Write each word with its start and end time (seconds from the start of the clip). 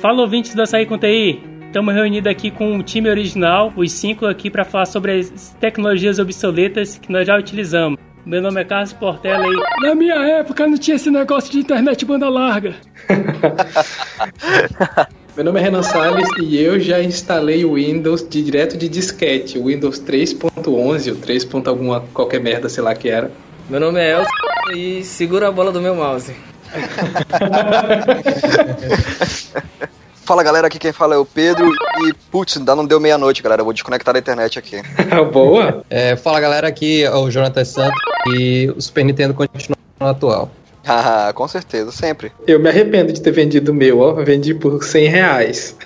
Fala 0.00 0.20
ouvintes 0.20 0.54
do 0.54 0.60
Açaí 0.60 0.84
com 0.84 0.98
TI. 0.98 1.40
Estamos 1.66 1.94
reunidos 1.94 2.30
aqui 2.30 2.50
com 2.50 2.76
o 2.76 2.82
time 2.82 3.08
original, 3.08 3.72
os 3.74 3.92
cinco 3.92 4.26
aqui, 4.26 4.50
para 4.50 4.64
falar 4.64 4.86
sobre 4.86 5.12
as 5.12 5.56
tecnologias 5.58 6.18
obsoletas 6.18 6.98
que 6.98 7.10
nós 7.10 7.26
já 7.26 7.36
utilizamos. 7.36 7.98
Meu 8.24 8.42
nome 8.42 8.60
é 8.60 8.64
Carlos 8.64 8.92
Portela 8.92 9.44
e 9.46 9.86
na 9.86 9.94
minha 9.94 10.14
época 10.14 10.66
não 10.66 10.76
tinha 10.76 10.96
esse 10.96 11.10
negócio 11.10 11.50
de 11.50 11.60
internet 11.60 12.04
banda 12.04 12.28
larga. 12.28 12.74
Meu 15.34 15.44
nome 15.44 15.60
é 15.60 15.62
Renan 15.62 15.82
Salles 15.82 16.28
e 16.40 16.58
eu 16.58 16.80
já 16.80 17.02
instalei 17.02 17.64
o 17.64 17.74
Windows 17.74 18.26
de, 18.26 18.42
direto 18.42 18.76
de 18.76 18.88
disquete, 18.88 19.58
o 19.58 19.66
Windows 19.66 20.00
3.11 20.00 21.10
ou 21.10 21.16
3. 21.16 21.48
alguma 21.66 22.00
qualquer 22.12 22.40
merda, 22.40 22.70
sei 22.70 22.82
lá 22.82 22.94
que 22.94 23.08
era. 23.08 23.30
Meu 23.68 23.78
nome 23.78 24.00
é 24.00 24.12
Elton 24.12 24.30
e 24.74 25.04
segura 25.04 25.48
a 25.48 25.52
bola 25.52 25.70
do 25.70 25.80
meu 25.80 25.94
mouse. 25.94 26.34
Fala 30.26 30.42
galera, 30.42 30.66
aqui 30.66 30.76
quem 30.76 30.92
fala 30.92 31.14
é 31.14 31.18
o 31.18 31.24
Pedro 31.24 31.70
e 32.00 32.12
putz, 32.32 32.56
ainda 32.56 32.74
não 32.74 32.84
deu 32.84 32.98
meia-noite, 32.98 33.40
galera. 33.40 33.60
Eu 33.60 33.64
vou 33.64 33.72
desconectar 33.72 34.12
da 34.12 34.18
internet 34.18 34.58
aqui. 34.58 34.82
Boa! 35.32 35.84
É, 35.88 36.16
fala 36.16 36.40
galera, 36.40 36.66
aqui 36.66 37.04
é 37.04 37.14
o 37.14 37.30
Jonathan 37.30 37.64
Santos 37.64 38.00
e 38.34 38.68
o 38.76 38.82
Super 38.82 39.04
Nintendo 39.04 39.34
continua 39.34 39.76
no 40.00 40.06
atual. 40.08 40.50
Ah, 40.88 41.32
com 41.34 41.48
certeza, 41.48 41.90
sempre. 41.90 42.30
Eu 42.46 42.60
me 42.60 42.68
arrependo 42.68 43.12
de 43.12 43.20
ter 43.20 43.32
vendido 43.32 43.72
o 43.72 43.74
meu, 43.74 43.98
ó. 43.98 44.12
Vendi 44.22 44.54
por 44.54 44.84
100 44.84 45.08
reais. 45.08 45.76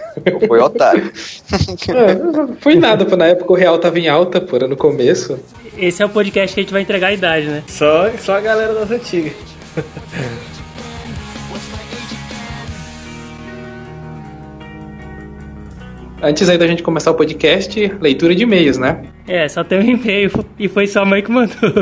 Foi 0.47 0.61
otário. 0.61 1.11
é, 1.51 2.61
foi 2.61 2.75
nada, 2.75 3.07
pô. 3.07 3.17
Na 3.17 3.29
época 3.29 3.51
o 3.51 3.57
real 3.57 3.79
tava 3.79 3.99
em 3.99 4.11
alta, 4.11 4.43
pô, 4.43 4.59
no 4.59 4.77
começo. 4.77 5.39
Esse 5.79 6.03
é 6.03 6.05
o 6.05 6.11
podcast 6.11 6.53
que 6.53 6.61
a 6.61 6.63
gente 6.65 6.73
vai 6.75 6.83
entregar 6.83 7.07
a 7.07 7.13
idade, 7.15 7.47
né? 7.47 7.65
Só, 7.67 8.11
só 8.19 8.37
a 8.37 8.41
galera 8.41 8.75
das 8.75 8.91
antigas. 8.91 9.33
Antes 16.23 16.51
aí 16.51 16.59
da 16.59 16.67
gente 16.67 16.83
começar 16.83 17.13
o 17.13 17.15
podcast, 17.15 17.81
leitura 17.99 18.35
de 18.35 18.43
e-mails, 18.43 18.77
né? 18.77 19.05
É, 19.27 19.49
só 19.49 19.65
tem 19.65 19.79
um 19.79 19.83
e-mail 19.83 20.31
e 20.59 20.69
foi 20.69 20.87
sua 20.87 21.03
mãe 21.03 21.23
que 21.23 21.31
mandou. 21.31 21.57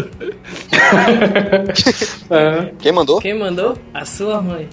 é. 2.30 2.72
Quem 2.78 2.92
mandou? 2.92 3.20
Quem 3.20 3.36
mandou? 3.36 3.76
A 3.92 4.04
sua 4.04 4.40
mãe. 4.40 4.68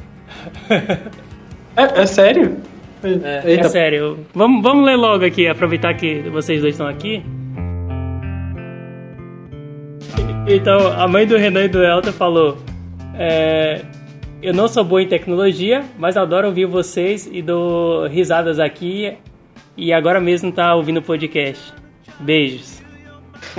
É, 1.75 2.02
é 2.02 2.05
sério? 2.05 2.58
É, 3.03 3.55
é, 3.55 3.63
sério. 3.63 4.19
Vamos, 4.36 4.61
vamos 4.61 4.86
ler 4.86 4.97
logo 4.97 5.25
aqui, 5.25 5.47
aproveitar 5.47 5.95
que 5.95 6.21
vocês 6.30 6.61
dois 6.61 6.75
estão 6.75 6.88
aqui. 6.88 7.23
Então, 10.47 10.93
a 10.93 11.08
mãe 11.08 11.25
do 11.25 11.38
Renan 11.38 11.63
e 11.63 11.69
do 11.69 11.83
Elton 11.83 12.11
falou: 12.11 12.59
é, 13.16 13.81
Eu 14.43 14.53
não 14.53 14.67
sou 14.67 14.83
boa 14.83 15.02
em 15.02 15.08
tecnologia, 15.08 15.83
mas 15.97 16.17
adoro 16.17 16.49
ouvir 16.49 16.66
vocês 16.66 17.27
e 17.31 17.41
dou 17.41 18.05
risadas 18.05 18.59
aqui 18.59 19.17
e 19.77 19.91
agora 19.93 20.19
mesmo 20.19 20.51
tá 20.51 20.75
ouvindo 20.75 20.97
o 20.99 21.03
podcast. 21.03 21.73
Beijos. 22.19 22.84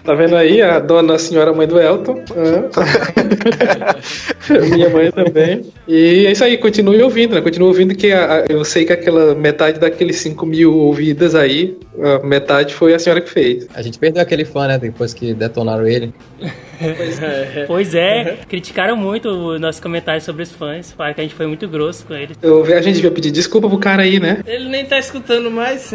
Tá 0.05 0.15
vendo 0.15 0.37
aí 0.37 0.63
a 0.63 0.79
dona 0.79 1.19
senhora 1.19 1.53
mãe 1.53 1.67
do 1.67 1.81
Elton? 1.81 2.23
Minha 4.71 4.91
mãe 4.91 5.11
também. 5.11 5.65
E 5.89 6.27
é 6.27 6.33
isso 6.33 6.45
aí, 6.45 6.59
continue 6.59 7.03
ouvindo, 7.03 7.35
né? 7.35 7.41
Continue 7.41 7.69
ouvindo 7.69 7.95
que 7.95 8.13
a, 8.13 8.39
a, 8.39 8.45
eu 8.49 8.65
sei 8.65 8.85
que 8.85 8.93
aquela 8.93 9.35
metade 9.35 9.81
daqueles 9.81 10.17
5 10.17 10.47
mil 10.47 10.75
ouvidas 10.75 11.35
aí, 11.35 11.77
a 12.01 12.27
metade 12.27 12.75
foi 12.75 12.95
a 12.95 12.99
senhora 12.99 13.21
que 13.21 13.31
fez. 13.31 13.67
A 13.75 13.83
gente 13.83 13.99
perdeu 13.99 14.23
aquele 14.23 14.45
fã, 14.45 14.67
né? 14.67 14.79
Depois 14.79 15.15
que 15.15 15.35
detonaram 15.35 15.87
ele. 15.87 16.13
Pois 16.79 17.19
é. 17.23 17.65
pois 17.67 17.95
é, 17.95 18.39
criticaram 18.49 18.97
muito 18.97 19.29
o 19.29 19.59
nosso 19.59 19.81
comentário 19.81 20.21
sobre 20.21 20.43
os 20.43 20.53
fãs. 20.53 20.93
Falaram 20.93 21.15
que 21.15 21.21
a 21.21 21.25
gente 21.25 21.35
foi 21.35 21.47
muito 21.47 21.67
grosso 21.69 22.07
com 22.07 22.15
eles. 22.15 22.37
Eu, 22.43 22.63
a 22.63 22.83
gente 22.83 22.97
devia 22.97 23.11
pedir 23.11 23.31
desculpa 23.31 23.69
pro 23.69 23.79
cara 23.79 24.03
aí, 24.03 24.21
né? 24.21 24.43
Ele 24.47 24.69
nem 24.69 24.85
tá 24.85 24.99
escutando 24.99 25.51
mais. 25.51 25.95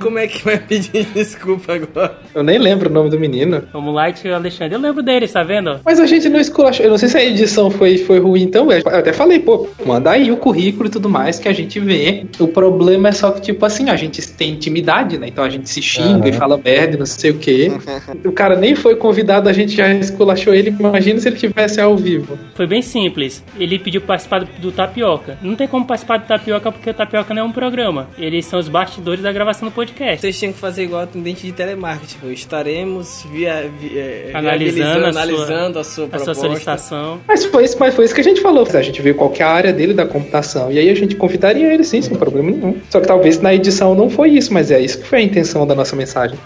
Como 0.00 0.18
é 0.18 0.26
que 0.26 0.44
vai 0.44 0.58
pedir 0.58 1.04
desculpa 1.06 1.74
agora? 1.74 2.18
Eu 2.34 2.42
nem 2.42 2.58
lembro 2.58 2.88
o 2.88 2.92
nome 2.92 3.10
do 3.10 3.18
menino. 3.22 3.62
O 3.72 3.80
Moonlight 3.80 4.26
e 4.26 4.30
o 4.30 4.34
Alexandre. 4.34 4.74
Eu 4.74 4.80
lembro 4.80 5.02
deles, 5.02 5.32
tá 5.32 5.42
vendo? 5.42 5.80
Mas 5.84 6.00
a 6.00 6.06
gente 6.06 6.28
não 6.28 6.40
esculachou. 6.40 6.84
Eu 6.84 6.90
não 6.90 6.98
sei 6.98 7.08
se 7.08 7.16
a 7.16 7.24
edição 7.24 7.70
foi, 7.70 7.98
foi 7.98 8.18
ruim, 8.18 8.42
então. 8.42 8.70
Eu 8.70 8.82
até 8.86 9.12
falei, 9.12 9.38
pô, 9.38 9.68
manda 9.86 10.10
aí 10.10 10.30
o 10.32 10.36
currículo 10.36 10.88
e 10.88 10.90
tudo 10.90 11.08
mais 11.08 11.38
que 11.38 11.48
a 11.48 11.52
gente 11.52 11.78
vê. 11.78 12.26
O 12.38 12.48
problema 12.48 13.08
é 13.08 13.12
só 13.12 13.30
que, 13.30 13.40
tipo 13.40 13.64
assim, 13.64 13.88
a 13.88 13.96
gente 13.96 14.20
tem 14.32 14.50
intimidade, 14.50 15.18
né? 15.18 15.28
Então 15.28 15.44
a 15.44 15.48
gente 15.48 15.68
se 15.68 15.80
xinga 15.80 16.24
uhum. 16.24 16.26
e 16.26 16.32
fala 16.32 16.58
merda 16.62 16.96
e 16.96 16.98
não 16.98 17.06
sei 17.06 17.30
o 17.30 17.38
quê. 17.38 17.70
o 18.24 18.32
cara 18.32 18.56
nem 18.56 18.74
foi 18.74 18.96
convidado, 18.96 19.48
a 19.48 19.52
gente 19.52 19.76
já 19.76 19.92
esculachou 19.94 20.52
ele. 20.52 20.70
Imagina 20.70 21.20
se 21.20 21.28
ele 21.28 21.36
tivesse 21.36 21.80
ao 21.80 21.96
vivo. 21.96 22.38
Foi 22.54 22.66
bem 22.66 22.82
simples. 22.82 23.44
Ele 23.58 23.78
pediu 23.78 24.00
participar 24.00 24.44
do 24.44 24.72
Tapioca. 24.72 25.38
Não 25.42 25.54
tem 25.54 25.68
como 25.68 25.86
participar 25.86 26.18
do 26.18 26.26
Tapioca 26.26 26.72
porque 26.72 26.90
o 26.90 26.94
Tapioca 26.94 27.32
não 27.32 27.42
é 27.42 27.44
um 27.44 27.52
programa. 27.52 28.08
Eles 28.18 28.46
são 28.46 28.58
os 28.58 28.68
bastidores 28.68 29.22
da 29.22 29.32
gravação 29.32 29.68
do 29.68 29.72
podcast. 29.72 30.20
Vocês 30.20 30.38
tinham 30.38 30.52
que 30.52 30.58
fazer 30.58 30.84
igual 30.84 31.02
atendente 31.02 31.46
de 31.46 31.52
telemarketing. 31.52 32.14
Tipo, 32.14 32.30
estaremos 32.30 33.11
via, 33.30 33.70
via, 33.78 34.00
é, 34.00 34.30
analisando, 34.34 35.04
a, 35.04 35.08
analisando 35.08 35.72
sua, 35.72 35.80
a 35.80 35.84
sua 35.84 36.08
proposta. 36.08 36.30
A 36.30 36.34
sua 36.34 36.48
solicitação. 36.48 37.20
Mas 37.26 37.44
foi, 37.44 37.64
isso, 37.64 37.76
mas 37.78 37.94
foi 37.94 38.04
isso 38.04 38.14
que 38.14 38.20
a 38.20 38.24
gente 38.24 38.40
falou. 38.40 38.66
A 38.72 38.82
gente 38.82 39.02
viu 39.02 39.14
qual 39.14 39.32
é 39.38 39.42
a 39.42 39.48
área 39.48 39.72
dele 39.72 39.94
da 39.94 40.06
computação. 40.06 40.70
E 40.70 40.78
aí 40.78 40.88
a 40.88 40.94
gente 40.94 41.16
convidaria 41.16 41.72
ele 41.72 41.84
sim, 41.84 42.00
sem 42.00 42.16
problema 42.16 42.50
nenhum. 42.50 42.76
Só 42.90 43.00
que 43.00 43.06
talvez 43.06 43.40
na 43.40 43.54
edição 43.54 43.94
não 43.94 44.08
foi 44.08 44.30
isso, 44.30 44.52
mas 44.52 44.70
é 44.70 44.80
isso 44.80 44.98
que 44.98 45.06
foi 45.06 45.18
a 45.18 45.22
intenção 45.22 45.66
da 45.66 45.74
nossa 45.74 45.94
mensagem. 45.94 46.38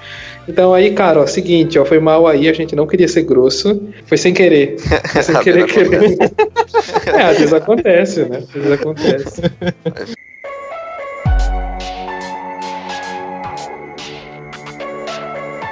Então 0.48 0.72
aí, 0.72 0.92
cara, 0.92 1.20
ó, 1.20 1.26
seguinte, 1.26 1.78
ó, 1.78 1.84
foi 1.84 1.98
mal 1.98 2.26
aí, 2.26 2.48
a 2.48 2.52
gente 2.52 2.76
não 2.76 2.86
queria 2.86 3.08
ser 3.08 3.22
grosso, 3.22 3.82
foi 4.06 4.16
sem 4.16 4.32
querer. 4.32 4.76
Foi 4.78 5.22
sem 5.22 5.38
querer, 5.42 5.66
querer. 5.66 6.16
é, 7.06 7.22
às 7.22 7.38
vezes 7.38 7.52
acontece, 7.52 8.24
né? 8.24 8.38
Às 8.38 8.50
vezes 8.50 8.72
acontece. 8.72 9.42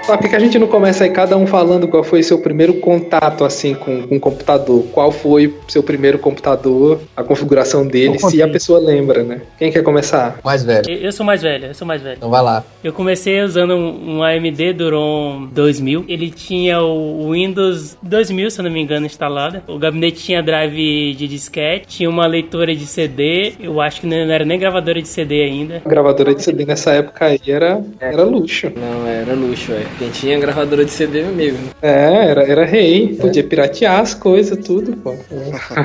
Só 0.06 0.19
que 0.19 0.37
a 0.37 0.38
gente 0.38 0.59
não 0.59 0.66
começa 0.66 1.04
aí 1.04 1.10
cada 1.10 1.34
um 1.34 1.47
falando 1.47 1.88
qual 1.88 2.04
foi 2.04 2.22
seu 2.22 2.38
primeiro 2.38 2.75
contato 2.75 3.42
assim 3.42 3.75
com, 3.75 4.06
com 4.06 4.16
o 4.16 4.20
computador? 4.20 4.84
Qual 4.92 5.10
foi 5.10 5.54
seu 5.66 5.82
primeiro 5.82 6.19
computador, 6.19 7.00
a 7.16 7.25
configuração 7.25 7.87
dele, 7.87 8.19
se 8.19 8.43
a 8.43 8.48
pessoa 8.48 8.78
lembra, 8.78 9.22
né? 9.22 9.41
Quem 9.59 9.72
quer 9.72 9.82
começar? 9.82 10.38
Mais 10.44 10.62
velho. 10.62 10.91
Eu, 10.91 11.10
sou 11.10 11.25
mais 11.25 11.41
velho, 11.41 11.69
eu 11.69 11.75
sou 11.75 11.87
mais 11.87 12.03
velho. 12.03 12.16
Então 12.19 12.28
vai 12.28 12.43
lá. 12.43 12.62
Eu 12.82 12.93
comecei 12.93 13.41
usando 13.41 13.75
um, 13.75 14.16
um 14.16 14.22
AMD 14.22 14.75
Duron 14.75 15.47
2000. 15.47 16.04
Ele 16.06 16.31
tinha 16.31 16.82
o 16.82 17.32
Windows 17.32 17.97
2000, 18.03 18.50
se 18.50 18.60
eu 18.60 18.64
não 18.64 18.70
me 18.70 18.82
engano, 18.82 19.06
instalado. 19.06 19.62
O 19.66 19.78
gabinete 19.78 20.22
tinha 20.22 20.43
drive 20.43 21.14
de 21.14 21.26
disquete, 21.26 21.87
tinha 21.88 22.10
uma 22.10 22.26
leitora 22.26 22.76
de 22.76 22.84
CD. 22.84 23.54
Eu 23.59 23.81
acho 23.81 24.03
que 24.03 24.06
não 24.06 24.16
era 24.16 24.44
nem 24.44 24.59
gravadora 24.59 25.00
de 25.00 25.09
CD 25.09 25.44
ainda. 25.44 25.81
A 25.82 25.88
gravadora 25.88 26.34
de 26.34 26.43
CD 26.43 26.66
nessa 26.66 26.93
época 26.93 27.25
aí 27.25 27.41
era, 27.47 27.82
era 27.98 28.22
luxo. 28.22 28.70
Não, 28.76 29.06
era 29.06 29.32
luxo, 29.32 29.72
é. 29.72 29.94
Quem 29.99 30.10
tinha 30.10 30.38
gravadora 30.38 30.84
de 30.84 30.91
CD 30.91 31.22
mesmo. 31.22 31.71
É, 31.81 32.28
era, 32.31 32.43
era 32.43 32.65
rei. 32.65 33.15
Podia 33.15 33.44
piratear 33.44 34.00
as 34.00 34.15
coisas, 34.15 34.59
tudo, 34.65 34.97
pô. 34.97 35.15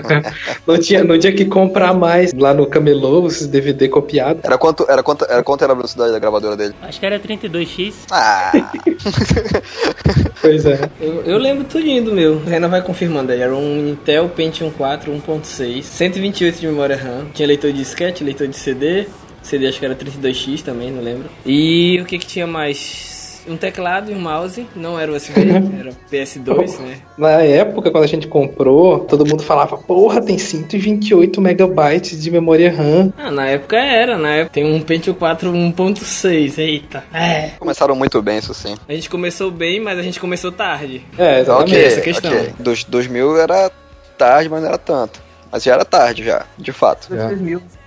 não, 0.66 0.78
tinha, 0.78 1.04
não 1.04 1.18
tinha 1.20 1.34
que 1.34 1.46
comprar 1.46 1.94
mais 1.94 2.34
lá 2.34 2.54
no 2.54 2.66
camelô, 2.66 3.28
esses 3.28 3.48
DVD 3.48 3.88
copiados. 3.88 4.44
Era 4.44 4.58
quanto, 4.58 4.86
era, 4.90 5.04
quanto, 5.04 5.26
era 5.26 5.44
quanto 5.44 5.64
era 5.64 5.74
a 5.74 5.76
velocidade 5.76 6.12
da 6.12 6.20
gravadora 6.20 6.56
dele? 6.56 6.74
Acho 6.82 7.00
que 7.00 7.06
era 7.06 7.20
32x. 7.20 7.94
Ah! 8.12 8.52
pois 10.42 10.66
é. 10.66 10.90
Eu, 11.00 11.22
eu 11.24 11.38
lembro 11.38 11.64
tudinho 11.66 12.04
do 12.04 12.14
meu. 12.14 12.34
O 12.34 12.44
Renan 12.46 12.70
vai 12.70 12.82
confirmando 12.82 13.32
aí. 13.32 13.42
Era 13.42 13.56
um 13.56 13.90
Intel 13.90 14.30
Pentium 14.30 14.72
4 14.72 15.12
1.6, 15.12 15.84
128 15.84 16.60
de 16.60 16.68
memória 16.68 16.96
RAM. 16.96 17.28
Tinha 17.34 17.48
leitor 17.48 17.72
de 17.72 17.80
disquete, 17.80 18.24
leitor 18.24 18.48
de 18.48 18.56
CD. 18.56 19.08
CD 19.42 19.68
acho 19.68 19.80
que 19.80 19.86
era 19.86 19.96
32x 19.96 20.62
também, 20.62 20.92
não 20.92 21.02
lembro. 21.02 21.30
E 21.46 22.00
o 22.02 22.06
que 22.06 22.18
que 22.18 22.26
tinha 22.26 22.46
mais? 22.46 23.19
Um 23.48 23.58
teclado 23.58 24.12
e 24.12 24.16
um 24.16 24.20
mouse, 24.20 24.66
não 24.76 25.00
era 25.00 25.12
USB, 25.12 25.42
era 25.80 25.92
PS2, 26.12 26.80
né? 26.80 26.98
Na 27.18 27.42
época, 27.42 27.92
quando 27.92 28.04
a 28.04 28.08
gente 28.08 28.28
comprou, 28.28 29.00
todo 29.00 29.26
mundo 29.26 29.44
falava, 29.44 29.78
porra, 29.78 30.22
tem 30.22 30.38
128 30.38 31.42
megabytes 31.42 32.22
de 32.22 32.32
memória 32.32 32.72
RAM. 32.72 33.14
Ah, 33.18 33.32
na 33.32 33.48
época 33.48 33.78
era, 33.78 34.18
na 34.18 34.36
época 34.36 34.54
tem 34.54 34.66
um 34.66 34.82
Pentium 34.82 35.14
4 35.14 35.52
1.6, 35.52 36.58
eita. 36.58 37.04
É. 37.14 37.52
Começaram 37.60 37.96
muito 37.96 38.22
bem, 38.22 38.38
isso 38.38 38.54
sim. 38.54 38.76
A 38.88 38.94
gente 38.94 39.10
começou 39.10 39.52
bem, 39.52 39.80
mas 39.80 39.98
a 39.98 40.02
gente 40.04 40.20
começou 40.20 40.52
tarde. 40.52 41.04
É, 41.18 41.42
exatamente 41.42 41.72
okay, 41.74 41.86
essa 41.86 42.02
questão. 42.02 42.32
Okay. 42.32 42.54
Dos 42.60 42.84
2000 42.84 43.38
era 43.38 43.72
tarde, 44.18 44.50
mas 44.50 44.62
não 44.62 44.70
era 44.70 44.78
tanto. 44.78 45.22
Mas 45.52 45.64
já 45.64 45.74
era 45.74 45.86
tarde 45.86 46.24
já, 46.24 46.46
de 46.58 46.72
fato. 46.72 47.16
Já. 47.16 47.30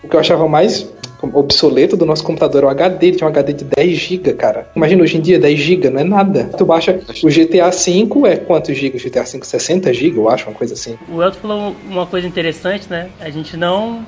O 0.02 0.08
que 0.08 0.16
eu 0.16 0.20
achava 0.20 0.48
mais 0.48 0.88
obsoleto 1.32 1.96
do 1.96 2.04
nosso 2.04 2.24
computador 2.24 2.64
é 2.64 2.66
o 2.66 2.68
HD, 2.70 3.06
ele 3.06 3.16
tinha 3.16 3.26
um 3.26 3.30
HD 3.30 3.52
de 3.52 3.64
10 3.64 3.98
GB, 3.98 4.34
cara. 4.34 4.68
Imagina 4.74 5.02
hoje 5.02 5.16
em 5.16 5.20
dia 5.20 5.38
10 5.38 5.58
GB, 5.58 5.90
não 5.90 6.00
é 6.00 6.04
nada. 6.04 6.50
Tu 6.56 6.64
baixa 6.64 7.00
o 7.22 7.28
GTA 7.28 7.70
V 7.70 8.28
é 8.28 8.36
quantos 8.36 8.76
GB? 8.76 8.96
O 8.96 9.00
GTA 9.00 9.22
V 9.22 9.40
60 9.42 9.92
GB, 9.92 10.18
eu 10.18 10.28
acho, 10.28 10.48
uma 10.48 10.54
coisa 10.54 10.74
assim. 10.74 10.98
O 11.08 11.22
Elton 11.22 11.38
falou 11.40 11.76
uma 11.88 12.06
coisa 12.06 12.26
interessante, 12.26 12.88
né? 12.90 13.10
A 13.20 13.30
gente 13.30 13.56
não 13.56 14.04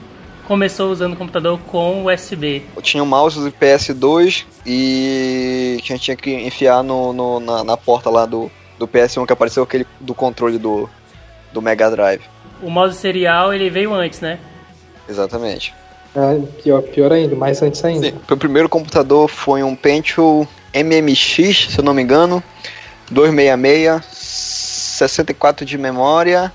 começou 0.46 0.90
usando 0.90 1.14
o 1.14 1.16
computador 1.16 1.58
com 1.66 2.05
USB. 2.05 2.62
Eu 2.76 2.82
tinha 2.82 3.02
um 3.02 3.06
mouse 3.06 3.38
do 3.38 3.50
PS2 3.50 4.44
e 4.66 5.78
a 5.82 5.87
gente 5.87 6.00
tinha 6.00 6.16
que 6.16 6.31
enfiar 6.31 6.82
no, 6.82 7.12
no 7.12 7.40
na, 7.40 7.64
na, 7.64 7.76
porta 7.76 8.11
lá 8.11 8.26
do, 8.26 8.50
do 8.78 8.87
PS1 8.87 9.26
que 9.26 9.32
apareceu 9.32 9.62
aquele 9.62 9.87
do 10.00 10.14
controle 10.14 10.58
do, 10.58 10.88
do 11.52 11.62
Mega 11.62 11.90
Drive. 11.90 12.22
O 12.62 12.70
mouse 12.70 12.96
serial 12.96 13.52
ele 13.52 13.70
veio 13.70 13.93
antes, 13.94 14.20
né? 14.20 14.38
Exatamente. 15.08 15.75
Ah, 16.14 16.38
pior, 16.62 16.82
pior 16.82 17.12
ainda, 17.12 17.34
mais 17.34 17.61
antes 17.61 17.84
ainda. 17.84 18.08
Sim, 18.08 18.14
meu 18.28 18.37
primeiro 18.37 18.69
computador 18.69 19.28
foi 19.28 19.62
um 19.62 19.75
Pentium 19.75 20.46
MMX, 20.72 21.69
se 21.70 21.78
eu 21.78 21.84
não 21.84 21.93
me 21.93 22.02
engano, 22.02 22.43
266, 23.11 24.05
64 24.99 25.66
de 25.66 25.76
memória, 25.76 26.52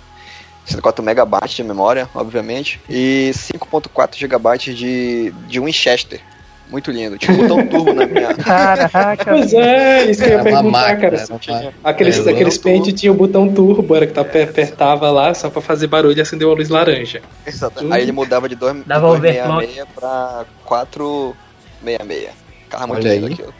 64 0.65 1.03
megabytes 1.03 1.55
de 1.55 1.63
memória, 1.63 2.09
obviamente, 2.13 2.79
e 2.89 3.31
5.4 3.33 4.17
gigabytes 4.17 4.77
de, 4.77 5.31
de 5.47 5.59
Winchester. 5.59 6.21
Muito 6.69 6.91
lindo. 6.91 7.17
Tinha 7.17 7.33
um 7.35 7.37
botão 7.47 7.65
turbo 7.67 7.93
na 7.93 8.05
minha. 8.05 8.33
Caraca. 8.35 9.25
Pois 9.25 9.51
é, 9.53 10.05
isso 10.11 10.21
que 10.21 10.29
eu 10.29 10.33
ia 10.37 10.43
perguntar, 10.43 10.69
máquina, 10.69 11.11
cara. 11.11 11.25
uma 11.29 11.39
tinha-. 11.39 11.73
Aqueles, 11.83 12.17
É, 12.27 12.29
aqueles 12.31 12.57
botão 12.57 12.71
pente 12.73 12.93
tinha 12.93 13.11
o 13.11 13.15
botão 13.15 13.51
turbo, 13.51 13.95
era 13.95 14.05
que 14.05 14.13
tu 14.13 14.19
aper- 14.19 14.49
apertava 14.49 15.09
lá 15.09 15.33
só 15.33 15.49
pra 15.49 15.61
fazer 15.61 15.87
barulho 15.87 16.15
e 16.17 16.21
acender 16.21 16.47
uma 16.47 16.55
luz 16.55 16.69
laranja. 16.69 17.21
Exato. 17.45 17.85
Aí 17.91 18.03
ele 18.03 18.11
mudava 18.11 18.47
de 18.47 18.55
2 18.55 18.83
Dava 18.85 19.07
266 19.17 19.87
pra 19.95 20.45
466. 20.65 22.29
Carro 22.69 22.87
muito 22.87 23.07
lindo 23.07 23.25
aí. 23.25 23.33
aquilo. 23.33 23.53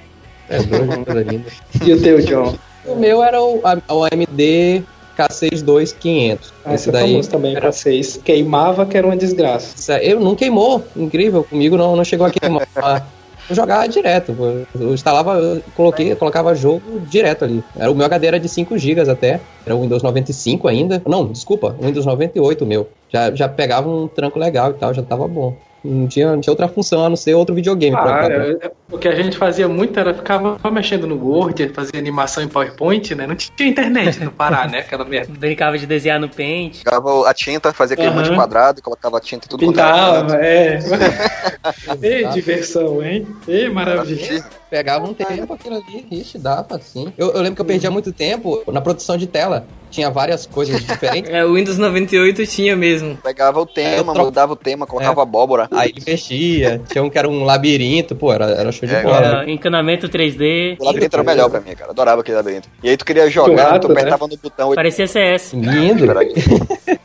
É 0.50 0.58
doido, 0.64 1.06
coisa 1.06 1.22
linda. 1.24 1.46
E 1.84 1.94
o 1.94 2.02
teu, 2.02 2.20
John? 2.22 2.56
O 2.86 2.96
meu 2.96 3.24
era 3.24 3.42
o, 3.42 3.60
a- 3.64 3.94
o 3.94 4.04
AMD 4.06 4.84
K62500. 5.28 6.40
Ah, 6.66 6.74
Esse 6.74 6.90
é 6.90 6.92
daí. 6.92 7.22
também 7.28 7.52
era- 7.52 7.62
pra 7.62 7.72
vocês. 7.72 8.20
Queimava 8.24 8.86
que 8.86 8.98
era 8.98 9.06
uma 9.08 9.18
desgraça. 9.18 9.98
Eu 10.00 10.20
não 10.20 10.36
queimou, 10.36 10.84
incrível, 10.96 11.44
comigo 11.44 11.78
não, 11.78 11.96
não 11.96 12.04
chegou 12.04 12.26
a 12.28 12.32
queimar. 12.32 12.68
Eu 13.50 13.56
jogava 13.56 13.88
direto, 13.88 14.68
eu 14.80 14.94
instalava, 14.94 15.34
eu 15.40 15.60
coloquei, 15.76 16.14
colocava 16.14 16.54
jogo 16.54 17.00
direto 17.10 17.44
ali. 17.44 17.64
Era, 17.76 17.90
o 17.92 17.96
meu 17.96 18.06
HD 18.06 18.28
era 18.28 18.40
de 18.40 18.48
5 18.48 18.78
GB 18.78 19.10
até, 19.10 19.40
era 19.66 19.76
o 19.76 19.82
Windows 19.82 20.04
95 20.04 20.68
ainda. 20.68 21.02
Não, 21.08 21.26
desculpa, 21.26 21.76
o 21.82 21.84
Windows 21.84 22.06
98 22.06 22.64
meu. 22.64 22.88
Já, 23.12 23.34
já 23.34 23.50
pegava 23.50 23.90
um 23.90 24.08
tranco 24.08 24.38
legal 24.38 24.70
e 24.70 24.74
tal, 24.76 24.94
já 24.94 25.02
tava 25.02 25.28
bom. 25.28 25.56
Não 25.84 26.08
tinha, 26.08 26.32
não 26.34 26.42
tinha 26.42 26.52
outra 26.52 26.68
função 26.68 27.06
a 27.06 27.10
não 27.10 27.16
ser 27.16 27.34
outro 27.36 27.56
videogame. 27.56 27.96
Ah, 27.96 28.02
pra- 28.02 28.28
é- 28.28 28.72
o 28.92 28.98
que 28.98 29.08
a 29.08 29.16
gente 29.16 29.38
fazia 29.38 29.68
muito 29.68 29.98
era 30.00 30.14
ficava 30.14 30.60
mexendo 30.72 31.08
no 31.08 31.16
Word, 31.24 31.70
fazia 31.70 32.00
animação 32.00 32.44
em 32.44 32.48
PowerPoint, 32.48 33.16
né? 33.16 33.26
Não 33.26 33.36
tinha 33.36 33.70
internet 33.70 34.20
no 34.24 34.32
Pará, 34.32 34.68
né? 34.68 34.80
Aquela 34.80 35.06
merda. 35.06 35.32
Brincava 35.40 35.78
de 35.78 35.86
desenhar 35.86 36.20
no 36.20 36.28
Paint. 36.28 36.84
Pegava 36.84 37.30
a 37.30 37.34
tinta, 37.34 37.72
fazia 37.72 37.94
aquele 37.94 38.10
Aham. 38.10 38.18
monte 38.18 38.30
de 38.30 38.36
quadrado, 38.36 38.82
colocava 38.82 39.18
a 39.18 39.22
tinta 39.22 39.46
em 39.46 39.50
tudo 39.50 39.60
Pintava, 39.60 40.36
é. 40.36 40.80
Ei, 42.02 42.26
diversão, 42.28 43.02
hein? 43.04 43.26
Ei, 43.48 43.70
maravilha. 43.70 44.44
Pegava 44.70 45.06
um 45.06 45.14
tempo 45.14 45.54
aquilo 45.54 45.76
ali, 45.78 46.06
ixi, 46.12 46.38
dava 46.38 46.76
assim. 46.76 47.12
Eu, 47.18 47.30
eu 47.32 47.38
lembro 47.42 47.56
que 47.56 47.62
eu 47.62 47.66
perdia 47.66 47.90
muito 47.90 48.12
tempo 48.14 48.62
na 48.72 48.80
produção 48.80 49.18
de 49.18 49.26
tela. 49.26 49.66
Tinha 49.90 50.12
várias 50.12 50.46
coisas 50.46 50.80
diferentes. 50.86 51.30
É, 51.34 51.44
o 51.44 51.54
Windows 51.56 51.78
98 51.80 52.46
tinha 52.46 52.76
mesmo. 52.76 53.18
Pegava 53.18 53.60
o 53.60 53.66
tema, 53.66 54.12
eu 54.12 54.14
tro- 54.14 54.26
mudava 54.26 54.54
o 54.54 54.56
tema, 54.56 54.86
colocava 54.86 55.24
abóbora. 55.24 55.68
Aí 55.72 55.94
mexia, 56.06 56.80
tinha 56.88 57.04
um 57.04 57.10
que 57.10 57.18
era 57.18 57.28
um 57.28 57.44
labirinto, 57.44 58.16
pô, 58.16 58.32
era, 58.32 58.46
era 58.52 58.72
show 58.72 58.88
de 58.88 58.94
É, 58.94 59.02
bola. 59.02 59.50
Encanamento 59.50 60.08
3D. 60.08 60.78
O 60.80 60.86
labirinto 60.86 61.16
era 61.16 61.24
o 61.24 61.26
melhor 61.26 61.50
pra 61.50 61.60
mim, 61.62 61.76
cara. 61.76 61.92
Adorava 61.92 62.22
aquele 62.22 62.38
labirinto. 62.38 62.70
E 62.84 62.90
aí 62.90 62.98
tu 62.98 63.06
queria 63.06 63.28
jogar, 63.30 63.80
tu 63.80 63.92
apertava 63.92 64.28
no 64.28 64.38
botão. 64.38 64.76
Parecia 64.76 65.08
CS. 65.08 65.54
Lindo. 65.54 66.06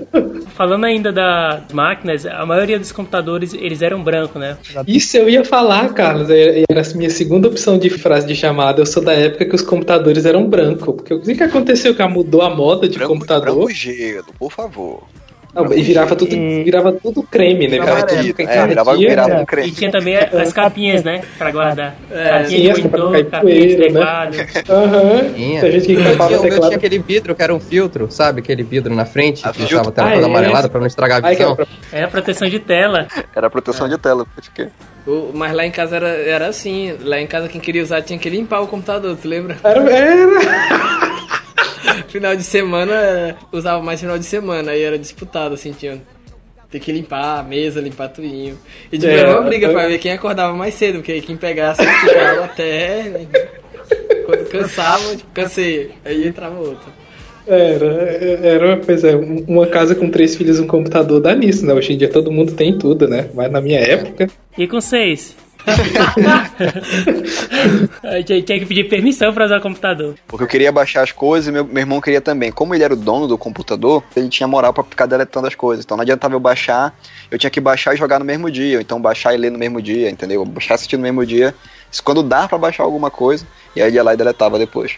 Falando 0.54 0.84
ainda 0.84 1.12
das 1.12 1.72
máquinas, 1.72 2.26
a 2.26 2.44
maioria 2.44 2.78
dos 2.78 2.92
computadores 2.92 3.54
eles 3.54 3.82
eram 3.82 4.02
brancos, 4.02 4.40
né? 4.40 4.56
Isso 4.86 5.16
eu 5.16 5.28
ia 5.28 5.44
falar, 5.44 5.92
Carlos. 5.94 6.28
Era 6.30 6.64
era 6.68 6.82
a 6.82 6.96
minha 6.96 7.10
segunda 7.10 7.48
opção 7.48 7.78
de 7.78 7.90
frase 7.90 8.26
de 8.26 8.34
chamada. 8.34 8.80
Eu 8.80 8.86
sou 8.86 9.02
da 9.02 9.12
época 9.12 9.44
que 9.46 9.54
os 9.54 9.62
computadores 9.62 10.24
eram 10.24 10.48
brancos. 10.48 10.84
Porque 10.84 11.14
o 11.14 11.20
que 11.20 11.34
que 11.34 11.42
aconteceu? 11.42 11.94
Que 11.94 12.02
mudou 12.06 12.42
a 12.42 12.50
moda 12.50 12.88
de 12.88 12.98
Branco, 12.98 13.12
computador. 13.14 13.54
branco 13.54 13.70
gelo, 13.70 14.26
por 14.38 14.52
favor. 14.52 15.02
Não, 15.54 15.70
e 15.72 15.82
virava 15.82 16.16
tudo, 16.16 16.30
virava 16.64 16.92
tudo 16.92 17.22
creme, 17.24 17.68
né? 17.68 17.78
Virava 17.78 18.00
tudo 18.00 18.08
Derretido. 18.08 18.34
que 18.36 18.42
É, 18.42 18.66
virava, 18.66 18.96
virava 18.96 19.34
um 19.34 19.42
E 19.42 19.46
creme. 19.46 19.70
tinha 19.72 19.90
também 19.90 20.16
as 20.16 20.50
capinhas, 20.52 21.04
né? 21.04 21.20
Pra 21.36 21.50
guardar. 21.50 21.94
É, 22.10 22.28
capinha 22.42 22.72
de 22.74 22.82
cair 22.88 22.90
capinha 22.90 23.22
de 23.22 23.76
poeira, 23.76 23.76
né? 23.76 23.86
teclado. 23.86 24.36
Aham. 24.70 25.32
Tinha. 25.34 25.60
Tem 25.60 25.72
gente 25.72 25.86
que 25.86 25.96
capava 25.96 26.14
tinha, 26.14 26.22
o 26.22 26.32
eu 26.32 26.38
tinha 26.40 26.50
teclado. 26.52 26.74
aquele 26.74 26.98
vidro 27.00 27.34
que 27.34 27.42
era 27.42 27.54
um 27.54 27.60
filtro, 27.60 28.10
sabe? 28.10 28.40
Aquele 28.40 28.62
vidro 28.62 28.94
na 28.94 29.04
frente, 29.04 29.42
Ah, 29.44 29.52
que 29.52 29.58
deixava 29.58 29.90
a 29.90 29.92
tela 29.92 30.08
Ah, 30.08 30.12
toda 30.14 30.26
é? 30.26 30.30
amarelada 30.30 30.68
pra 30.70 30.80
não 30.80 30.86
estragar 30.86 31.22
a 31.24 31.28
visão. 31.28 31.56
era 31.92 32.04
É, 32.04 32.06
proteção 32.06 32.48
de 32.48 32.58
tela. 32.58 33.06
Era 33.36 33.50
proteção 33.50 33.88
de 33.88 33.98
tela. 33.98 34.24
Porque... 34.34 34.68
O- 35.06 35.32
mas 35.34 35.52
lá 35.52 35.66
em 35.66 35.70
casa 35.70 35.96
era, 35.96 36.08
era 36.08 36.46
assim. 36.46 36.94
Lá 37.02 37.20
em 37.20 37.26
casa 37.26 37.48
quem 37.48 37.60
queria 37.60 37.82
usar 37.82 38.00
tinha 38.02 38.18
que 38.18 38.30
limpar 38.30 38.60
o 38.60 38.66
computador, 38.68 39.16
tu 39.20 39.28
lembra? 39.28 39.56
Era, 39.64 39.80
era. 39.90 41.01
Final 42.12 42.36
de 42.36 42.42
semana, 42.44 42.92
é, 42.92 43.34
usava 43.50 43.82
mais 43.82 43.98
final 43.98 44.18
de 44.18 44.26
semana, 44.26 44.72
aí 44.72 44.82
era 44.82 44.98
disputado, 44.98 45.54
assim, 45.54 45.72
tinha. 45.72 45.98
Tem 46.70 46.78
que 46.80 46.92
limpar 46.92 47.38
a 47.40 47.42
mesa, 47.42 47.80
limpar 47.80 48.08
tudinho. 48.08 48.58
E 48.92 48.98
de 48.98 49.06
É, 49.06 49.26
uma 49.26 49.40
briga 49.40 49.66
eu- 49.68 49.72
pra 49.72 49.86
ver 49.88 49.96
quem 49.98 50.12
acordava 50.12 50.54
mais 50.54 50.74
cedo, 50.74 50.96
porque 50.98 51.20
quem 51.22 51.36
pegasse 51.38 51.82
ficava 51.82 52.44
até. 52.44 53.02
né? 53.04 53.26
Quando 54.26 54.48
cansava, 54.50 55.16
tipo, 55.16 55.30
cansei. 55.32 55.90
Aí 56.04 56.26
entrava 56.28 56.58
outro. 56.60 56.92
Era, 57.46 57.86
era, 58.46 58.76
pois 58.76 59.02
é, 59.04 59.16
um- 59.16 59.44
uma 59.48 59.66
casa 59.66 59.94
com 59.94 60.08
três 60.10 60.36
filhos 60.36 60.58
e 60.58 60.62
um 60.62 60.66
computador 60.66 61.20
dá 61.20 61.34
nisso, 61.34 61.66
né? 61.66 61.72
Hoje 61.74 61.92
em 61.94 61.96
dia 61.98 62.08
todo 62.08 62.30
mundo 62.30 62.52
tem 62.52 62.78
tudo, 62.78 63.08
né? 63.08 63.28
Mas 63.34 63.50
na 63.50 63.60
minha 63.60 63.80
época. 63.80 64.28
E 64.56 64.66
com 64.68 64.80
seis? 64.80 65.34
Tinha 68.26 68.58
que 68.60 68.66
pedir 68.66 68.88
permissão 68.88 69.32
pra 69.32 69.44
usar 69.44 69.58
o 69.58 69.60
computador. 69.60 70.14
Porque 70.26 70.44
eu 70.44 70.48
queria 70.48 70.72
baixar 70.72 71.02
as 71.02 71.12
coisas 71.12 71.48
e 71.48 71.52
meu, 71.52 71.64
meu 71.64 71.78
irmão 71.78 72.00
queria 72.00 72.20
também. 72.20 72.50
Como 72.50 72.74
ele 72.74 72.84
era 72.84 72.94
o 72.94 72.96
dono 72.96 73.26
do 73.26 73.38
computador, 73.38 74.02
ele 74.16 74.28
tinha 74.28 74.46
moral 74.46 74.72
pra 74.72 74.84
ficar 74.84 75.06
deletando 75.06 75.46
as 75.46 75.54
coisas. 75.54 75.84
Então 75.84 75.96
não 75.96 76.02
adiantava 76.02 76.34
eu 76.34 76.40
baixar, 76.40 76.94
eu 77.30 77.38
tinha 77.38 77.50
que 77.50 77.60
baixar 77.60 77.94
e 77.94 77.96
jogar 77.96 78.18
no 78.18 78.24
mesmo 78.24 78.50
dia. 78.50 78.80
Então 78.80 79.00
baixar 79.00 79.34
e 79.34 79.36
ler 79.36 79.50
no 79.50 79.58
mesmo 79.58 79.80
dia, 79.80 80.10
entendeu? 80.10 80.44
Baixar 80.44 80.74
e 80.74 80.76
assistir 80.76 80.96
no 80.96 81.02
mesmo 81.02 81.24
dia. 81.24 81.54
Isso 81.90 82.02
quando 82.02 82.22
dá 82.22 82.48
pra 82.48 82.58
baixar 82.58 82.84
alguma 82.84 83.10
coisa, 83.10 83.46
e 83.76 83.82
aí 83.82 83.92
ia 83.92 84.02
lá 84.02 84.14
e 84.14 84.16
deletava 84.16 84.58
depois. 84.58 84.96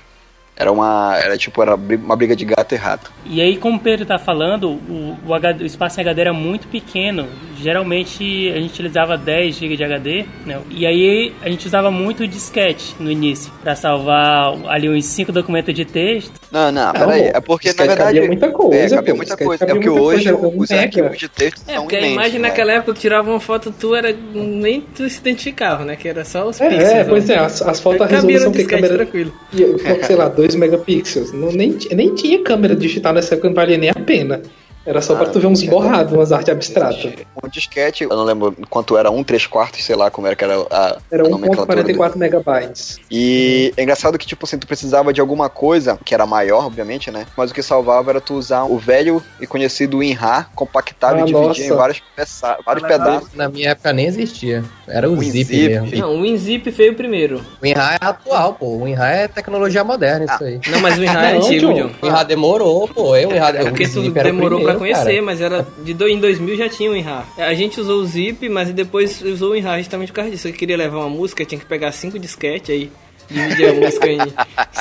Era 0.56 0.70
uma. 0.70 1.16
Era 1.16 1.36
tipo, 1.36 1.60
era 1.60 1.74
uma 1.74 2.16
briga 2.16 2.36
de 2.36 2.44
gato 2.44 2.74
e 2.74 2.78
rato. 2.78 3.12
E 3.26 3.40
aí, 3.40 3.56
como 3.56 3.78
o 3.78 3.80
Pedro 3.80 4.06
tá 4.06 4.18
falando, 4.18 4.70
o, 4.70 5.16
o 5.26 5.34
HD 5.34 5.64
o 5.64 5.66
espaço 5.66 5.98
em 5.98 6.02
HD 6.02 6.20
era 6.20 6.32
muito 6.32 6.68
pequeno. 6.68 7.26
Geralmente 7.58 8.52
a 8.52 8.60
gente 8.60 8.70
utilizava 8.70 9.16
10 9.16 9.56
GB 9.56 9.76
de 9.76 9.84
HD, 9.84 10.26
né? 10.46 10.60
E 10.70 10.86
aí 10.86 11.34
a 11.42 11.48
gente 11.48 11.66
usava 11.66 11.90
muito 11.90 12.22
o 12.22 12.28
disquete 12.28 12.94
no 13.00 13.10
início, 13.10 13.52
pra 13.62 13.74
salvar 13.74 14.54
ali 14.68 14.88
uns 14.88 15.06
5 15.06 15.32
documentos 15.32 15.74
de 15.74 15.84
texto. 15.84 16.43
Não, 16.54 16.70
não, 16.72 16.92
peraí. 16.92 17.22
É 17.34 17.40
porque, 17.40 17.68
na 17.68 17.72
disquete 17.72 17.88
verdade. 17.88 18.14
cabia 18.14 18.26
muita 18.28 18.50
coisa, 18.52 18.76
É, 18.76 18.88
cabia 18.96 19.12
pô. 19.12 19.16
muita 19.16 19.24
Disquete 19.36 19.46
coisa. 19.46 19.64
É 19.64 19.66
cabia 19.66 19.74
porque 19.82 19.90
muita 19.90 20.04
hoje 20.06 20.32
coisa, 20.32 20.46
um 20.46 20.58
os 20.60 20.70
arquivos 20.70 21.18
de 21.18 21.28
texto 21.28 21.62
É, 21.68 21.72
são 21.74 21.82
porque 21.82 21.96
a 21.96 22.06
imagem 22.06 22.38
né? 22.40 22.48
naquela 22.48 22.72
época 22.72 22.94
que 22.94 23.00
tirava 23.00 23.28
uma 23.30 23.40
foto 23.40 23.74
tu 23.78 23.94
era. 23.94 24.14
Nem 24.32 24.80
tu 24.80 25.08
se 25.10 25.18
identificava, 25.18 25.84
né? 25.84 25.96
Que 25.96 26.08
era 26.08 26.24
só 26.24 26.46
os 26.48 26.60
É, 26.60 26.68
pixels. 26.68 26.90
é, 26.92 27.04
pois 27.04 27.26
né? 27.26 27.34
é, 27.34 27.38
as, 27.38 27.60
as 27.60 27.80
fotos 27.80 28.00
a 28.02 28.06
resolução 28.06 28.52
que 28.52 28.64
câmera. 28.64 28.94
tranquilo. 28.94 29.32
ia, 29.52 30.04
sei 30.04 30.14
lá, 30.16 30.28
2 30.28 30.54
megapixels. 30.54 31.32
Não, 31.32 31.50
nem, 31.50 31.76
nem 31.92 32.14
tinha 32.14 32.40
câmera 32.42 32.76
digital 32.76 33.12
nessa 33.12 33.34
época, 33.34 33.48
não 33.48 33.54
valia 33.56 33.76
nem 33.76 33.90
a 33.90 33.94
pena. 33.94 34.40
Era 34.86 35.00
só 35.00 35.14
pra 35.14 35.26
Ah, 35.26 35.30
tu 35.30 35.40
ver 35.40 35.46
uns 35.46 35.60
tinha. 35.60 35.70
borrados, 35.70 36.12
umas 36.12 36.30
artes 36.32 36.50
abstratas. 36.52 37.12
Um 37.42 37.48
disquete, 37.48 38.04
eu 38.04 38.10
não 38.10 38.24
lembro 38.24 38.54
quanto 38.68 38.96
era, 38.98 39.10
um 39.10 39.24
3 39.24 39.46
quartos, 39.46 39.82
sei 39.84 39.96
lá 39.96 40.10
como 40.10 40.26
era 40.26 40.36
que 40.36 40.44
era 40.44 40.54
a, 40.70 40.96
Era 41.10 41.26
a 41.26 41.28
nomenclatura 41.28 41.82
dele. 41.82 41.98
1.44 41.98 42.16
megabytes. 42.16 42.98
E 43.10 43.72
é 43.76 43.82
engraçado 43.82 44.18
que, 44.18 44.26
tipo 44.26 44.44
assim, 44.44 44.58
tu 44.58 44.66
precisava 44.66 45.12
de 45.12 45.20
alguma 45.20 45.48
coisa, 45.48 45.98
que 46.04 46.12
era 46.14 46.26
maior, 46.26 46.66
obviamente, 46.66 47.10
né? 47.10 47.26
Mas 47.36 47.50
o 47.50 47.54
que 47.54 47.62
salvava 47.62 48.10
era 48.10 48.20
tu 48.20 48.34
usar 48.34 48.64
o 48.64 48.76
velho 48.78 49.22
e 49.40 49.46
conhecido 49.46 49.98
WinRAR, 49.98 50.50
compactável 50.54 51.18
Ah, 51.18 51.22
e 51.22 51.26
dividir 51.26 51.48
nossa. 51.48 51.62
em 51.62 51.70
vários, 51.72 52.02
peça- 52.14 52.58
vários 52.64 52.86
pedaços. 52.86 53.28
Na 53.34 53.48
minha 53.48 53.70
época 53.70 53.92
nem 53.92 54.06
existia. 54.06 54.62
Era 54.86 55.08
o 55.08 55.14
O 55.14 55.22
Zip 55.22 55.44
Zip. 55.44 55.68
mesmo. 55.68 55.96
Não, 55.98 56.16
o 56.16 56.20
WinZip 56.22 56.70
veio 56.70 56.94
primeiro. 56.94 57.38
O 57.38 57.64
WinRAR 57.64 57.94
é 57.94 58.04
atual, 58.06 58.54
pô. 58.54 58.66
O 58.66 58.82
WinRAR 58.82 59.10
é 59.14 59.28
tecnologia 59.28 59.82
moderna, 59.82 60.26
isso 60.26 60.44
aí. 60.44 60.60
Não, 60.68 60.80
mas 60.80 60.98
o 60.98 61.00
WinRAR 61.00 61.24
é 61.24 61.36
antigo, 61.36 61.72
John. 61.72 61.90
O 62.02 62.06
WinRAR 62.06 62.24
demorou, 62.26 62.86
pô. 62.88 63.16
Eu, 63.16 63.30
o 63.30 63.32
WinRAR, 63.32 63.56
É 63.56 63.64
porque 63.64 63.84
o 63.84 63.92
tu 63.92 64.10
demorou 64.10 64.60
pra 64.62 64.73
primeiro, 64.78 64.98
conhecer, 64.98 65.12
cara. 65.20 65.22
mas 65.22 65.40
era 65.40 65.66
de 65.84 65.94
do, 65.94 66.08
em 66.08 66.18
2000 66.18 66.56
já 66.56 66.68
tinha 66.68 66.90
o 66.90 66.92
WinRAR. 66.92 67.26
A 67.38 67.54
gente 67.54 67.80
usou 67.80 68.00
o 68.00 68.06
Zip, 68.06 68.48
mas 68.48 68.70
depois 68.72 69.20
usou 69.22 69.50
o 69.50 69.52
WinRAR 69.52 69.78
justamente 69.78 70.08
por 70.12 70.16
causa 70.16 70.30
disso. 70.30 70.48
Eu 70.48 70.52
queria 70.52 70.76
levar 70.76 70.98
uma 70.98 71.08
música, 71.08 71.44
tinha 71.44 71.58
que 71.58 71.66
pegar 71.66 71.92
cinco 71.92 72.18
disquetes 72.18 72.70
aí, 72.70 72.90
dividir 73.30 73.68
a 73.70 73.72
música 73.80 74.06
em 74.08 74.18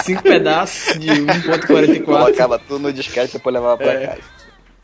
cinco 0.04 0.24
pedaços 0.24 1.00
de 1.00 1.08
1.44. 1.08 2.04
Colocava 2.04 2.60
tudo 2.60 2.80
no 2.84 2.94
disquete 2.94 3.32
e 3.32 3.34
depois 3.34 3.54
levava 3.54 3.78
pra 3.78 3.94
É. 3.94 4.08
casa. 4.08 4.22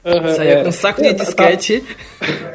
Aham, 0.05 0.33
Saía 0.33 0.51
é. 0.51 0.63
com 0.63 0.69
um 0.69 0.71
saco 0.71 1.01
de 1.01 1.13
disquete. 1.13 1.83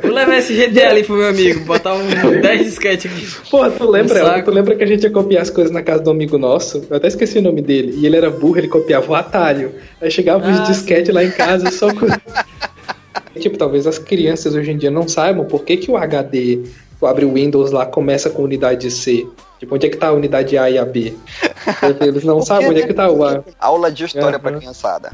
Vou 0.03 0.11
levar 0.13 0.39
esse 0.39 0.55
GTA 0.55 0.89
ali 0.91 1.05
pro 1.05 1.15
meu 1.17 1.29
amigo, 1.29 1.61
botar 1.65 1.95
um 1.95 2.09
10 2.41 2.65
disquete 2.65 3.07
aqui. 3.09 3.27
Pô, 3.51 3.71
tu 3.71 3.91
lembra, 3.91 4.39
Um 4.39 4.43
tu 4.43 4.51
lembra 4.51 4.75
que 4.75 4.83
a 4.83 4.87
gente 4.87 5.03
ia 5.03 5.11
copiar 5.11 5.43
as 5.43 5.51
coisas 5.51 5.71
na 5.73 5.83
casa 5.83 6.03
do 6.03 6.11
amigo 6.11 6.39
nosso? 6.39 6.85
Eu 6.89 6.97
até 6.97 7.09
esqueci 7.09 7.39
o 7.39 7.43
nome 7.43 7.61
dele. 7.61 7.95
E 7.99 8.07
ele 8.07 8.17
era 8.17 8.31
burro, 8.31 8.57
ele 8.59 8.69
copiava 8.69 9.11
o 9.11 9.15
atalho. 9.15 9.73
Aí 10.01 10.11
chegava 10.11 10.51
os 10.51 10.61
Ah, 10.61 10.63
disquetes 10.65 11.15
lá 11.15 11.23
em 11.23 11.31
casa 11.31 11.71
só 11.71 11.93
com. 11.93 12.07
tipo, 13.39 13.59
talvez 13.59 13.87
as 13.87 13.99
crianças 13.99 14.55
hoje 14.55 14.71
em 14.71 14.77
dia 14.79 14.91
não 14.91 15.07
saibam 15.07 15.45
por 15.45 15.65
que, 15.65 15.77
que 15.77 15.91
o 15.91 15.97
HD, 15.97 16.61
tu 16.99 17.07
abre 17.07 17.25
o 17.25 17.35
Windows 17.35 17.71
lá, 17.73 17.85
começa 17.85 18.31
com 18.31 18.43
unidade 18.43 18.91
C. 18.91 19.27
Tipo, 19.65 19.77
onde 19.77 19.87
é 19.87 19.89
que 19.89 19.97
tá 19.97 20.09
a 20.09 20.13
unidade 20.13 20.59
A 20.59 20.69
e 20.69 20.77
a 20.79 20.85
B? 20.85 21.17
Eles 22.01 22.23
não 22.23 22.41
sabem 22.45 22.69
onde 22.69 22.83
é 22.83 22.87
que 22.87 22.93
tá 22.93 23.11
o 23.11 23.25
ar. 23.25 23.43
Aula 23.59 23.91
de 23.91 24.05
história 24.05 24.37
Uhum. 24.37 24.43
pra 24.43 24.53
criançada. 24.53 25.11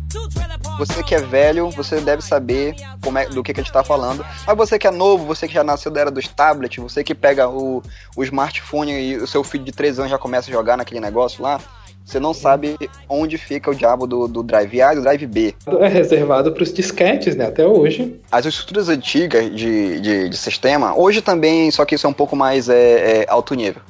Você 0.76 1.02
que 1.04 1.14
é 1.14 1.20
velho, 1.20 1.70
você 1.70 2.00
deve 2.00 2.22
saber 2.22 2.74
como 3.02 3.16
é, 3.18 3.26
do 3.26 3.42
que, 3.42 3.54
que 3.54 3.60
a 3.60 3.62
gente 3.62 3.72
tá 3.72 3.84
falando. 3.84 4.26
Mas 4.46 4.56
você 4.56 4.78
que 4.78 4.86
é 4.88 4.90
novo, 4.90 5.24
você 5.24 5.46
que 5.46 5.54
já 5.54 5.62
nasceu 5.62 5.92
da 5.92 6.00
era 6.00 6.10
dos 6.10 6.26
tablets, 6.26 6.82
você 6.82 7.04
que 7.04 7.14
pega 7.14 7.48
o, 7.48 7.80
o 8.16 8.24
smartphone 8.24 8.92
e 8.92 9.16
o 9.18 9.26
seu 9.26 9.44
filho 9.44 9.62
de 9.64 9.72
3 9.72 10.00
anos 10.00 10.10
já 10.10 10.18
começa 10.18 10.50
a 10.50 10.52
jogar 10.52 10.76
naquele 10.76 10.98
negócio 11.00 11.42
lá, 11.42 11.60
você 12.04 12.18
não 12.18 12.34
sabe 12.34 12.76
onde 13.08 13.38
fica 13.38 13.70
o 13.70 13.74
diabo 13.74 14.04
do, 14.06 14.26
do 14.26 14.42
Drive 14.42 14.82
A 14.82 14.92
e 14.92 14.96
do 14.96 15.02
Drive 15.02 15.26
B. 15.26 15.54
É 15.80 15.86
reservado 15.86 16.50
pros 16.50 16.72
disquetes, 16.72 17.36
né? 17.36 17.46
Até 17.46 17.64
hoje. 17.64 18.18
As 18.32 18.44
estruturas 18.46 18.88
antigas 18.88 19.54
de, 19.54 20.00
de, 20.00 20.28
de 20.28 20.36
sistema, 20.36 20.96
hoje 20.98 21.20
também, 21.22 21.70
só 21.70 21.84
que 21.84 21.94
isso 21.94 22.06
é 22.06 22.10
um 22.10 22.14
pouco 22.14 22.34
mais 22.34 22.68
é, 22.68 23.20
é, 23.22 23.26
alto 23.28 23.54
nível. 23.54 23.82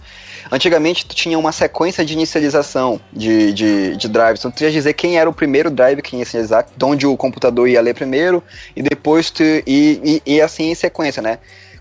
Antigamente 0.50 1.06
tu 1.06 1.14
tinha 1.14 1.38
uma 1.38 1.52
sequência 1.52 2.04
de 2.04 2.12
inicialização 2.12 3.00
de, 3.12 3.52
de, 3.52 3.96
de 3.96 4.08
drives. 4.08 4.40
Então 4.40 4.50
tu 4.50 4.62
ia 4.62 4.70
dizer 4.70 4.94
quem 4.94 5.18
era 5.18 5.30
o 5.30 5.32
primeiro 5.32 5.70
drive 5.70 6.02
que 6.02 6.16
ia 6.16 6.18
inicializar, 6.18 6.66
de 6.76 6.84
onde 6.84 7.06
o 7.06 7.16
computador 7.16 7.68
ia 7.68 7.80
ler 7.80 7.94
primeiro, 7.94 8.42
e 8.74 8.82
depois 8.82 9.30
tu. 9.30 9.42
E, 9.42 9.62
e, 9.66 10.22
e 10.26 10.40
assim 10.40 10.70
em 10.70 10.74
sequência, 10.74 11.22
né? 11.22 11.38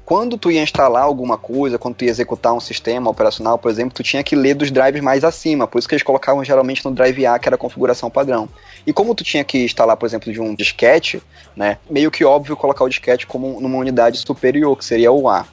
Quando 0.09 0.39
tu 0.39 0.49
ia 0.49 0.63
instalar 0.63 1.03
alguma 1.03 1.37
coisa, 1.37 1.77
quando 1.77 1.93
tu 1.93 2.03
ia 2.03 2.09
executar 2.09 2.51
um 2.51 2.59
sistema 2.59 3.11
operacional, 3.11 3.59
por 3.59 3.69
exemplo, 3.69 3.93
tu 3.93 4.01
tinha 4.01 4.23
que 4.23 4.35
ler 4.35 4.55
dos 4.55 4.71
drives 4.71 5.03
mais 5.03 5.23
acima, 5.23 5.67
por 5.67 5.77
isso 5.77 5.87
que 5.87 5.93
eles 5.93 6.01
colocavam 6.01 6.43
geralmente 6.43 6.83
no 6.83 6.91
drive 6.91 7.27
A, 7.27 7.37
que 7.37 7.47
era 7.47 7.55
a 7.55 7.59
configuração 7.59 8.09
padrão. 8.09 8.49
E 8.87 8.91
como 8.91 9.13
tu 9.13 9.23
tinha 9.23 9.43
que 9.43 9.63
instalar, 9.63 9.95
por 9.97 10.07
exemplo, 10.07 10.33
de 10.33 10.41
um 10.41 10.55
disquete, 10.55 11.21
né, 11.55 11.77
meio 11.87 12.09
que 12.09 12.25
óbvio 12.25 12.57
colocar 12.57 12.85
o 12.85 12.89
disquete 12.89 13.27
como 13.27 13.61
numa 13.61 13.77
unidade 13.77 14.17
superior, 14.17 14.75
que 14.75 14.83
seria 14.83 15.11
o 15.11 15.29
A. 15.29 15.45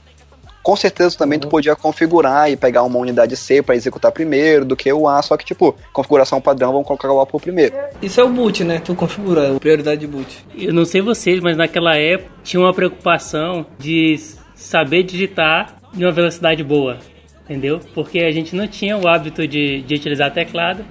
Com 0.67 0.75
certeza 0.75 1.17
também 1.17 1.39
tu 1.39 1.47
podia 1.47 1.77
configurar 1.77 2.51
e 2.51 2.57
pegar 2.57 2.83
uma 2.83 2.99
unidade 2.99 3.37
C 3.37 3.63
para 3.63 3.77
executar 3.77 4.11
primeiro 4.11 4.65
do 4.65 4.75
que 4.75 4.93
o 4.93 5.07
A, 5.07 5.23
só 5.23 5.37
que 5.37 5.45
tipo, 5.45 5.77
configuração 5.93 6.41
padrão, 6.41 6.73
vamos 6.73 6.89
colocar 6.89 7.09
o 7.09 7.21
A 7.21 7.25
por 7.25 7.41
primeiro. 7.41 7.73
Isso 8.03 8.21
é 8.21 8.25
o 8.25 8.29
boot, 8.29 8.65
né? 8.65 8.81
Tu 8.85 8.93
configura 8.93 9.55
a 9.55 9.61
prioridade 9.61 10.01
de 10.01 10.09
boot. 10.09 10.45
Eu 10.59 10.75
não 10.75 10.85
sei 10.85 11.01
vocês, 11.01 11.39
mas 11.39 11.57
naquela 11.57 11.97
época 11.97 12.33
tinha 12.43 12.59
uma 12.59 12.75
preocupação 12.75 13.65
de 13.79 14.19
saber 14.57 15.05
digitar 15.05 15.77
de 15.95 16.05
uma 16.05 16.11
velocidade 16.11 16.65
boa, 16.65 16.99
entendeu? 17.45 17.79
Porque 17.95 18.19
a 18.19 18.33
gente 18.33 18.57
não 18.57 18.67
tinha 18.67 18.99
o 18.99 19.07
hábito 19.07 19.47
de, 19.47 19.83
de 19.83 19.95
utilizar 19.95 20.35
teclado 20.35 20.85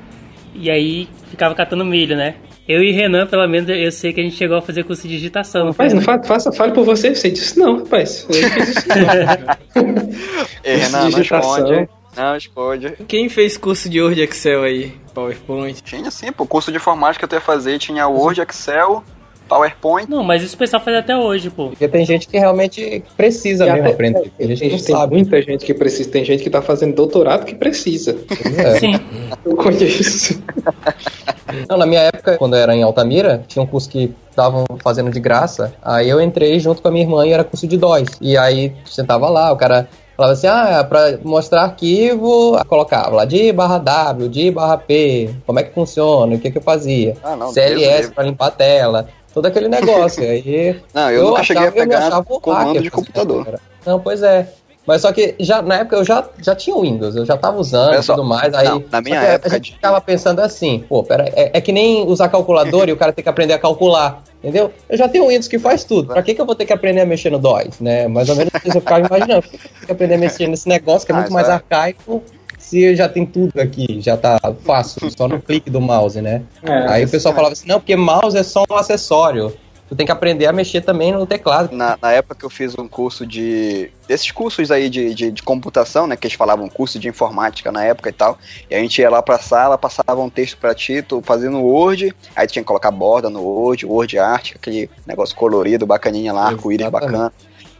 e 0.53 0.71
aí 0.71 1.09
ficava 1.29 1.53
catando 1.53 1.83
milho, 1.83 2.15
né? 2.15 2.35
Eu 2.67 2.81
e 2.81 2.91
Renan, 2.91 3.27
pelo 3.27 3.47
menos, 3.47 3.69
eu 3.69 3.91
sei 3.91 4.11
que 4.11 4.19
a 4.19 4.23
gente 4.23 4.35
chegou 4.35 4.57
a 4.57 4.61
fazer 4.61 4.83
curso 4.83 5.03
de 5.07 5.15
digitação. 5.15 5.67
Rapaz, 5.67 5.93
não 5.93 6.01
fa 6.01 6.21
faça, 6.23 6.51
fale 6.51 6.71
por 6.73 6.83
você, 6.83 7.13
você 7.13 7.29
disse 7.29 7.59
não, 7.59 7.77
rapaz. 7.77 8.25
Eu 8.29 8.41
não 8.41 8.49
fiz 8.49 8.69
isso 8.69 8.87
não. 8.89 9.85
E 10.65 10.75
Renan, 10.75 11.09
não 11.09 11.21
esconde. 11.21 11.89
Não 12.17 12.35
esconde. 12.35 12.93
Quem 13.07 13.29
fez 13.29 13.55
curso 13.57 13.87
de 13.87 14.01
Word 14.01 14.19
Excel 14.21 14.63
aí? 14.63 14.93
PowerPoint? 15.13 15.83
Tinha 15.83 16.09
sim, 16.09 16.31
pô, 16.31 16.45
curso 16.47 16.71
de 16.71 16.77
informática 16.77 17.27
que 17.27 17.35
eu 17.35 17.37
ia 17.37 17.41
fazer, 17.41 17.77
tinha 17.77 18.07
Word, 18.07 18.41
Excel, 18.41 19.03
PowerPoint. 19.47 20.09
Não, 20.09 20.23
mas 20.23 20.41
isso 20.41 20.55
o 20.55 20.57
pessoal 20.57 20.83
faz 20.83 20.97
até 20.97 21.15
hoje, 21.15 21.51
pô. 21.51 21.67
Porque 21.69 21.87
tem 21.87 22.03
gente 22.03 22.27
que 22.27 22.37
realmente 22.39 23.03
precisa 23.15 23.67
E 23.67 23.73
mesmo 23.73 23.89
aprender. 23.89 24.31
Tem 24.37 24.55
gente 24.55 24.83
Tem 24.83 24.95
sabe. 24.95 25.13
muita 25.13 25.41
gente 25.41 25.65
que 25.65 25.73
precisa, 25.73 26.09
tem 26.09 26.25
gente 26.25 26.41
que 26.41 26.49
tá 26.49 26.61
fazendo 26.63 26.95
doutorado 26.95 27.45
que 27.45 27.53
precisa. 27.53 28.17
É. 28.57 28.79
Sim. 28.79 28.99
Eu 29.45 29.55
conheço. 29.55 30.41
Não, 31.69 31.77
na 31.77 31.85
minha 31.85 32.01
época, 32.01 32.37
quando 32.37 32.55
eu 32.55 32.61
era 32.61 32.75
em 32.75 32.83
Altamira, 32.83 33.43
tinha 33.47 33.61
um 33.63 33.65
curso 33.67 33.89
que 33.89 34.13
estavam 34.29 34.65
fazendo 34.83 35.09
de 35.11 35.19
graça. 35.19 35.73
Aí 35.81 36.09
eu 36.09 36.19
entrei 36.21 36.59
junto 36.59 36.81
com 36.81 36.87
a 36.87 36.91
minha 36.91 37.03
irmã 37.05 37.25
e 37.25 37.31
era 37.33 37.43
curso 37.43 37.67
de 37.67 37.77
DOS. 37.77 38.09
E 38.21 38.37
aí 38.37 38.73
sentava 38.85 39.29
lá, 39.29 39.51
o 39.51 39.57
cara 39.57 39.87
falava 40.15 40.33
assim: 40.33 40.47
ah, 40.47 40.85
pra 40.87 41.17
mostrar 41.23 41.63
arquivo, 41.63 42.57
colocava 42.67 43.15
lá 43.15 43.25
de 43.25 43.51
barra 43.51 43.77
W, 43.77 44.29
de 44.29 44.51
barra 44.51 44.77
P, 44.77 45.29
como 45.45 45.59
é 45.59 45.63
que 45.63 45.73
funciona, 45.73 46.35
o 46.35 46.39
que, 46.39 46.51
que 46.51 46.57
eu 46.57 46.61
fazia. 46.61 47.15
Ah, 47.23 47.35
não, 47.35 47.51
CLS 47.51 48.11
pra 48.11 48.23
limpar 48.23 48.47
a 48.47 48.51
tela. 48.51 49.07
Todo 49.33 49.47
aquele 49.47 49.67
negócio. 49.67 50.23
Aí 50.23 50.79
Não, 50.93 51.11
eu, 51.11 51.25
nunca 51.25 51.43
cheguei 51.43 51.63
a 51.63 51.67
achava- 51.67 51.77
eu 51.79 51.85
me 51.85 51.89
pegar 51.89 52.23
comando 52.41 52.81
de 52.81 52.89
computador. 52.89 53.59
Não, 53.85 53.99
pois 53.99 54.23
é. 54.23 54.47
Mas 54.85 55.01
só 55.01 55.11
que 55.11 55.35
já, 55.39 55.61
na 55.61 55.77
época 55.77 55.95
eu 55.95 56.05
já, 56.05 56.27
já 56.41 56.55
tinha 56.55 56.75
o 56.75 56.81
Windows, 56.81 57.15
eu 57.15 57.25
já 57.25 57.35
tava 57.35 57.57
usando 57.57 57.95
e 57.95 58.05
tudo 58.05 58.23
mais. 58.23 58.53
Aí, 58.53 58.67
não, 58.67 58.83
na 58.91 59.01
minha 59.01 59.19
época 59.19 59.49
a 59.49 59.53
gente 59.55 59.71
de- 59.71 59.75
ficava 59.75 59.99
pensando 59.99 60.39
assim, 60.39 60.83
pô, 60.87 61.03
pera, 61.03 61.25
é, 61.35 61.57
é 61.57 61.61
que 61.61 61.71
nem 61.71 62.05
usar 62.07 62.29
calculador 62.29 62.87
e 62.89 62.91
o 62.91 62.97
cara 62.97 63.11
tem 63.11 63.23
que 63.23 63.29
aprender 63.29 63.53
a 63.53 63.59
calcular, 63.59 64.23
entendeu? 64.43 64.71
Eu 64.87 64.97
já 64.97 65.07
tenho 65.07 65.25
o 65.25 65.27
Windows 65.27 65.47
que 65.47 65.57
faz 65.57 65.83
tudo. 65.83 66.13
Pra 66.13 66.21
que, 66.21 66.33
que 66.33 66.41
eu 66.41 66.45
vou 66.45 66.55
ter 66.55 66.65
que 66.65 66.73
aprender 66.73 67.01
a 67.01 67.05
mexer 67.05 67.31
no 67.31 67.39
DOS, 67.39 67.79
né? 67.79 68.07
Mais 68.07 68.29
ou 68.29 68.35
menos 68.35 68.53
isso 68.63 68.77
eu 68.77 68.81
ficava 68.81 69.05
imaginando. 69.05 69.41
Por 69.41 69.49
que 69.49 69.55
eu 69.55 69.69
tenho 69.71 69.85
que 69.85 69.91
aprender 69.91 70.15
a 70.15 70.17
mexer 70.19 70.47
nesse 70.47 70.69
negócio 70.69 71.05
que 71.05 71.11
é 71.11 71.15
muito 71.15 71.33
mais 71.33 71.49
é. 71.49 71.53
arcaico 71.53 72.21
se 72.65 72.95
já 72.95 73.07
tem 73.07 73.25
tudo 73.25 73.59
aqui, 73.59 74.01
já 74.01 74.17
tá 74.17 74.39
fácil, 74.63 75.09
só 75.15 75.27
no 75.27 75.39
clique 75.39 75.69
do 75.69 75.79
mouse, 75.79 76.19
né? 76.19 76.41
É, 76.63 76.87
Aí 76.89 77.05
o 77.05 77.09
pessoal 77.09 77.33
falava 77.35 77.53
assim, 77.53 77.67
não, 77.67 77.79
porque 77.79 77.95
mouse 77.95 78.35
é 78.35 78.41
só 78.43 78.63
um 78.69 78.75
acessório. 78.75 79.53
Tu 79.95 79.99
tem 79.99 80.05
que 80.05 80.11
aprender 80.11 80.45
a 80.45 80.51
mexer 80.51 80.81
também 80.81 81.13
no 81.13 81.25
teclado. 81.25 81.73
Na, 81.73 81.97
na 82.01 82.11
época 82.11 82.35
que 82.35 82.43
eu 82.43 82.49
fiz 82.49 82.77
um 82.77 82.85
curso 82.85 83.25
de. 83.25 83.89
Desses 84.05 84.29
cursos 84.29 84.69
aí 84.69 84.89
de, 84.89 85.13
de, 85.13 85.31
de 85.31 85.41
computação, 85.41 86.05
né? 86.05 86.17
Que 86.17 86.27
eles 86.27 86.35
falavam 86.35 86.67
curso 86.67 86.99
de 86.99 87.07
informática 87.07 87.71
na 87.71 87.81
época 87.81 88.09
e 88.09 88.11
tal. 88.11 88.37
E 88.69 88.75
a 88.75 88.79
gente 88.79 88.99
ia 88.99 89.09
lá 89.09 89.21
pra 89.21 89.39
sala, 89.39 89.77
passava 89.77 90.21
um 90.21 90.29
texto 90.29 90.57
pra 90.57 90.75
ti, 90.75 91.01
tu 91.01 91.21
fazia 91.21 91.49
no 91.49 91.63
Word, 91.63 92.13
aí 92.35 92.45
tu 92.45 92.51
tinha 92.51 92.63
que 92.63 92.67
colocar 92.67 92.91
borda 92.91 93.29
no 93.29 93.41
Word, 93.41 93.85
Word 93.85 94.19
Art, 94.19 94.51
aquele 94.55 94.89
negócio 95.07 95.33
colorido, 95.33 95.85
bacaninha 95.85 96.33
lá, 96.33 96.47
arco-íris 96.47 96.89
bacana. 96.89 97.31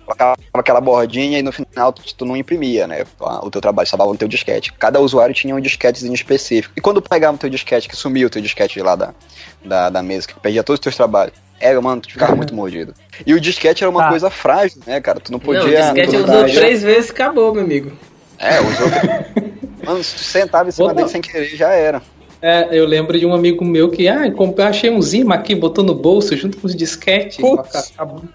Colocava 0.05 0.38
aquela 0.53 0.79
bordinha 0.79 1.39
e 1.39 1.43
no 1.43 1.51
final 1.51 1.91
tu, 1.91 2.01
tu 2.15 2.24
não 2.24 2.38
imprimia, 2.38 2.88
né? 2.88 3.03
O 3.19 3.50
teu 3.50 3.60
trabalho 3.60 3.89
salvava 3.89 4.12
no 4.12 4.17
teu 4.17 4.27
disquete. 4.27 4.72
Cada 4.72 5.01
usuário 5.01 5.36
tinha 5.36 5.53
um 5.53 5.60
disquetezinho 5.60 6.13
específico. 6.13 6.74
E 6.77 6.81
quando 6.81 7.01
pegava 7.01 7.36
o 7.36 7.39
teu 7.39 7.50
disquete, 7.50 7.89
que 7.89 7.95
sumia 7.95 8.25
o 8.25 8.29
teu 8.29 8.41
disquete 8.41 8.79
lá 8.79 8.95
da, 8.95 9.13
da, 9.65 9.89
da 9.89 10.01
mesa, 10.01 10.27
que 10.27 10.39
perdia 10.39 10.63
todos 10.63 10.79
os 10.79 10.84
teus 10.84 10.95
trabalhos. 10.95 11.44
Era, 11.59 11.81
mano, 11.81 12.01
tu 12.01 12.12
ficava 12.12 12.35
muito 12.35 12.53
mordido. 12.53 12.93
E 13.25 13.33
o 13.33 13.39
disquete 13.39 13.83
era 13.83 13.89
uma 13.89 14.03
Tá. 14.03 14.09
coisa 14.09 14.29
frágil, 14.29 14.81
né, 14.85 15.00
cara? 15.00 15.19
Tu 15.19 15.31
não 15.31 15.39
não, 15.39 15.45
podia. 15.45 15.62
o 15.63 15.67
disquete 15.93 16.17
não 16.17 16.24
usou 16.25 16.45
três 16.53 16.83
vezes 16.83 17.09
e 17.09 17.12
acabou, 17.13 17.53
meu 17.53 17.63
amigo. 17.63 17.91
É, 18.38 18.59
usou. 18.59 18.88
Mano, 19.85 20.03
se 20.03 20.15
tu 20.15 20.19
sentava 20.24 20.67
em 20.67 20.71
cima 20.71 20.88
Opa. 20.88 20.95
dele 20.95 21.09
sem 21.09 21.21
querer, 21.21 21.45
já 21.55 21.71
era. 21.71 22.01
É, 22.41 22.67
eu 22.71 22.85
lembro 22.85 23.17
de 23.17 23.25
um 23.25 23.33
amigo 23.33 23.63
meu 23.63 23.89
que, 23.89 24.07
ah, 24.07 24.29
comp- 24.31 24.59
eu 24.59 24.65
achei 24.65 24.89
um 24.89 25.01
Zima 25.01 25.35
aqui, 25.35 25.55
botou 25.55 25.83
no 25.83 25.95
bolso 25.95 26.35
junto 26.35 26.57
com 26.57 26.67
os 26.67 26.75
disquetes. 26.75 27.39
Acabou, 27.93 28.25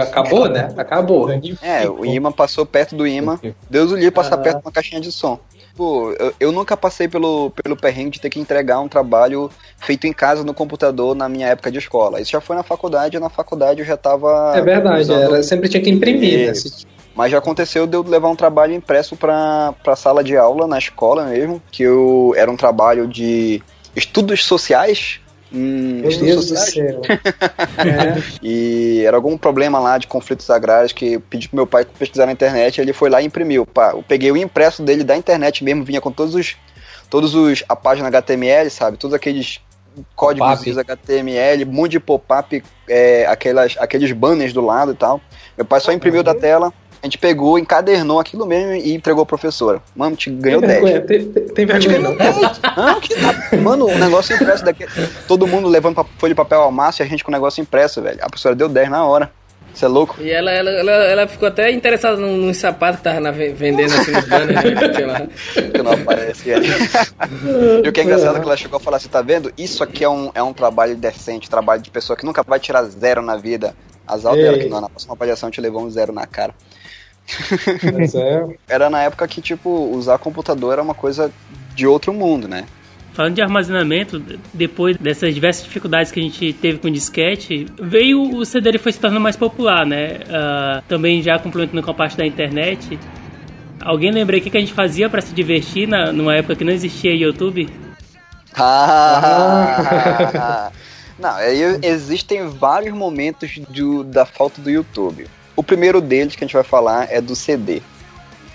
acabou, 0.00 0.48
né? 0.48 0.72
Acabou. 0.76 1.28
É, 1.60 1.88
o 1.88 2.04
imã 2.06 2.32
passou 2.32 2.64
perto 2.64 2.96
do 2.96 3.06
imã. 3.06 3.38
Deus 3.68 3.90
o 3.92 3.96
livre 3.96 4.10
passar 4.10 4.38
perto 4.38 4.58
de 4.60 4.64
uma 4.66 4.72
caixinha 4.72 5.00
de 5.00 5.12
som. 5.12 5.38
Pô, 5.76 6.12
eu, 6.12 6.34
eu 6.38 6.52
nunca 6.52 6.76
passei 6.76 7.08
pelo, 7.08 7.50
pelo 7.50 7.76
perrengue 7.76 8.10
de 8.10 8.20
ter 8.20 8.28
que 8.28 8.38
entregar 8.38 8.80
um 8.80 8.88
trabalho 8.88 9.50
feito 9.78 10.06
em 10.06 10.12
casa 10.12 10.44
no 10.44 10.52
computador 10.52 11.14
na 11.14 11.28
minha 11.28 11.48
época 11.48 11.70
de 11.70 11.78
escola. 11.78 12.20
Isso 12.20 12.30
já 12.30 12.40
foi 12.40 12.54
na 12.56 12.62
faculdade, 12.62 13.16
e 13.16 13.20
na 13.20 13.30
faculdade 13.30 13.80
eu 13.80 13.86
já 13.86 13.96
tava. 13.96 14.52
É 14.54 14.60
verdade, 14.60 15.02
usando- 15.02 15.34
era, 15.34 15.42
sempre 15.42 15.68
tinha 15.68 15.82
que 15.82 15.90
imprimir, 15.90 16.52
né? 16.52 16.52
Mas 17.14 17.30
já 17.30 17.38
aconteceu 17.38 17.86
de 17.86 17.96
eu 17.96 18.02
levar 18.02 18.28
um 18.28 18.36
trabalho 18.36 18.74
impresso 18.74 19.16
pra, 19.16 19.74
pra 19.82 19.96
sala 19.96 20.24
de 20.24 20.36
aula 20.36 20.66
na 20.66 20.78
escola 20.78 21.26
mesmo, 21.26 21.62
que 21.70 21.82
eu 21.82 22.34
era 22.36 22.50
um 22.50 22.56
trabalho 22.56 23.06
de 23.06 23.62
estudos 23.94 24.44
sociais. 24.44 25.20
Hum, 25.54 26.00
Meu 26.00 26.18
Deus 26.18 26.48
do 26.48 26.56
céu. 26.56 27.02
É. 27.78 28.22
E 28.42 29.02
era 29.04 29.16
algum 29.16 29.36
problema 29.36 29.78
lá 29.78 29.98
de 29.98 30.06
conflitos 30.06 30.48
agrários 30.50 30.92
que 30.92 31.14
eu 31.14 31.20
pedi 31.20 31.48
pro 31.48 31.56
meu 31.56 31.66
pai 31.66 31.84
pesquisar 31.84 32.26
na 32.26 32.32
internet, 32.32 32.80
ele 32.80 32.92
foi 32.92 33.10
lá 33.10 33.20
e 33.20 33.26
imprimiu. 33.26 33.66
Pá, 33.66 33.90
eu 33.92 34.02
peguei 34.02 34.30
o 34.30 34.36
impresso 34.36 34.82
dele 34.82 35.02
da 35.02 35.16
internet 35.16 35.64
mesmo, 35.64 35.84
vinha 35.84 36.00
com 36.00 36.12
todos 36.12 36.34
os 36.34 36.56
todos 37.10 37.34
os 37.34 37.64
a 37.68 37.76
página 37.76 38.08
HTML, 38.08 38.70
sabe? 38.70 38.96
Todos 38.96 39.14
aqueles 39.14 39.60
códigos. 40.14 40.78
HTML, 40.78 41.64
um 41.64 41.72
monte 41.72 41.92
de 41.92 42.00
pop-up, 42.00 42.62
é, 42.88 43.26
aquelas, 43.26 43.76
aqueles 43.78 44.12
banners 44.12 44.52
do 44.52 44.60
lado 44.60 44.92
e 44.92 44.94
tal. 44.94 45.20
Meu 45.56 45.64
pai 45.64 45.80
só 45.80 45.92
imprimiu 45.92 46.22
da 46.22 46.34
tela, 46.34 46.72
a 47.02 47.06
gente 47.06 47.18
pegou, 47.18 47.58
encadernou 47.58 48.20
aquilo 48.20 48.46
mesmo 48.46 48.74
e 48.74 48.94
entregou 48.94 49.22
a 49.24 49.26
professora. 49.26 49.82
Mano, 49.96 50.14
te 50.16 50.30
ganhou 50.30 50.60
Tem 50.60 50.68
10. 50.68 50.82
vergonha, 50.82 51.00
tem, 51.06 51.24
tem- 51.48 51.66
vergonha 51.66 51.98
não. 51.98 52.14
Não, 52.14 53.00
que 53.00 53.14
nada. 53.20 53.56
Mano, 53.60 53.86
o 53.86 53.98
negócio 53.98 54.34
impresso 54.36 54.64
daqui. 54.64 54.86
Todo 55.26 55.46
mundo 55.46 55.68
levando 55.68 56.06
folha 56.16 56.32
de 56.32 56.36
papel 56.36 56.60
ao 56.62 56.70
máximo 56.70 57.04
e 57.04 57.06
a 57.06 57.10
gente 57.10 57.24
com 57.24 57.30
o 57.30 57.34
negócio 57.34 57.60
impresso, 57.60 58.00
velho. 58.00 58.18
A 58.22 58.28
professora 58.28 58.54
deu 58.54 58.68
10 58.68 58.88
na 58.88 59.04
hora. 59.04 59.30
Você 59.74 59.86
é 59.86 59.88
louco? 59.88 60.16
E 60.20 60.30
ela, 60.30 60.50
ela, 60.50 60.70
ela, 60.70 60.92
ela 60.92 61.26
ficou 61.26 61.48
até 61.48 61.70
interessada 61.70 62.18
num, 62.18 62.36
num 62.36 62.52
sapato 62.52 62.98
que 62.98 63.04
tava 63.04 63.20
na, 63.20 63.30
ve- 63.30 63.54
vendendo 63.54 63.94
assim 63.94 64.10
nos 64.12 64.26
banners, 64.26 64.62
né, 64.62 64.74
que 64.76 64.88
tinha 64.90 65.06
lá. 65.06 65.20
Que 65.72 65.82
não 65.82 65.92
aparece 65.92 66.52
ali. 66.52 66.68
e 67.82 67.88
o 67.88 67.90
que 67.92 68.00
é 68.00 68.04
engraçado 68.04 68.36
é 68.36 68.40
que 68.40 68.46
ela 68.46 68.56
chegou 68.56 68.76
a 68.76 68.80
falar 68.80 68.98
assim, 68.98 69.08
tá 69.08 69.22
vendo? 69.22 69.50
Isso 69.56 69.82
aqui 69.82 70.04
é 70.04 70.08
um, 70.10 70.30
é 70.34 70.42
um 70.42 70.52
trabalho 70.52 70.94
decente, 70.94 71.48
trabalho 71.48 71.80
de 71.80 71.90
pessoa 71.90 72.16
que 72.16 72.24
nunca 72.26 72.42
vai 72.42 72.60
tirar 72.60 72.82
zero 72.84 73.22
na 73.22 73.36
vida. 73.36 73.74
Azar 74.06 74.34
dela 74.34 74.56
Ei. 74.58 74.64
que 74.64 74.68
não, 74.68 74.80
na 74.80 74.88
próxima 74.90 75.14
avaliação 75.14 75.50
te 75.50 75.60
levou 75.60 75.82
um 75.82 75.90
zero 75.90 76.12
na 76.12 76.26
cara. 76.26 76.54
Mas 77.94 78.14
é, 78.14 78.46
Era 78.68 78.90
na 78.90 79.02
época 79.02 79.26
que, 79.28 79.40
tipo, 79.40 79.70
usar 79.70 80.18
computador 80.18 80.74
era 80.74 80.82
uma 80.82 80.94
coisa 80.94 81.32
de 81.74 81.86
outro 81.86 82.12
mundo, 82.12 82.48
né? 82.48 82.64
Falando 83.12 83.34
de 83.34 83.42
armazenamento, 83.42 84.22
depois 84.54 84.96
dessas 84.96 85.34
diversas 85.34 85.64
dificuldades 85.64 86.10
que 86.10 86.18
a 86.18 86.22
gente 86.22 86.52
teve 86.54 86.78
com 86.78 86.88
o 86.88 86.90
disquete, 86.90 87.66
veio 87.78 88.36
o 88.36 88.44
CD 88.44 88.78
foi 88.78 88.92
se 88.92 88.98
tornando 88.98 89.20
mais 89.20 89.36
popular, 89.36 89.84
né? 89.84 90.20
Ah, 90.30 90.82
também 90.88 91.22
já 91.22 91.38
complementando 91.38 91.82
com 91.82 91.90
a 91.90 91.94
parte 91.94 92.16
da 92.16 92.24
internet, 92.24 92.98
Alguém 93.84 94.12
lembra 94.12 94.36
o 94.36 94.40
que, 94.40 94.56
a 94.56 94.60
gente 94.60 94.72
fazia 94.72 95.10
pra 95.10 95.20
se 95.20 95.34
divertir 95.34 95.88
na, 95.88 96.12
numa 96.12 96.34
época 96.34 96.56
que 96.56 96.64
não 96.64 96.72
existia 96.72 97.14
YouTube? 97.14 97.68
Ah, 98.56 100.70
não, 101.18 101.34
existem 101.82 102.48
vários 102.48 102.94
momentos 102.94 103.58
do, 103.68 104.04
da 104.04 104.24
falta 104.24 104.60
do 104.60 104.70
YouTube. 104.70 105.26
O 105.54 105.62
primeiro 105.62 106.00
deles 106.00 106.34
que 106.34 106.44
a 106.44 106.46
gente 106.46 106.54
vai 106.54 106.62
falar 106.64 107.08
é 107.10 107.20
do 107.20 107.36
CD. 107.36 107.82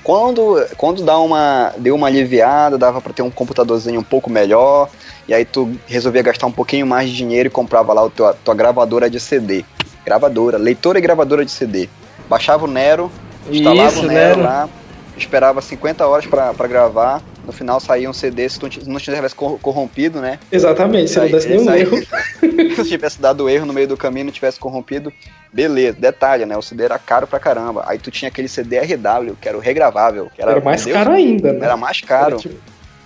Quando, 0.04 0.66
quando 0.78 1.04
dá 1.04 1.20
uma, 1.20 1.74
deu 1.78 1.94
uma 1.94 2.08
aliviada, 2.08 2.78
dava 2.78 3.02
para 3.02 3.12
ter 3.12 3.22
um 3.22 3.30
computadorzinho 3.30 4.00
um 4.00 4.04
pouco 4.04 4.30
melhor, 4.30 4.90
e 5.28 5.34
aí 5.34 5.44
tu 5.44 5.78
resolvia 5.86 6.22
gastar 6.22 6.48
um 6.48 6.52
pouquinho 6.52 6.88
mais 6.88 7.10
de 7.10 7.16
dinheiro 7.16 7.48
e 7.48 7.50
comprava 7.50 7.92
lá 7.92 8.06
a 8.06 8.10
tua, 8.10 8.34
tua 8.34 8.56
gravadora 8.56 9.10
de 9.10 9.20
CD. 9.20 9.66
Gravadora, 10.06 10.58
leitora 10.58 10.98
e 10.98 11.02
gravadora 11.02 11.44
de 11.44 11.52
CD. 11.52 11.90
Baixava 12.30 12.64
o 12.64 12.68
Nero, 12.68 13.12
instalava 13.52 13.90
Isso, 13.90 14.00
o 14.00 14.08
Nero 14.08 14.38
Nero. 14.38 14.44
lá, 14.44 14.70
esperava 15.18 15.62
50 15.62 16.08
horas 16.08 16.26
para 16.26 16.68
gravar, 16.68 17.22
no 17.48 17.54
final 17.54 17.80
saía 17.80 18.10
um 18.10 18.14
CD 18.14 18.48
se 18.50 18.60
tu 18.60 18.70
não 18.86 19.00
tivesse 19.00 19.34
cor- 19.34 19.58
corrompido, 19.60 20.20
né? 20.20 20.38
Exatamente, 20.52 21.10
se 21.10 21.18
não 21.18 21.30
desse 21.32 21.48
nenhum 21.48 21.70
aí- 21.70 21.82
erro. 21.82 21.98
se 22.76 22.84
tivesse 22.90 23.22
dado 23.22 23.50
erro 23.50 23.66
no 23.66 23.72
meio 23.72 23.88
do 23.88 23.96
caminho 23.96 24.24
e 24.24 24.26
não 24.26 24.32
tivesse 24.34 24.60
corrompido, 24.60 25.12
beleza. 25.52 25.98
Detalhe, 25.98 26.46
né? 26.46 26.58
O 26.58 26.62
CD 26.62 26.84
era 26.84 27.00
caro 27.00 27.26
pra 27.26 27.40
caramba. 27.40 27.86
Aí 27.88 27.98
tu 27.98 28.12
tinha 28.12 28.28
aquele 28.28 28.50
CD 28.50 28.78
RW, 28.80 29.38
que 29.42 29.48
era 29.48 29.58
o 29.58 29.62
regravável. 29.62 30.30
Que 30.36 30.42
era, 30.42 30.52
Era 30.52 30.62
mais 30.62 30.84
Deus, 30.84 30.98
caro 30.98 31.12
ainda, 31.14 31.54
né? 31.54 31.66
Era 31.66 31.78
mais 31.78 32.02
caro. 32.02 32.32
Era 32.34 32.38
tipo, 32.38 32.56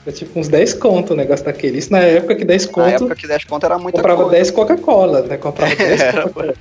era 0.05 0.15
tipo 0.15 0.39
uns 0.39 0.47
10 0.47 0.73
conto 0.75 1.13
o 1.13 1.15
negócio 1.15 1.45
daquele. 1.45 1.77
Isso 1.77 1.91
na 1.91 1.99
época 1.99 2.35
que 2.35 2.43
10 2.43 2.65
Na 2.65 2.71
conto 2.71 2.87
época 2.87 3.15
que 3.15 3.27
10 3.27 3.43
conto 3.45 3.65
era 3.65 3.77
muita 3.77 3.97
comprava 3.99 4.23
coisa. 4.23 4.37
10 4.37 4.51
Coca-Cola, 4.51 5.21
né? 5.21 5.37
Comprava 5.37 5.73
10 5.77 6.01
Era 6.01 6.21
Coca-Cola. 6.23 6.53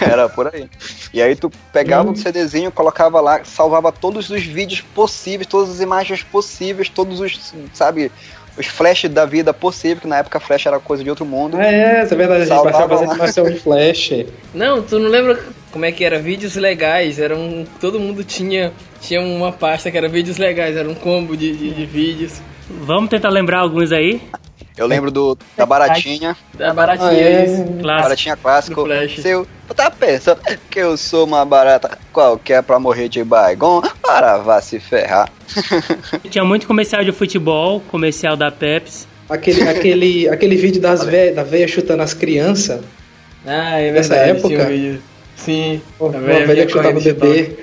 Era 0.00 0.28
por 0.28 0.54
aí. 0.54 0.68
E 1.14 1.22
aí 1.22 1.36
tu 1.36 1.50
pegava 1.72 2.08
Hum. 2.08 2.12
o 2.12 2.16
CDzinho, 2.16 2.72
colocava 2.72 3.20
lá, 3.20 3.40
salvava 3.44 3.92
todos 3.92 4.28
os 4.30 4.42
vídeos 4.42 4.80
possíveis, 4.80 5.46
todas 5.46 5.70
as 5.70 5.80
imagens 5.80 6.22
possíveis, 6.22 6.88
todos 6.88 7.20
os, 7.20 7.52
sabe, 7.72 8.10
os 8.58 8.66
flashes 8.66 9.10
da 9.10 9.24
vida 9.24 9.54
possível, 9.54 9.98
que 10.02 10.08
na 10.08 10.18
época 10.18 10.40
flash 10.40 10.66
era 10.66 10.80
coisa 10.80 11.04
de 11.04 11.10
outro 11.10 11.24
mundo. 11.24 11.56
Ah, 11.56 11.64
é, 11.66 12.02
isso 12.02 12.12
é 12.12 12.16
verdade. 12.16 12.42
A 12.42 12.46
gente 12.46 12.64
baixava 12.64 12.94
as 12.94 13.00
lá. 13.02 13.06
animações 13.10 13.54
de 13.54 13.60
flash. 13.60 14.10
Não, 14.52 14.82
tu 14.82 14.98
não 14.98 15.08
lembra 15.08 15.38
como 15.70 15.84
é 15.84 15.92
que 15.92 16.04
era? 16.04 16.18
Vídeos 16.18 16.56
legais. 16.56 17.18
Era 17.20 17.36
um, 17.36 17.64
todo 17.80 18.00
mundo 18.00 18.24
tinha, 18.24 18.72
tinha 19.00 19.20
uma 19.20 19.52
pasta 19.52 19.90
que 19.90 19.96
era 19.96 20.08
vídeos 20.08 20.36
legais. 20.38 20.76
Era 20.76 20.88
um 20.88 20.94
combo 20.94 21.36
de, 21.36 21.54
de, 21.56 21.70
de 21.72 21.86
vídeos. 21.86 22.40
Vamos 22.70 23.10
tentar 23.10 23.28
lembrar 23.30 23.58
alguns 23.58 23.92
aí? 23.92 24.20
Eu 24.76 24.86
lembro 24.86 25.10
do 25.10 25.36
da 25.56 25.66
Baratinha, 25.66 26.36
Da 26.54 26.72
baratinha 26.72 27.10
Ah, 27.10 27.14
é. 27.14 27.44
isso. 27.44 27.64
Clássico. 27.80 28.02
Baratinha 28.02 28.36
clássico. 28.36 28.86
Seu, 29.20 29.46
tu 29.68 29.74
tá 29.74 29.90
pensando 29.90 30.40
que 30.70 30.78
eu 30.78 30.96
sou 30.96 31.26
uma 31.26 31.44
barata 31.44 31.98
qualquer 32.12 32.62
pra 32.62 32.78
morrer 32.78 33.08
de 33.08 33.22
baigon? 33.22 33.82
Para 34.00 34.38
vá 34.38 34.60
se 34.62 34.78
ferrar. 34.80 35.28
Tinha 36.30 36.44
muito 36.44 36.66
comercial 36.66 37.04
de 37.04 37.12
futebol, 37.12 37.80
comercial 37.90 38.36
da 38.36 38.50
Pepsi. 38.50 39.06
Aquele, 39.28 39.68
aquele, 39.68 40.28
aquele 40.28 40.56
vídeo 40.56 40.80
das 40.80 41.04
vé, 41.04 41.30
da 41.32 41.42
véia 41.42 41.68
chutando 41.68 42.02
as 42.02 42.14
crianças. 42.14 42.80
Ah, 43.46 43.78
é 43.78 43.90
Nessa 43.92 44.14
verdade. 44.14 44.30
época? 44.38 44.62
Um 44.64 44.66
vídeo. 44.66 45.02
Sim. 45.36 45.82
Uma 45.98 46.16
a 46.16 46.20
velha, 46.20 46.66
que 46.66 46.72
chutava 46.72 46.98
o 46.98 47.02
bebê. 47.02 47.56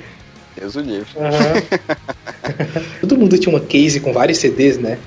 Deus 0.59 0.75
o 0.75 0.81
livre. 0.81 1.07
Aham. 1.19 1.61
Todo 3.01 3.17
mundo 3.17 3.37
tinha 3.37 3.53
uma 3.53 3.61
case 3.61 3.99
com 3.99 4.11
vários 4.13 4.37
CDs, 4.39 4.77
né? 4.77 4.97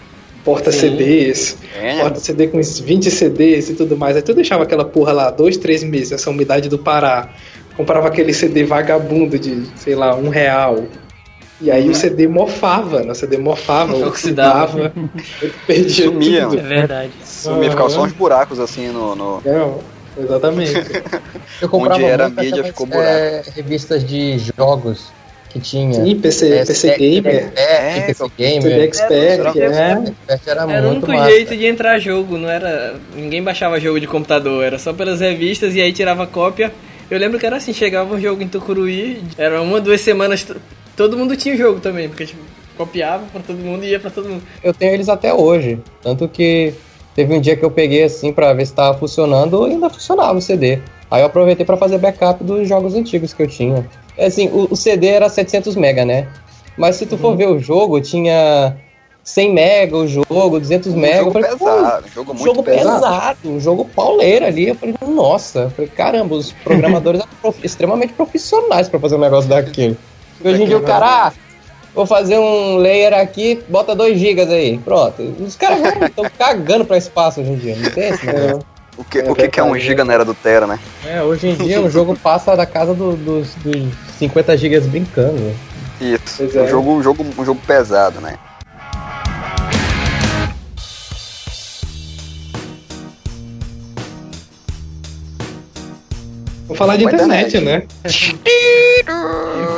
Porta 0.44 0.72
Sim. 0.72 0.78
CDs, 0.96 1.56
É, 1.78 2.00
porta 2.00 2.18
CD 2.18 2.48
com 2.48 2.58
uns 2.58 2.80
20 2.80 3.10
CDs 3.10 3.68
e 3.70 3.74
tudo 3.74 3.96
mais. 3.96 4.16
Aí 4.16 4.22
tu 4.22 4.32
deixava 4.32 4.62
aquela 4.62 4.84
porra 4.84 5.12
lá, 5.12 5.30
dois, 5.30 5.56
três 5.58 5.82
meses, 5.84 6.12
essa 6.12 6.30
umidade 6.30 6.68
do 6.68 6.78
Pará. 6.78 7.28
Comprava 7.76 8.08
aquele 8.08 8.32
CD 8.32 8.64
vagabundo 8.64 9.38
de, 9.38 9.64
sei 9.76 9.94
lá, 9.94 10.14
um 10.16 10.28
real. 10.30 10.84
E 11.60 11.70
aí 11.70 11.90
o 11.90 11.94
CD 11.94 12.26
mofava, 12.26 13.00
né? 13.02 13.12
O 13.12 13.14
CD 13.14 13.36
mofava, 13.36 13.94
Oxidava. 14.08 14.90
perdia 15.66 16.06
Sumia. 16.06 16.38
É 16.42 16.46
tudo. 16.46 16.62
verdade. 16.62 17.10
Sumia, 17.22 17.70
ficava 17.70 17.90
só 17.90 18.02
uns 18.04 18.12
buracos 18.12 18.58
assim 18.58 18.88
no. 18.88 19.14
no- 19.14 19.42
É, 19.44 20.22
exatamente. 20.22 20.72
Eu 21.60 21.68
comprava 21.68 21.96
Onde 22.02 22.04
era 22.10 22.28
mídia, 22.30 22.64
ficou 22.64 22.86
buraco. 22.86 23.06
é, 23.06 23.42
revistas 23.54 24.02
de 24.02 24.38
jogos 24.56 25.12
que 25.50 25.60
tinha. 25.60 25.92
Sim, 26.04 26.16
PC, 26.18 26.48
É, 26.54 26.64
PC 26.64 26.88
é, 26.88 26.98
Gamer, 26.98 27.52
É, 27.56 28.00
PC 28.06 28.14
CD 28.14 28.30
Gamer. 28.38 28.80
Expert, 28.84 29.12
era- 29.12 29.76
é. 29.76 29.92
Expert 29.92 30.40
era, 30.46 30.72
Era 30.72 30.86
o 30.86 30.90
muito 30.92 31.04
único 31.06 31.12
massa. 31.12 31.30
jeito 31.30 31.56
de 31.56 31.66
entrar 31.66 31.98
jogo, 31.98 32.38
não 32.38 32.48
era. 32.48 32.94
Ninguém 33.14 33.42
baixava 33.42 33.78
jogo 33.80 34.00
de 34.00 34.06
computador, 34.06 34.64
era 34.64 34.78
só 34.78 34.92
pelas 34.92 35.20
revistas 35.20 35.74
e 35.74 35.80
aí 35.80 35.92
tirava 35.92 36.26
cópia. 36.26 36.72
Eu 37.10 37.18
lembro 37.18 37.38
que 37.38 37.44
era 37.46 37.56
assim, 37.56 37.72
chegava 37.72 38.14
um 38.14 38.20
jogo 38.20 38.40
em 38.42 38.46
Tucuruí, 38.48 39.20
era 39.36 39.60
uma, 39.60 39.80
duas 39.80 40.00
semanas, 40.00 40.46
todo 40.96 41.16
mundo 41.18 41.36
tinha 41.36 41.54
o 41.54 41.58
jogo 41.58 41.80
também, 41.80 42.08
porque 42.08 42.24
tipo, 42.26 42.40
copiava 42.76 43.24
pra 43.32 43.40
todo 43.42 43.56
mundo 43.58 43.84
e 43.84 43.88
ia 43.88 43.98
pra 43.98 44.10
todo 44.10 44.28
mundo. 44.28 44.42
Eu 44.62 44.72
tenho 44.72 44.94
eles 44.94 45.08
até 45.08 45.34
hoje. 45.34 45.80
Tanto 46.00 46.28
que 46.28 46.72
teve 47.16 47.34
um 47.34 47.40
dia 47.40 47.56
que 47.56 47.64
eu 47.64 47.70
peguei 47.70 48.04
assim 48.04 48.32
pra 48.32 48.52
ver 48.52 48.64
se 48.64 48.72
tava 48.72 48.96
funcionando 48.96 49.66
e 49.66 49.72
ainda 49.72 49.90
funcionava 49.90 50.38
o 50.38 50.40
CD. 50.40 50.78
Aí 51.10 51.22
eu 51.22 51.26
aproveitei 51.26 51.66
pra 51.66 51.76
fazer 51.76 51.98
backup 51.98 52.44
dos 52.44 52.68
jogos 52.68 52.94
antigos 52.94 53.34
que 53.34 53.42
eu 53.42 53.48
tinha. 53.48 53.84
É 54.20 54.26
Assim, 54.26 54.48
o, 54.48 54.68
o 54.70 54.76
CD 54.76 55.06
era 55.08 55.28
700 55.28 55.74
mega, 55.76 56.04
né? 56.04 56.28
Mas 56.76 56.96
se 56.96 57.06
tu 57.06 57.16
for 57.18 57.36
ver 57.36 57.48
o 57.48 57.58
jogo, 57.58 58.00
tinha 58.00 58.76
100 59.24 59.52
mega 59.52 59.96
o 59.96 60.06
jogo, 60.06 60.58
200 60.60 60.92
Um 60.94 60.96
mega. 60.98 61.18
jogo 61.18 61.32
falei, 61.32 61.50
pesado, 61.50 62.06
um 62.06 62.10
jogo 62.10 62.34
muito 62.34 62.44
jogo 62.44 62.62
pesado. 62.62 62.94
pesado, 63.00 63.38
um 63.50 63.60
jogo 63.60 63.84
pauleiro 63.84 64.46
ali. 64.46 64.68
Eu 64.68 64.74
falei, 64.74 64.94
nossa, 65.06 65.58
eu 65.60 65.70
falei, 65.70 65.90
caramba, 65.90 66.34
os 66.36 66.52
programadores 66.52 67.20
eram 67.22 67.30
prof- 67.42 67.64
extremamente 67.64 68.12
profissionais 68.12 68.88
pra 68.88 68.98
fazer 69.00 69.16
um 69.16 69.20
negócio 69.20 69.48
daquele. 69.50 69.96
Hoje 70.44 70.62
em 70.62 70.66
dia 70.66 70.78
o 70.78 70.82
cara, 70.82 71.26
ah, 71.26 71.32
vou 71.94 72.06
fazer 72.06 72.38
um 72.38 72.76
layer 72.76 73.12
aqui, 73.12 73.62
bota 73.68 73.94
2 73.94 74.18
GB 74.18 74.42
aí. 74.54 74.78
Pronto. 74.78 75.22
Os 75.40 75.54
caras 75.56 75.80
estão 76.02 76.24
cagando 76.38 76.84
pra 76.86 76.96
espaço 76.96 77.40
hoje 77.42 77.50
em 77.50 77.56
dia, 77.56 77.76
não 77.76 77.90
tem 77.90 78.08
esse 78.08 78.24
negócio? 78.26 78.60
O 79.00 79.04
que, 79.04 79.18
É 79.18 79.30
o 79.30 79.34
que, 79.34 79.48
que 79.48 79.58
é 79.58 79.64
um 79.64 79.74
giga 79.78 80.04
na 80.04 80.12
era 80.12 80.26
do 80.26 80.34
Tera, 80.34 80.66
né? 80.66 80.78
É, 81.06 81.22
hoje 81.22 81.48
em 81.48 81.54
dia 81.54 81.80
o 81.80 81.88
jogo 81.90 82.14
passa 82.18 82.54
da 82.54 82.66
casa 82.66 82.92
do- 82.92 83.16
dos, 83.16 83.54
dos 83.54 83.88
50 84.18 84.54
GB 84.58 84.80
brincando. 84.88 85.38
velho. 85.38 85.56
Isso. 86.02 86.36
Pois 86.36 86.54
Um, 86.54 86.60
é. 86.64 86.66
jogo, 86.68 86.90
um, 86.92 87.02
jogo, 87.02 87.26
um 87.38 87.44
jogo 87.44 87.60
pesado, 87.66 88.20
né? 88.20 88.36
Vou 96.66 96.76
falar 96.76 96.96
de 96.96 97.04
internet, 97.04 97.56
internet. 97.56 97.64
né? 97.64 97.82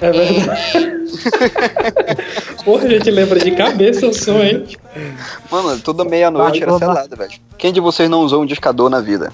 É 0.00 0.10
verdade. 0.10 0.92
Porra, 2.64 2.84
a 2.84 2.88
gente 2.88 3.10
lembra 3.10 3.38
de 3.38 3.50
cabeça 3.52 4.06
o 4.06 4.14
som, 4.14 4.40
hein? 4.40 4.64
Mano, 5.50 5.78
toda 5.80 6.04
meia-noite 6.04 6.62
era 6.62 6.78
selado, 6.78 7.16
velho. 7.16 7.32
Quem 7.58 7.72
de 7.72 7.80
vocês 7.80 8.08
não 8.08 8.20
usou 8.20 8.42
um 8.42 8.46
discador 8.46 8.90
na 8.90 9.00
vida? 9.00 9.32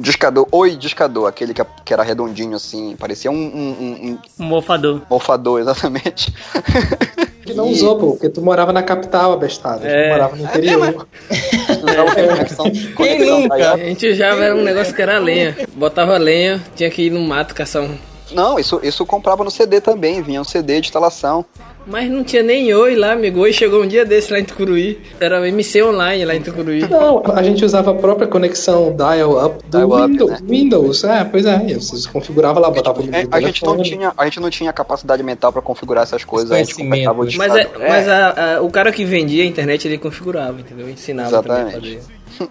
Discador, 0.00 0.46
oi 0.52 0.76
discador, 0.76 1.26
aquele 1.28 1.52
que, 1.52 1.60
que 1.84 1.92
era 1.92 2.04
redondinho 2.04 2.54
assim, 2.54 2.94
parecia 2.96 3.32
um, 3.32 3.34
um, 3.34 3.36
um, 3.40 4.10
um 4.12 4.18
Um 4.38 4.44
mofador. 4.44 5.02
morfador, 5.10 5.60
exatamente. 5.60 6.32
Que 7.48 7.54
não 7.54 7.66
usou, 7.68 7.98
pô, 7.98 8.10
porque 8.10 8.28
tu 8.28 8.42
morava 8.42 8.74
na 8.74 8.82
capital, 8.82 9.32
abestado. 9.32 9.80
É. 9.86 10.02
Tu 10.02 10.08
morava 10.10 10.36
no 10.36 10.44
interior. 10.44 11.08
Usava 11.30 12.14
conexão, 12.14 12.66
conexão 12.94 13.40
nunca? 13.40 13.72
A 13.72 13.76
gente 13.78 14.06
usava 14.06 14.44
era 14.44 14.54
um 14.54 14.62
negócio 14.62 14.94
que 14.94 15.00
era 15.00 15.18
lenha. 15.18 15.56
Botava 15.74 16.18
lenha, 16.18 16.62
tinha 16.76 16.90
que 16.90 17.04
ir 17.06 17.10
no 17.10 17.22
mato 17.22 17.54
caçar 17.54 17.82
um. 17.82 17.96
Não, 18.32 18.58
isso, 18.58 18.80
isso 18.82 19.02
eu 19.02 19.06
comprava 19.06 19.42
no 19.44 19.50
CD 19.50 19.80
também, 19.80 20.22
vinha 20.22 20.40
um 20.40 20.44
CD 20.44 20.80
de 20.80 20.88
instalação. 20.88 21.44
Mas 21.86 22.10
não 22.10 22.22
tinha 22.22 22.42
nem 22.42 22.72
oi 22.74 22.94
lá, 22.96 23.12
amigo. 23.12 23.40
Oi 23.40 23.52
chegou 23.52 23.82
um 23.82 23.86
dia 23.86 24.04
desse 24.04 24.30
lá 24.30 24.38
em 24.38 24.44
Tucuruí. 24.44 25.00
Era 25.18 25.46
MC 25.48 25.82
online 25.82 26.22
lá 26.26 26.34
em 26.34 26.42
Tucuruí. 26.42 26.86
Não, 26.86 27.22
a 27.34 27.42
gente 27.42 27.64
usava 27.64 27.92
a 27.92 27.94
própria 27.94 28.28
conexão 28.28 28.94
dial-up 28.94 29.64
do 29.64 29.70
Dial-up, 29.78 30.06
Windows. 30.12 30.30
né? 30.32 30.38
Windows, 30.46 31.04
é, 31.04 31.24
pois 31.24 31.46
é. 31.46 31.56
Você 31.78 32.06
configurava 32.10 32.60
lá, 32.60 32.70
botava 32.70 33.00
o 33.00 33.04
É, 33.10 33.26
a, 33.30 33.40
gente 33.40 33.64
não 33.64 33.78
tinha, 33.82 34.12
a 34.18 34.24
gente 34.26 34.38
não 34.40 34.50
tinha 34.50 34.70
capacidade 34.70 35.22
mental 35.22 35.50
pra 35.50 35.62
configurar 35.62 36.02
essas 36.02 36.24
coisas, 36.24 36.52
a 36.52 36.58
gente 36.58 36.74
completava 36.74 37.22
o 37.22 37.28
Mas, 37.36 37.56
é, 37.56 37.70
mas 37.88 38.08
a- 38.08 38.56
a- 38.56 38.60
o 38.62 38.70
cara 38.70 38.92
que 38.92 39.04
vendia 39.06 39.42
a 39.42 39.46
internet, 39.46 39.88
ele 39.88 39.96
configurava, 39.96 40.60
entendeu? 40.60 40.90
Ensinava 40.90 41.28
Exatamente. 41.30 41.72
fazer. 41.74 42.00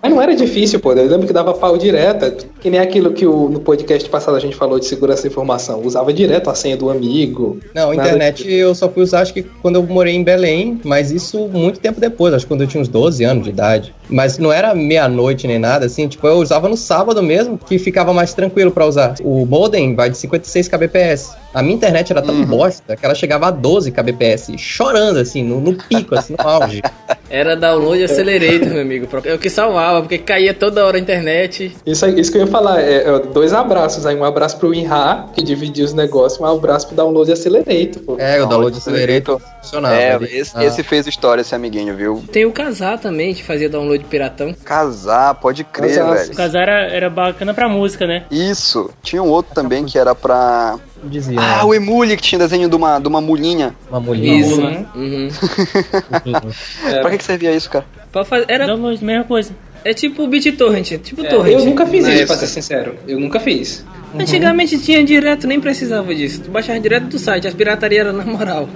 Mas 0.01 0.11
não 0.11 0.21
era 0.21 0.35
difícil, 0.35 0.79
pô. 0.79 0.93
Eu 0.93 1.07
lembro 1.07 1.27
que 1.27 1.33
dava 1.33 1.53
pau 1.53 1.77
direto. 1.77 2.45
Que 2.59 2.69
nem 2.69 2.79
aquilo 2.79 3.11
que 3.11 3.25
o- 3.25 3.49
no 3.49 3.59
podcast 3.59 4.09
passado 4.09 4.35
a 4.35 4.39
gente 4.39 4.55
falou 4.55 4.79
de 4.79 4.85
segurança 4.85 5.23
da 5.23 5.27
informação. 5.29 5.81
Usava 5.83 6.11
direto 6.13 6.49
a 6.49 6.55
senha 6.55 6.75
do 6.75 6.89
amigo. 6.89 7.59
Não, 7.73 7.93
internet 7.93 8.49
eu 8.51 8.73
só 8.75 8.89
fui 8.89 9.03
usar 9.03 9.21
acho 9.21 9.33
que 9.33 9.43
quando 9.61 9.75
eu 9.75 9.83
morei 9.83 10.15
em 10.15 10.23
Belém, 10.23 10.79
mas 10.83 11.11
isso 11.11 11.47
muito 11.47 11.79
tempo 11.79 11.99
depois, 11.99 12.33
acho 12.33 12.45
que 12.45 12.49
quando 12.51 12.61
eu 12.61 12.67
tinha 12.67 12.81
uns 12.81 12.87
12 12.87 13.23
anos 13.23 13.43
de 13.43 13.49
idade. 13.49 13.93
Mas 14.09 14.37
não 14.37 14.51
era 14.51 14.73
meia-noite 14.73 15.47
nem 15.47 15.59
nada, 15.59 15.85
assim, 15.85 16.07
tipo, 16.07 16.25
eu 16.27 16.37
usava 16.37 16.69
no 16.69 16.77
sábado 16.77 17.21
mesmo, 17.21 17.57
que 17.57 17.77
ficava 17.77 18.13
mais 18.13 18.33
tranquilo 18.33 18.71
pra 18.71 18.85
usar. 18.85 19.15
O 19.23 19.45
modem 19.45 19.93
vai 19.95 20.09
de 20.09 20.17
56 20.17 20.67
kbps. 20.67 21.31
A 21.57 21.63
minha 21.63 21.73
internet 21.75 22.11
era 22.11 22.21
tão 22.21 22.45
bosta 22.45 22.95
que 22.95 23.03
ela 23.03 23.15
chegava 23.15 23.47
a 23.47 23.51
12 23.51 23.91
kbps, 23.91 24.51
chorando 24.59 25.17
assim, 25.17 25.43
no, 25.43 25.59
no 25.59 25.73
pico, 25.73 26.13
assim, 26.13 26.35
no 26.37 26.47
auge. 26.47 26.83
Era 27.29 27.55
download 27.57 28.01
accelerator, 28.03 28.69
meu 28.69 28.81
amigo. 28.83 29.07
É 29.25 29.33
o 29.33 29.37
que 29.39 29.49
salvava, 29.49 29.99
porque 30.01 30.17
caía 30.17 30.53
toda 30.53 30.85
hora 30.85 30.95
a 30.95 30.99
internet. 30.99 31.75
Isso, 31.85 32.05
aí- 32.05 32.17
isso 32.17 32.31
que 32.31 32.37
eu 32.37 32.41
ia 32.43 32.47
falar, 32.47 32.79
é, 32.79 33.03
é 33.09 33.19
dois 33.19 33.51
abraços 33.53 34.05
aí. 34.05 34.15
Um 34.15 34.23
abraço 34.23 34.57
pro 34.57 34.69
WinRAR, 34.69 35.29
que 35.33 35.43
dividia 35.43 35.83
os 35.83 35.93
negócios, 35.93 36.39
um 36.39 36.45
abraço 36.45 36.87
pro 36.87 36.95
Download 36.95 37.29
Accelerator, 37.29 38.01
pô. 38.03 38.15
É, 38.17 38.41
o 38.41 38.45
download 38.45 38.77
esse 38.77 38.87
accelerator 38.89 39.41
funcionava. 39.61 39.95
É, 39.95 40.17
esse, 40.31 40.51
ah, 40.55 40.63
esse 40.63 40.83
fez 40.83 41.05
história, 41.05 41.41
esse 41.41 41.53
amiguinho, 41.53 41.93
viu? 41.97 42.23
Tem 42.31 42.45
o 42.45 42.51
Casar 42.53 42.97
também, 42.97 43.33
que 43.33 43.43
fazia 43.43 43.67
download 43.67 44.05
piratão. 44.05 44.53
Casar, 44.63 45.35
pode 45.35 45.63
crer, 45.65 45.97
Casar, 45.97 46.15
velho. 46.15 46.31
O 46.31 46.35
casar 46.35 46.61
era, 46.61 46.87
era 46.87 47.09
bacana 47.09 47.53
pra 47.53 47.67
música, 47.67 48.07
né? 48.07 48.23
Isso. 48.31 48.89
Tinha 49.01 49.21
um 49.21 49.29
outro 49.29 49.53
também 49.53 49.83
que 49.85 49.97
era 49.99 50.15
pra. 50.15 50.77
Dizia 51.03 51.39
Ah, 51.39 51.65
o 51.65 51.73
Emule, 51.73 52.15
que 52.15 52.21
tinha 52.23 52.39
desenho 52.39 52.69
de 52.69 52.75
uma, 52.75 52.99
de 52.99 53.07
uma 53.07 53.21
mulinha. 53.21 53.75
uma 53.89 53.99
mulher. 53.99 54.39
Isso. 54.39 54.61
Uhum. 54.61 54.85
Uhum. 54.95 55.29
É. 56.87 56.99
Pra 57.01 57.09
que, 57.11 57.17
que 57.17 57.23
servia 57.23 57.51
isso, 57.55 57.69
cara? 57.69 57.85
Pra 58.11 58.23
fazer, 58.25 58.45
era, 58.47 58.65
Download, 58.67 59.03
mesma 59.03 59.23
coisa. 59.23 59.51
é 59.83 59.93
tipo 59.93 60.23
o 60.23 60.27
BitTorrent, 60.27 60.97
tipo 61.03 61.21
É, 61.25 61.29
torrent. 61.29 61.59
eu 61.59 61.65
nunca 61.65 61.85
fiz 61.85 62.03
na 62.03 62.09
isso, 62.09 62.23
época. 62.23 62.37
pra 62.37 62.47
ser 62.47 62.53
sincero. 62.53 62.95
Eu 63.07 63.19
nunca 63.19 63.39
fiz. 63.39 63.85
Antigamente 64.17 64.77
tinha 64.79 65.03
direto, 65.03 65.45
nem 65.47 65.59
precisava 65.59 66.13
disso. 66.15 66.41
Tu 66.41 66.49
baixava 66.49 66.79
direto 66.79 67.05
do 67.05 67.19
site, 67.19 67.47
as 67.47 67.53
piratarias 67.53 68.05
eram 68.07 68.17
na 68.17 68.25
moral. 68.25 68.67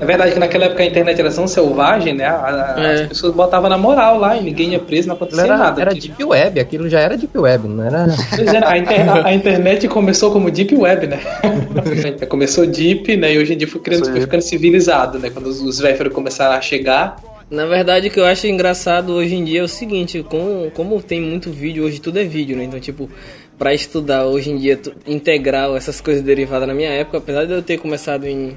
É 0.00 0.04
verdade 0.04 0.32
que 0.32 0.38
naquela 0.38 0.64
época 0.64 0.82
a 0.82 0.86
internet 0.86 1.20
era 1.20 1.30
tão 1.30 1.46
selvagem, 1.46 2.14
né? 2.14 2.24
A- 2.26 2.74
a- 2.76 2.82
É. 2.82 2.92
As 3.02 3.08
pessoas 3.08 3.34
botavam 3.34 3.68
na 3.70 3.78
moral 3.78 4.18
lá 4.18 4.36
e 4.36 4.42
ninguém 4.42 4.70
ia 4.72 4.78
preso, 4.78 5.08
não 5.08 5.14
acontecia 5.14 5.44
Era, 5.44 5.56
nada. 5.56 5.80
era 5.80 5.94
Deep 5.94 6.24
Web, 6.24 6.58
aquilo 6.60 6.88
já 6.88 7.00
era 7.00 7.16
Deep 7.16 7.36
Web, 7.38 7.68
não 7.68 7.84
era. 7.84 8.06
Pois 8.34 8.52
é, 8.54 8.64
a, 8.64 8.78
inter- 8.78 9.26
a- 9.26 9.32
internet 9.34 9.86
começou 9.88 10.32
como 10.32 10.50
Deep 10.50 10.74
Web, 10.74 11.06
né? 11.06 11.20
começou 12.28 12.66
Deep, 12.66 13.16
né? 13.16 13.34
E 13.34 13.38
hoje 13.38 13.54
em 13.54 13.56
dia 13.56 13.68
foi, 13.68 13.80
criando, 13.80 14.06
foi 14.10 14.20
ficando 14.20 14.42
civilizado, 14.42 15.18
né? 15.18 15.30
Quando 15.30 15.46
os, 15.46 15.60
os 15.60 15.78
velhos 15.78 16.12
começaram 16.12 16.54
a 16.56 16.60
chegar. 16.60 17.16
Na 17.50 17.66
verdade, 17.66 18.08
o 18.08 18.10
que 18.10 18.18
eu 18.18 18.24
acho 18.24 18.46
engraçado 18.46 19.12
hoje 19.12 19.34
em 19.34 19.44
dia 19.44 19.60
é 19.60 19.62
o 19.62 19.68
seguinte, 19.68 20.24
como, 20.28 20.70
como 20.70 21.02
tem 21.02 21.20
muito 21.20 21.50
vídeo, 21.50 21.84
hoje 21.84 22.00
tudo 22.00 22.18
é 22.18 22.24
vídeo, 22.24 22.56
né? 22.56 22.64
Então, 22.64 22.80
tipo, 22.80 23.10
pra 23.58 23.74
estudar 23.74 24.24
hoje 24.24 24.50
em 24.50 24.56
dia 24.56 24.80
integral, 25.06 25.76
essas 25.76 26.00
coisas 26.00 26.22
derivadas 26.22 26.66
na 26.66 26.72
minha 26.74 26.88
época, 26.90 27.18
apesar 27.18 27.44
de 27.44 27.52
eu 27.52 27.62
ter 27.62 27.76
começado 27.78 28.24
em 28.26 28.56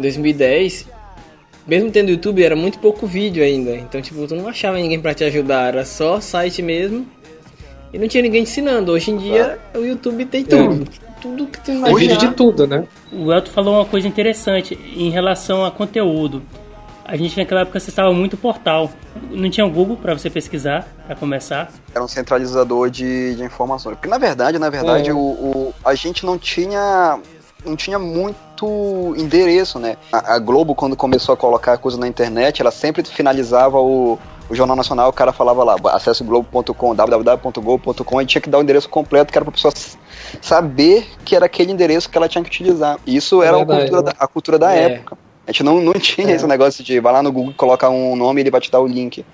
2010, 0.00 0.86
mesmo 1.66 1.90
tendo 1.90 2.10
YouTube, 2.10 2.42
era 2.42 2.56
muito 2.56 2.78
pouco 2.78 3.06
vídeo 3.06 3.42
ainda. 3.44 3.76
Então, 3.76 4.00
tipo, 4.02 4.26
tu 4.26 4.34
não 4.34 4.48
achava 4.48 4.76
ninguém 4.76 5.00
pra 5.00 5.14
te 5.14 5.24
ajudar, 5.24 5.68
era 5.68 5.84
só 5.84 6.20
site 6.20 6.62
mesmo. 6.62 7.06
E 7.92 7.98
não 7.98 8.06
tinha 8.08 8.22
ninguém 8.22 8.42
ensinando. 8.42 8.92
Hoje 8.92 9.10
em 9.10 9.16
dia, 9.16 9.58
o 9.74 9.78
YouTube 9.80 10.24
tem 10.26 10.44
tudo. 10.44 10.86
Tudo 11.20 11.46
que 11.46 11.58
tu 11.58 11.64
Tem 11.66 11.76
imaginar. 11.76 11.98
vídeo 11.98 12.16
de 12.16 12.28
tudo, 12.34 12.66
né? 12.66 12.84
O 13.12 13.30
Elton 13.32 13.50
falou 13.50 13.74
uma 13.74 13.84
coisa 13.84 14.08
interessante 14.08 14.78
em 14.96 15.10
relação 15.10 15.64
a 15.64 15.70
conteúdo. 15.70 16.42
A 17.04 17.16
gente 17.16 17.36
naquela 17.36 17.62
época 17.62 17.76
acessava 17.78 18.12
muito 18.12 18.36
portal. 18.36 18.90
Não 19.30 19.50
tinha 19.50 19.66
o 19.66 19.70
Google 19.70 19.96
pra 19.96 20.14
você 20.14 20.30
pesquisar, 20.30 20.86
pra 21.06 21.16
começar. 21.16 21.70
Era 21.92 22.02
um 22.02 22.08
centralizador 22.08 22.88
de, 22.88 23.34
de 23.34 23.42
informações. 23.42 23.96
Porque 23.96 24.08
na 24.08 24.16
verdade, 24.16 24.58
na 24.58 24.70
verdade, 24.70 25.10
É. 25.10 25.12
o, 25.12 25.18
o- 25.18 25.74
a 25.84 25.94
gente 25.94 26.24
não 26.24 26.38
tinha. 26.38 27.18
Não 27.66 27.74
tinha 27.76 27.98
muito 27.98 28.36
endereço, 29.16 29.78
né? 29.78 29.96
A, 30.12 30.34
a 30.34 30.38
Globo, 30.38 30.74
quando 30.74 30.96
começou 30.96 31.32
a 31.32 31.36
colocar 31.36 31.76
coisa 31.78 31.98
na 31.98 32.06
internet, 32.08 32.60
ela 32.60 32.70
sempre 32.70 33.02
finalizava 33.04 33.78
o, 33.78 34.18
o 34.48 34.54
Jornal 34.54 34.76
Nacional, 34.76 35.08
o 35.10 35.12
cara 35.12 35.32
falava 35.32 35.62
lá, 35.64 35.76
acesse 35.92 36.22
globo.com, 36.24 36.94
www.globo.com, 36.94 38.20
e 38.22 38.26
tinha 38.26 38.40
que 38.40 38.48
dar 38.50 38.58
o 38.58 38.62
endereço 38.62 38.88
completo, 38.88 39.32
que 39.32 39.38
era 39.38 39.44
pra 39.44 39.52
pessoa 39.52 39.72
saber 40.40 41.06
que 41.24 41.34
era 41.36 41.46
aquele 41.46 41.72
endereço 41.72 42.08
que 42.08 42.16
ela 42.16 42.28
tinha 42.28 42.42
que 42.42 42.48
utilizar. 42.50 42.98
Isso 43.06 43.42
era 43.42 43.56
a 43.56 43.58
Verdade, 43.58 43.80
cultura, 43.90 44.02
né? 44.02 44.12
da, 44.18 44.24
a 44.24 44.28
cultura 44.28 44.58
da 44.58 44.72
É. 44.74 44.84
época. 44.84 45.18
A 45.46 45.52
gente 45.52 45.64
não, 45.64 45.80
não 45.80 45.92
tinha 45.94 46.28
É. 46.30 46.32
esse 46.32 46.46
negócio 46.46 46.84
de 46.84 47.00
vai 47.00 47.12
lá 47.12 47.22
no 47.22 47.32
Google, 47.32 47.52
colocar 47.56 47.88
um 47.90 48.14
nome 48.14 48.40
e 48.40 48.42
ele 48.42 48.50
vai 48.50 48.60
te 48.60 48.70
dar 48.70 48.78
o 48.80 48.86
link. 48.86 49.24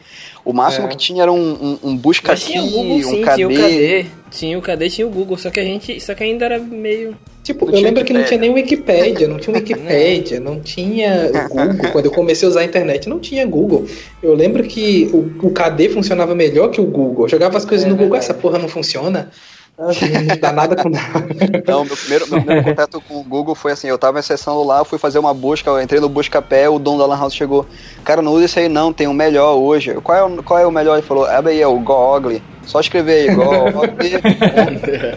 O 0.47 0.53
máximo 0.53 0.87
É. 0.87 0.89
que 0.91 0.97
tinha 0.97 1.23
era 1.25 1.33
um, 1.33 1.39
um, 1.83 1.91
um 1.91 1.97
busca 1.97 2.29
Mas 2.33 2.43
aqui, 2.43 2.53
tinha 2.53 2.63
o 2.63 2.71
Google 2.71 3.03
sim, 3.03 3.09
um 3.09 3.11
tinha 3.13 3.27
KD. 3.27 3.45
o 3.45 3.49
KD. 3.51 4.07
Tinha 4.31 4.59
o 4.59 4.63
KD, 4.63 4.91
tinha 4.91 5.07
o 5.07 5.11
Google, 5.11 5.37
só 5.37 5.51
que 5.51 5.59
a 5.61 5.65
gente. 5.65 6.01
Só 6.01 6.15
que 6.15 6.23
ainda 6.23 6.45
era 6.45 6.59
meio. 6.59 7.17
Tipo, 7.43 7.65
Não 7.65 7.73
eu 7.73 7.79
tinha 7.79 7.89
lembro 7.89 8.05
que 8.05 8.13
não 8.13 8.25
tinha 8.25 8.39
Wikipédia. 8.41 8.49
nem 8.49 8.51
Wikipédia, 8.55 9.29
não 9.29 9.39
tinha 9.39 9.55
Wikipédia, 9.59 10.41
não 10.41 10.61
tinha 10.61 11.31
o 11.33 11.49
Google. 11.49 11.91
Quando 11.93 12.05
eu 12.07 12.11
comecei 12.13 12.47
a 12.47 12.51
usar 12.51 12.61
a 12.61 12.65
internet, 12.65 13.09
não 13.09 13.19
tinha 13.21 13.45
Google. 13.47 13.87
Eu 14.23 14.35
lembro 14.35 14.63
que 14.65 15.11
o, 15.13 15.47
o 15.47 15.51
KD 15.51 15.89
funcionava 15.91 16.35
melhor 16.35 16.71
que 16.71 16.81
o 16.81 16.85
Google. 16.87 17.25
Eu 17.25 17.29
jogava 17.29 17.57
as 17.59 17.65
coisas 17.65 17.87
É 17.87 17.89
no 17.91 17.97
Google, 17.97 18.17
essa 18.17 18.33
porra 18.35 18.59
não 18.59 18.69
funciona. 18.69 19.31
Ah, 19.79 19.89
Não 20.29 20.37
dá 20.41 20.53
nada 20.53 20.83
com 20.83 20.89
nada. 20.89 21.27
Não, 21.67 21.85
meu 21.85 21.97
primeiro, 21.97 22.27
meu 22.29 22.41
primeiro 22.41 22.65
contato 22.65 23.01
com 23.03 23.21
o 23.21 23.23
Google 23.23 23.55
foi 23.55 23.73
assim, 23.73 23.89
eu 23.89 23.99
tava 23.99 24.19
acessando 24.19 24.65
lá, 24.65 24.83
fui 24.85 24.99
fazer 24.99 25.19
uma 25.19 25.35
busca, 25.35 25.69
eu 25.69 25.81
entrei 25.81 26.01
no 26.01 26.09
busca-pé, 26.09 26.67
o 26.69 26.79
dono 26.79 26.99
da 26.99 27.07
Lan 27.07 27.19
House 27.19 27.35
chegou, 27.35 27.67
cara, 28.03 28.23
não 28.23 28.33
usa 28.33 28.47
esse 28.47 28.59
aí 28.59 28.69
não, 28.71 28.91
tem 28.93 29.07
um 29.07 29.13
melhor 29.13 29.55
hoje. 29.57 29.93
Qual 30.03 30.17
é 30.17 30.25
o, 30.25 30.43
qual 30.43 30.59
é 30.59 30.67
o 30.67 30.71
melhor? 30.71 30.97
Ele 30.97 31.07
falou, 31.07 31.27
abre 31.27 31.53
aí, 31.53 31.61
é 31.61 31.67
o 31.67 31.79
Google. 31.79 32.41
Só 32.65 32.81
escrever 32.81 33.31
aí, 33.31 33.37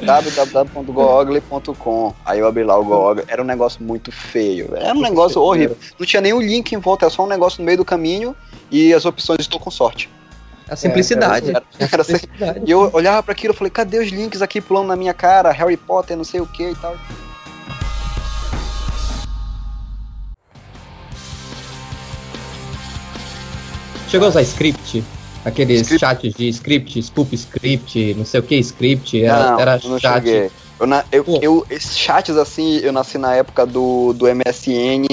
www.google.com. 0.05 2.13
Aí 2.23 2.37
eu 2.37 2.47
abri 2.47 2.63
lá 2.63 2.77
o 2.77 2.83
Google, 2.83 3.23
era 3.27 3.41
um 3.41 3.45
negócio 3.45 3.83
muito 3.83 4.11
feio, 4.11 4.69
era 4.75 4.93
um 4.93 5.01
negócio 5.01 5.41
horrível. 5.41 5.75
Não 5.97 6.05
tinha 6.05 6.21
nenhum 6.21 6.39
link 6.39 6.73
em 6.73 6.77
volta, 6.77 7.05
era 7.05 7.09
só 7.09 7.23
um 7.23 7.27
negócio 7.27 7.59
no 7.59 7.65
meio 7.65 7.79
do 7.79 7.85
caminho 7.85 8.35
e 8.69 8.93
as 8.93 9.03
opções 9.03 9.39
estou 9.39 9.59
com 9.59 9.71
sorte. 9.71 10.11
A 10.69 10.75
simplicidade. 10.75 11.49
Era, 11.49 11.63
era 11.79 12.01
assim, 12.01 12.17
Simplicidade. 12.17 12.61
e 12.65 12.71
eu 12.71 12.89
olhava 12.93 13.23
para 13.23 13.31
aquilo 13.31 13.53
e 13.53 13.57
falei, 13.57 13.71
cadê 13.71 13.99
os 13.99 14.09
links 14.09 14.41
aqui 14.41 14.61
pulando 14.61 14.87
na 14.87 14.95
minha 14.95 15.13
cara? 15.13 15.51
Harry 15.51 15.77
Potter, 15.77 16.15
não 16.15 16.23
sei 16.23 16.39
o 16.41 16.45
que 16.47 16.69
e 16.71 16.75
tal. 16.75 16.95
Chegou 24.09 24.25
a 24.25 24.29
usar 24.29 24.41
script? 24.41 25.03
Aqueles 25.45 25.81
Script? 25.81 25.99
chats 25.99 26.33
de 26.35 26.49
script, 26.49 26.99
spoop 26.99 27.33
script, 27.35 28.13
não 28.15 28.25
sei 28.25 28.39
o 28.39 28.43
que, 28.43 28.55
script, 28.59 29.23
era, 29.23 29.51
não, 29.51 29.59
era 29.59 29.79
não 29.83 29.99
chat. 29.99 30.25
cheguei. 30.25 30.51
Eu, 30.79 30.87
na- 30.87 31.03
eu, 31.11 31.25
eu- 31.41 31.65
esses 31.69 31.97
chats 31.97 32.37
assim, 32.37 32.77
eu 32.77 32.93
nasci 32.93 33.17
na 33.17 33.35
época 33.35 33.65
do, 33.65 34.13
do 34.13 34.25
MSN, 34.27 35.05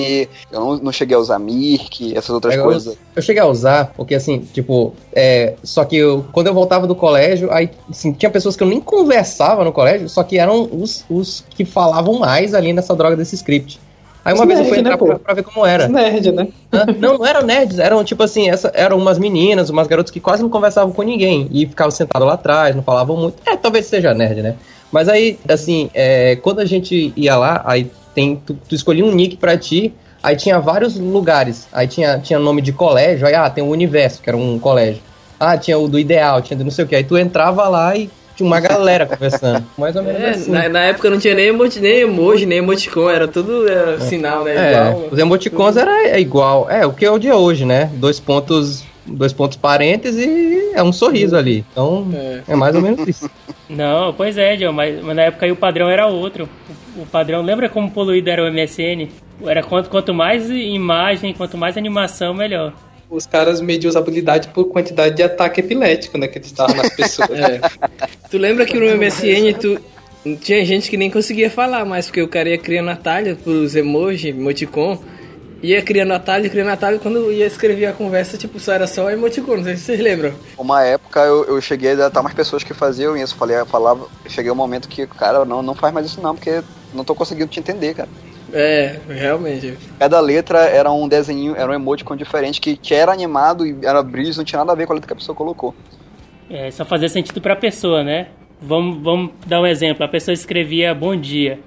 eu 0.53 0.61
não, 0.61 0.77
não 0.77 0.93
cheguei 0.93 1.17
a 1.17 1.19
usar 1.19 1.39
Mirk, 1.41 2.17
essas 2.17 2.31
outras 2.31 2.55
Eu- 2.55 2.63
coisas. 2.63 2.97
Eu 3.17 3.23
cheguei 3.23 3.43
a 3.43 3.47
usar, 3.47 3.93
porque 3.97 4.15
assim, 4.15 4.47
tipo, 4.53 4.95
é, 5.13 5.55
só 5.65 5.85
que 5.85 5.97
eu, 5.97 6.25
quando 6.33 6.47
eu 6.47 6.55
voltava 6.55 6.87
do 6.87 6.95
colégio, 6.95 7.51
aí 7.53 7.69
assim, 7.91 8.13
tinha 8.13 8.31
pessoas 8.31 8.55
que 8.57 8.63
eu 8.63 8.67
nem 8.69 8.81
conversava 8.81 9.65
no 9.65 9.73
colégio, 9.73 10.09
só 10.09 10.23
que 10.23 10.39
eram 10.39 10.69
os, 10.71 11.05
os 11.11 11.45
que 11.51 11.65
falavam 11.65 12.19
mais 12.19 12.55
ali 12.55 12.73
nessa 12.73 12.95
droga 12.95 13.17
desse 13.17 13.35
script. 13.35 13.81
Aí 14.25 14.35
uma 14.35 14.43
Os 14.43 14.47
vez 14.49 14.59
eu 14.59 14.65
fui 14.67 14.75
né, 14.79 14.81
entrar 14.81 14.99
pô? 14.99 15.07
pra, 15.07 15.19
pra 15.21 15.35
ver 15.35 15.45
como 15.45 15.65
era. 15.65 15.87
Nerd, 15.89 16.33
né? 16.33 16.49
Não, 16.99 17.17
não 17.19 17.27
eram 17.27 17.43
nerds, 17.43 17.79
eram 17.79 18.03
tipo 18.03 18.23
assim, 18.25 18.49
essa, 18.51 18.73
eram 18.75 18.99
umas 18.99 19.19
meninas, 19.21 19.71
umas 19.71 19.87
garotas 19.87 20.11
que 20.11 20.19
quase 20.19 20.43
não 20.43 20.51
conversavam 20.51 20.93
com 20.93 21.03
ninguém 21.03 21.49
e 21.53 21.65
ficavam 21.65 21.93
sentadas 21.93 22.27
lá 22.27 22.35
atrás, 22.35 22.75
não 22.75 22.83
falavam 22.83 23.17
muito. 23.17 23.37
É, 23.47 23.57
talvez 23.57 23.87
seja 23.87 24.13
nerd, 24.15 24.43
né? 24.43 24.57
Mas 24.93 25.09
aí, 25.09 25.39
assim, 25.49 25.91
é, 25.95 26.37
quando 26.37 26.61
a 26.61 26.65
gente 26.65 27.13
ia 27.17 27.37
lá, 27.37 27.63
aí 27.67 27.91
tem, 28.15 28.37
tu, 28.37 28.55
tu 28.69 28.75
escolhia 28.75 29.05
um 29.05 29.13
nick 29.15 29.37
pra 29.37 29.57
ti, 29.57 29.93
aí 30.23 30.37
tinha 30.37 30.59
vários 30.59 30.97
lugares. 30.99 31.67
Aí 31.73 31.87
tinha, 31.87 32.19
tinha 32.19 32.39
nome 32.39 32.63
de 32.63 32.73
colégio, 32.73 33.27
aí 33.27 33.35
ah, 33.35 33.51
tem 33.51 33.63
o 33.63 33.69
Universo, 33.69 34.23
que 34.23 34.31
era 34.31 34.37
um 34.37 34.59
colégio. 34.59 35.03
Ah, 35.39 35.57
tinha 35.59 35.79
o 35.79 35.87
do 35.87 35.99
Ideal, 35.99 36.41
tinha 36.41 36.57
do 36.57 36.65
não 36.65 36.71
sei 36.71 36.85
o 36.85 36.89
que. 36.89 36.97
Aí 36.97 37.05
tu 37.05 37.19
entrava 37.19 37.69
lá 37.69 37.95
e 37.95 38.09
tinha 38.35 38.47
uma 38.47 38.59
galera 38.61 39.05
conversando. 39.07 39.67
Mais 39.77 39.95
ou 39.97 40.03
menos 40.03 40.21
É, 40.23 40.31
assim. 40.31 40.51
na, 40.51 40.69
na 40.69 40.81
época 40.85 41.11
não 41.11 41.19
tinha 41.19 41.35
nem, 41.35 41.47
emoji, 41.49 41.81
nem 41.81 42.01
emoji, 42.01 42.47
nem 42.47 42.59
emoticon, 42.59 43.11
era 43.11 43.29
tudo 43.29 43.69
era 43.69 44.01
sinal, 44.01 44.45
né? 44.45 44.55
É, 44.57 44.71
Igual. 44.73 45.09
os 45.11 45.19
emoticons 45.19 45.77
era 45.77 46.09
é 46.09 46.19
igual. 46.21 46.71
É, 46.71 46.87
o 46.87 46.93
que 46.93 47.05
é 47.05 47.11
o 47.11 47.19
de 47.19 47.31
hoje, 47.31 47.65
né? 47.67 47.91
Dois 47.95 48.19
pontos, 48.19 48.83
dois 49.07 49.33
pontos 49.33 49.57
parênteses 49.57 50.25
e 50.25 50.73
é 50.75 50.83
um 50.83 50.93
sorriso 50.93 51.37
ali. 51.37 51.65
Então, 51.73 52.09
É. 52.15 52.43
é 52.49 52.57
mais 52.57 52.75
ou 52.75 52.83
menos 52.83 53.07
isso. 53.07 53.31
Não, 53.69 54.13
pois 54.13 54.39
é, 54.39 54.57
John, 54.57 54.73
mas, 54.73 55.03
mas 55.03 55.17
na 55.17 55.23
época 55.23 55.47
aí 55.47 55.53
o 55.53 55.57
padrão 55.57 55.89
era 55.89 56.07
outro. 56.07 56.49
O, 56.97 57.03
o 57.03 57.07
padrão, 57.07 57.43
lembra 57.43 57.69
como 57.69 57.91
poluído 57.91 58.31
era 58.31 58.43
o 58.45 58.53
MSN? 58.53 59.09
Era 59.45 59.63
quanto, 59.63 59.91
quanto 59.91 60.15
mais 60.15 60.49
imagem, 60.51 61.35
quanto 61.35 61.59
mais 61.59 61.77
animação, 61.77 62.33
melhor. 62.33 62.73
Os 63.11 63.27
caras 63.27 63.61
mediam 63.61 63.89
usabilidade 63.89 64.49
por 64.49 64.65
quantidade 64.67 65.15
de 65.17 65.23
ataque 65.23 65.61
epilético, 65.61 66.19
né? 66.19 66.27
Que 66.27 66.39
eles 66.39 66.53
davam 66.53 66.77
nas 66.77 66.95
pessoas. 66.95 67.29
É. 67.39 67.61
Tu 68.31 68.39
lembra 68.39 68.65
que 68.67 68.79
no 68.79 68.87
MSN 68.97 69.53
tu 69.61 69.81
tinha 70.41 70.65
gente 70.65 70.91
que 70.91 70.97
nem 70.97 71.11
conseguia 71.11 71.49
falar 71.51 71.85
mais, 71.85 72.07
porque 72.07 72.23
o 72.23 72.27
cara 72.29 72.49
ia 72.49 72.59
criando 72.59 72.91
atalho 72.91 73.37
pros 73.37 73.77
emoji, 73.77 74.31
emoticon, 74.31 74.99
ia 75.63 75.83
criando 75.83 76.13
atalho, 76.13 76.51
criando 76.51 76.71
atalho, 76.71 76.99
quando 76.99 77.31
ia 77.33 77.47
escrever 77.47 77.87
a 77.87 77.93
conversa, 77.93 78.37
tipo, 78.37 78.59
só 78.61 78.73
era 78.73 78.87
só 78.87 79.11
emoticon, 79.11 79.57
não 79.57 79.65
sei 79.65 79.77
se 79.77 79.85
vocês 79.85 80.01
lembram. 80.01 80.33
Uma 80.59 80.85
época 80.85 81.21
eu, 81.21 81.45
eu 81.45 81.61
cheguei 81.61 81.93
a 81.93 81.97
datar 81.97 82.23
mais 82.23 82.35
pessoas 82.35 82.63
que 82.63 82.75
faziam 82.75 83.17
isso. 83.17 83.35
Falei, 83.37 83.59
eu 83.59 83.67
falava, 83.67 84.07
cheguei 84.29 84.51
um 84.51 84.57
momento 84.57 84.89
que, 84.89 85.07
cara, 85.07 85.45
não, 85.45 85.63
não 85.63 85.75
faz 85.75 85.93
mais 85.93 86.07
isso 86.07 86.21
não, 86.21 86.35
porque 86.35 86.63
não 86.95 87.05
tô 87.05 87.15
conseguindo 87.15 87.49
te 87.49 87.61
entender, 87.61 87.95
cara. 87.95 88.09
É, 88.53 89.01
realmente. 89.09 89.77
Cada 89.99 90.21
letra 90.21 90.61
era 90.61 90.91
um 90.91 91.09
desenho, 91.09 91.57
era 91.57 91.71
um 91.71 91.75
emoticon 91.75 92.17
diferente 92.17 92.61
que, 92.61 92.77
que 92.77 92.95
era 92.95 93.13
animado 93.13 93.67
e 93.67 93.77
era 93.83 94.03
brilho, 94.03 94.37
não 94.37 94.45
tinha 94.45 94.59
nada 94.59 94.73
a 94.73 94.75
ver 94.77 94.87
com 94.87 94.93
a 94.93 94.95
letra 94.95 95.09
que 95.09 95.13
a 95.13 95.17
pessoa 95.17 95.35
colocou. 95.35 95.75
É, 96.49 96.71
só 96.71 96.85
fazia 96.85 97.09
sentido 97.09 97.41
pra 97.41 97.57
pessoa, 97.57 98.05
né? 98.05 98.29
Vamos, 98.61 99.03
vamos 99.03 99.33
dar 99.47 99.61
um 99.61 99.67
exemplo. 99.67 100.05
A 100.05 100.09
pessoa 100.09 100.33
escrevia 100.33 100.95
bom 100.95 101.17
dia. 101.17 101.59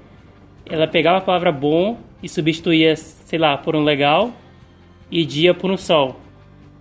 Ela 0.65 0.88
pegava 0.88 1.17
a 1.17 1.21
palavra 1.21 1.52
bom 1.52 1.97
e 2.23 2.30
substituía, 2.30 2.95
sei 3.30 3.38
lá, 3.38 3.56
por 3.56 3.76
um 3.76 3.84
legal 3.84 4.32
e 5.12 5.24
dia 5.24 5.54
por 5.54 5.70
um 5.70 5.78
sol. 5.78 6.20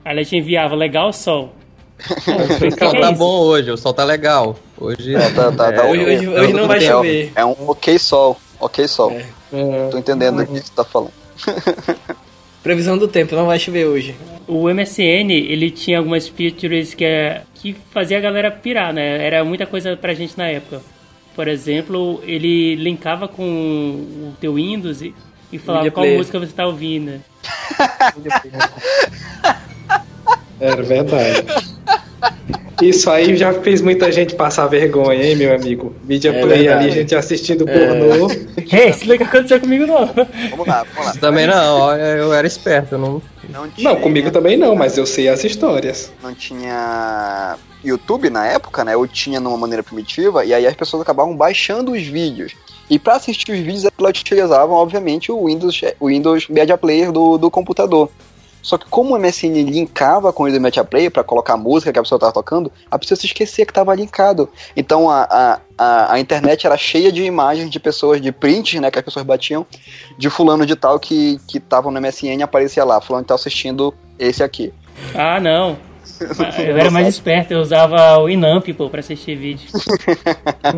Aí 0.02 0.12
ela 0.12 0.24
te 0.24 0.34
enviava 0.34 0.74
legal 0.74 1.12
sol. 1.12 1.52
O 1.98 2.58
que 2.58 2.70
sol 2.70 2.96
é 2.96 3.00
tá 3.00 3.10
isso? 3.10 3.18
bom 3.18 3.40
hoje, 3.40 3.70
o 3.70 3.76
sol 3.76 3.92
tá 3.92 4.04
legal. 4.04 4.56
Hoje, 4.78 5.14
É, 5.14 5.30
tá, 5.30 5.52
tá, 5.52 5.72
tá, 5.72 5.86
é, 5.86 5.90
Hoje, 5.90 6.04
hoje, 6.04 6.24
é, 6.24 6.40
hoje 6.40 6.52
não 6.54 6.66
vai 6.66 6.78
é, 6.78 6.80
chover. 6.80 7.32
É 7.34 7.44
um 7.44 7.54
ok 7.68 7.98
sol. 7.98 8.40
Ok 8.58 8.88
sol. 8.88 9.10
É. 9.10 9.26
É, 9.52 9.88
Tô 9.90 9.98
entendendo 9.98 10.40
o 10.40 10.46
que 10.46 10.52
você 10.52 10.72
tá 10.74 10.84
falando. 10.84 11.12
Previsão 12.62 12.96
do 12.96 13.06
tempo, 13.08 13.34
não 13.36 13.46
vai 13.46 13.58
chover 13.58 13.86
hoje. 13.86 14.16
O 14.46 14.68
MSN, 14.72 15.30
ele 15.30 15.70
tinha 15.70 15.98
algumas 15.98 16.28
features 16.28 16.94
que, 16.94 17.04
é, 17.04 17.42
que 17.54 17.76
fazia 17.90 18.18
a 18.18 18.20
galera 18.20 18.50
pirar, 18.50 18.92
né? 18.92 19.24
Era 19.24 19.44
muita 19.44 19.66
coisa 19.66 19.96
pra 19.96 20.14
gente 20.14 20.36
na 20.36 20.46
época. 20.48 20.80
Por 21.34 21.46
exemplo, 21.46 22.20
ele 22.24 22.74
linkava 22.76 23.28
com 23.28 23.42
o 23.44 24.34
teu 24.40 24.54
Windows 24.54 25.02
e, 25.02 25.14
e 25.52 25.58
falava 25.58 25.90
qual 25.90 26.02
player. 26.04 26.18
música 26.18 26.38
você 26.38 26.52
tá 26.52 26.66
ouvindo. 26.66 27.20
Era 30.60 30.82
verdade. 30.82 31.44
Isso 32.80 33.10
aí 33.10 33.36
já 33.36 33.52
fez 33.52 33.80
muita 33.82 34.10
gente 34.12 34.36
passar 34.36 34.66
vergonha, 34.68 35.24
hein, 35.24 35.34
meu 35.34 35.52
amigo? 35.52 35.96
Media 36.04 36.30
É 36.30 36.40
play 36.40 36.58
verdade. 36.62 36.84
ali, 36.84 36.92
gente 36.92 37.14
assistindo 37.14 37.64
pornô. 37.66 38.30
Ei, 38.72 38.90
isso 38.90 39.04
nunca 39.08 39.24
aconteceu 39.24 39.60
comigo 39.60 39.84
não. 39.84 40.06
Vamos 40.50 40.66
lá, 40.66 40.84
vamos 40.94 41.06
lá. 41.06 41.20
também 41.20 41.46
não, 41.48 41.76
olha, 41.80 42.00
eu 42.02 42.32
era 42.32 42.46
esperto, 42.46 42.94
eu 42.94 42.98
não. 42.98 43.22
Não, 43.48 43.68
tinha, 43.68 43.88
Não, 43.92 44.00
comigo 44.00 44.30
também 44.30 44.56
não, 44.56 44.76
mas 44.76 44.96
eu 44.96 45.06
sei 45.06 45.28
as 45.28 45.42
histórias. 45.42 46.12
não 46.22 46.32
tinha 46.34 47.56
YouTube 47.82 48.30
na 48.30 48.46
época, 48.46 48.84
né? 48.84 48.94
Eu 48.94 49.08
tinha 49.08 49.40
numa 49.40 49.56
maneira 49.56 49.82
primitiva, 49.82 50.44
e 50.44 50.54
aí 50.54 50.64
as 50.66 50.74
pessoas 50.74 51.02
acabavam 51.02 51.34
baixando 51.36 51.92
os 51.92 52.02
vídeos. 52.02 52.52
E 52.90 52.98
para 52.98 53.16
assistir 53.16 53.52
os 53.52 53.58
vídeos, 53.58 53.84
elas 53.84 54.18
utilizavam, 54.18 54.76
obviamente, 54.76 55.30
o 55.30 55.46
Windows, 55.46 55.80
o 56.00 56.08
Windows 56.08 56.48
Media 56.48 56.78
Player 56.78 57.12
do, 57.12 57.36
do 57.36 57.50
computador. 57.50 58.10
Só 58.62 58.76
que 58.76 58.86
como 58.86 59.14
o 59.14 59.18
MSN 59.18 59.62
linkava 59.62 60.32
com 60.32 60.42
o 60.42 60.46
Windows 60.46 60.62
Media 60.62 60.84
Player 60.84 61.10
para 61.10 61.24
colocar 61.24 61.54
a 61.54 61.56
música 61.56 61.92
que 61.92 61.98
a 61.98 62.02
pessoa 62.02 62.16
estava 62.16 62.32
tocando, 62.32 62.70
a 62.90 62.98
pessoa 62.98 63.16
se 63.16 63.26
esquecia 63.26 63.64
que 63.64 63.70
estava 63.70 63.94
linkado. 63.94 64.48
Então 64.76 65.08
a, 65.08 65.22
a, 65.22 65.60
a, 65.78 66.12
a 66.14 66.20
internet 66.20 66.66
era 66.66 66.76
cheia 66.76 67.12
de 67.12 67.22
imagens 67.22 67.70
de 67.70 67.78
pessoas, 67.78 68.20
de 68.20 68.32
prints, 68.32 68.80
né, 68.80 68.90
que 68.90 68.98
as 68.98 69.04
pessoas 69.04 69.24
batiam, 69.24 69.64
de 70.18 70.28
fulano 70.28 70.66
de 70.66 70.76
tal 70.76 70.98
que 70.98 71.40
que 71.46 71.58
estavam 71.58 71.90
no 71.90 72.00
MSN 72.00 72.40
e 72.40 72.42
aparecia 72.42 72.84
lá, 72.84 73.00
fulano 73.00 73.24
de 73.24 73.28
tal 73.28 73.36
assistindo 73.36 73.94
esse 74.18 74.42
aqui. 74.42 74.72
Ah, 75.14 75.40
não. 75.40 75.78
Eu 76.58 76.76
era 76.76 76.90
mais 76.90 77.06
esperto, 77.06 77.52
eu 77.52 77.60
usava 77.60 78.18
o 78.18 78.28
Inamp, 78.28 78.66
pô, 78.76 78.90
pra 78.90 79.00
assistir 79.00 79.36
vídeo. 79.36 79.68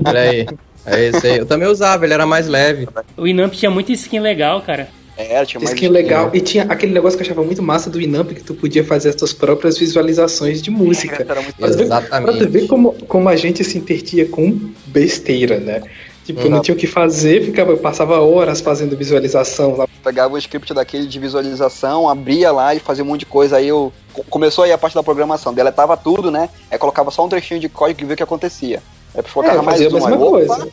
Olha 0.07 0.21
aí. 0.21 0.47
É 0.87 1.05
esse 1.09 1.27
aí. 1.27 1.39
Eu 1.39 1.47
também 1.47 1.69
usava, 1.69 2.05
ele 2.05 2.15
era 2.15 2.27
mais 2.27 2.47
leve. 2.47 2.89
O 3.17 3.27
Inamp 3.27 3.53
tinha 3.55 3.71
muita 3.71 3.93
skin 3.93 4.21
legal, 4.21 4.61
cara. 4.63 4.89
É, 5.17 5.45
tinha 5.45 5.61
mais 5.61 5.75
Skin 5.75 5.89
legal. 5.89 6.31
E 6.33 6.41
tinha 6.41 6.65
aquele 6.65 6.95
negócio 6.95 7.19
que 7.19 7.23
eu 7.23 7.27
achava 7.27 7.45
muito 7.45 7.63
massa 7.63 7.91
do 7.91 8.01
Inamp, 8.01 8.31
que 8.33 8.43
tu 8.43 8.55
podia 8.55 8.83
fazer 8.83 9.11
as 9.11 9.15
tuas 9.15 9.35
próprias 9.35 9.77
visualizações 9.77 10.63
de 10.63 10.71
música. 10.71 11.27
Era 11.29 11.43
muito 11.43 11.57
ver- 11.57 11.67
Pra 11.67 11.75
tu 11.77 11.83
Exatamente. 11.83 12.47
ver 12.47 12.67
como, 12.67 12.95
como 13.07 13.29
a 13.29 13.37
gente 13.37 13.63
se 13.63 13.77
intertia 13.77 14.27
com 14.27 14.59
besteira, 14.87 15.59
né? 15.61 15.83
Tipo, 16.25 16.49
não 16.49 16.59
Uhum. 16.59 16.63
tinha 16.63 16.75
o 16.75 16.79
que 16.79 16.87
fazer, 16.87 17.45
ficava, 17.45 17.77
passava 17.77 18.19
horas 18.21 18.61
fazendo 18.63 18.97
visualização 18.97 19.77
lá. 19.77 19.87
pegava 20.03 20.33
o 20.33 20.39
script 20.39 20.73
daquele 20.73 21.07
de 21.07 21.19
visualização, 21.19 22.09
abria 22.09 22.51
lá 22.51 22.75
e 22.75 22.79
fazia 22.81 23.05
um 23.05 23.07
monte 23.09 23.21
de 23.21 23.27
coisa. 23.27 23.57
Aí 23.59 23.69
eu 23.69 23.93
co- 24.15 24.25
começou 24.31 24.65
aí 24.65 24.73
a 24.73 24.79
parte 24.79 24.95
da 24.95 25.03
programação, 25.03 25.53
deletava 25.53 25.95
tudo, 25.99 26.31
né? 26.31 26.49
Aí 26.71 26.79
colocava 26.79 27.11
só 27.11 27.27
um 27.27 27.29
trechinho 27.29 27.61
de 27.61 27.69
código 27.69 28.01
e 28.01 28.05
via 28.07 28.15
o 28.15 28.17
que 28.17 28.23
acontecia. 28.23 28.81
É, 29.15 29.21
eu 29.57 29.63
mais 29.63 29.81
fazia 29.81 29.87
a 29.87 29.91
um, 29.91 29.95
mesma 29.95 30.17
opa, 30.17 30.31
coisa. 30.31 30.53
opa, 30.55 30.69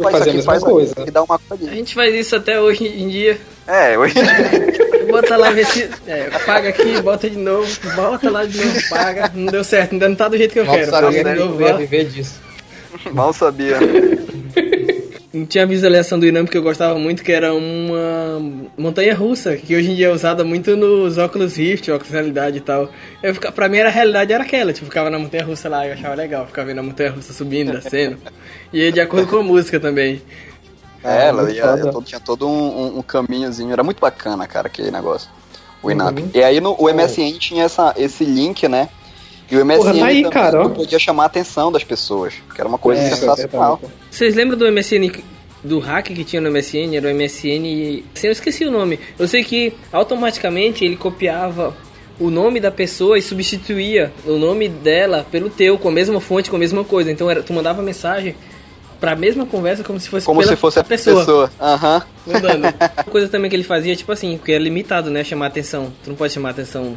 isso 0.00 0.10
fazia 0.10 0.32
a 0.32 0.34
mesma 0.34 0.52
faz 0.52 0.64
coisa. 0.64 0.94
e 1.06 1.10
dá 1.10 1.22
uma 1.22 1.40
A 1.50 1.74
gente 1.74 1.94
faz 1.94 2.14
isso 2.14 2.36
até 2.36 2.60
hoje 2.60 2.86
em 2.86 3.08
dia. 3.08 3.38
É, 3.66 3.96
hoje 3.98 4.14
Bota 5.10 5.36
lá, 5.36 5.50
vê 5.50 5.64
se. 5.64 5.88
É, 6.06 6.30
paga 6.46 6.70
aqui, 6.70 7.00
bota 7.02 7.28
de 7.28 7.36
novo, 7.36 7.68
bota 7.94 8.30
lá 8.30 8.44
de 8.46 8.56
novo, 8.58 8.88
paga. 8.88 9.30
Não 9.34 9.46
deu 9.52 9.62
certo, 9.62 9.92
ainda 9.92 10.08
não 10.08 10.16
tá 10.16 10.28
do 10.28 10.36
jeito 10.36 10.52
que 10.52 10.60
eu 10.60 10.64
Mal 10.64 10.74
quero. 10.76 10.90
sabia 10.90 11.22
Paga 11.22 11.34
de 11.34 11.40
eu 11.40 11.46
novo, 11.50 11.76
viver 11.78 12.04
disso. 12.06 12.40
mal 13.12 13.32
sabia. 13.32 13.78
Não 15.34 15.44
tinha 15.44 15.64
a 15.64 15.66
visualização 15.66 16.18
do 16.18 16.26
Inam 16.26 16.46
que 16.46 16.56
eu 16.56 16.62
gostava 16.62 16.96
muito, 16.98 17.24
que 17.24 17.32
era 17.32 17.52
uma 17.52 18.38
montanha 18.78 19.14
russa, 19.14 19.56
que 19.56 19.74
hoje 19.74 19.90
em 19.90 19.94
dia 19.96 20.06
é 20.06 20.10
usada 20.12 20.44
muito 20.44 20.76
nos 20.76 21.18
óculos 21.18 21.56
Rift, 21.56 21.90
óculos 21.90 22.08
de 22.08 22.14
realidade 22.14 22.58
e 22.58 22.60
tal. 22.60 22.88
Eu 23.22 23.34
fica, 23.34 23.50
pra 23.50 23.68
mim 23.68 23.78
era 23.78 23.88
a 23.88 23.92
realidade 23.92 24.32
era 24.32 24.44
aquela, 24.44 24.72
tipo, 24.72 24.86
ficava 24.86 25.10
na 25.10 25.18
montanha 25.18 25.44
russa 25.44 25.68
lá, 25.68 25.86
eu 25.86 25.94
achava 25.94 26.14
legal, 26.14 26.46
ficava 26.46 26.68
vendo 26.68 26.78
a 26.78 26.82
montanha 26.84 27.10
russa 27.10 27.32
subindo, 27.32 27.72
descendo. 27.72 28.18
E 28.72 28.92
de 28.92 29.00
acordo 29.00 29.26
com 29.26 29.38
a 29.38 29.42
música 29.42 29.80
também. 29.80 30.22
É, 31.02 31.26
ela 31.26 31.42
muito 31.42 31.54
ia, 31.56 31.64
ia 31.64 31.76
todo- 31.78 32.02
tinha 32.04 32.20
todo 32.20 32.48
um, 32.48 32.52
um- 32.96 32.98
um 32.98 33.02
caminhozinho, 33.02 33.72
era 33.72 33.82
muito 33.82 34.00
bacana, 34.00 34.46
cara, 34.46 34.68
aquele 34.68 34.90
negócio. 34.90 35.28
O 35.82 35.90
Inap. 35.90 36.16
Uhum. 36.18 36.30
E 36.32 36.42
aí 36.42 36.60
no, 36.60 36.74
o 36.78 36.88
MSN 36.88 37.38
tinha 37.38 37.64
essa, 37.64 37.92
esse 37.98 38.24
link, 38.24 38.66
né? 38.68 38.88
E 39.50 39.56
o 39.56 39.64
MSN 39.64 39.76
Porra, 39.78 39.94
tá 39.98 40.06
aí, 40.06 40.16
também 40.22 40.30
cara, 40.30 40.62
ó. 40.62 40.68
podia 40.70 40.98
chamar 40.98 41.24
a 41.24 41.26
atenção 41.26 41.70
das 41.70 41.84
pessoas, 41.84 42.34
que 42.54 42.60
era 42.60 42.68
uma 42.68 42.78
coisa 42.78 43.02
É, 43.02 43.10
sensacional. 43.10 43.80
Vocês 44.10 44.34
lembram 44.34 44.56
do 44.56 44.70
MSN 44.70 45.10
do 45.62 45.78
hack 45.78 46.06
que 46.06 46.24
tinha 46.24 46.40
no 46.40 46.50
MSN? 46.50 46.96
Era 46.96 47.08
o 47.08 47.14
MSN. 47.14 48.02
Eu 48.22 48.32
esqueci 48.32 48.64
o 48.64 48.70
nome. 48.70 48.98
Eu 49.18 49.28
sei 49.28 49.44
que 49.44 49.72
automaticamente 49.92 50.84
ele 50.84 50.96
copiava 50.96 51.74
o 52.18 52.30
nome 52.30 52.60
da 52.60 52.70
pessoa 52.70 53.18
e 53.18 53.22
substituía 53.22 54.12
o 54.24 54.36
nome 54.38 54.68
dela 54.68 55.26
pelo 55.30 55.50
teu, 55.50 55.76
com 55.76 55.88
a 55.88 55.92
mesma 55.92 56.20
fonte, 56.20 56.48
com 56.48 56.56
a 56.56 56.58
mesma 56.58 56.84
coisa. 56.84 57.10
Então 57.10 57.30
era, 57.30 57.42
tu 57.42 57.52
mandava 57.52 57.82
mensagem 57.82 58.34
pra 59.00 59.14
mesma 59.16 59.44
conversa 59.44 59.82
como 59.84 59.98
se 60.00 60.08
fosse 60.08 60.24
Como 60.24 60.40
pela 60.40 60.52
se 60.52 60.56
fosse 60.56 60.78
a 60.78 60.84
pessoa. 60.84 61.20
pessoa. 61.20 61.50
Aham. 61.60 62.02
Mandando. 62.26 62.66
Uma 62.68 63.04
coisa 63.10 63.28
também 63.28 63.50
que 63.50 63.56
ele 63.56 63.64
fazia, 63.64 63.94
tipo 63.96 64.10
assim, 64.12 64.36
porque 64.38 64.52
era 64.52 64.62
limitado, 64.62 65.10
né? 65.10 65.22
Chamar 65.24 65.46
atenção. 65.48 65.92
Tu 66.02 66.08
não 66.10 66.16
pode 66.16 66.32
chamar 66.32 66.50
atenção. 66.50 66.96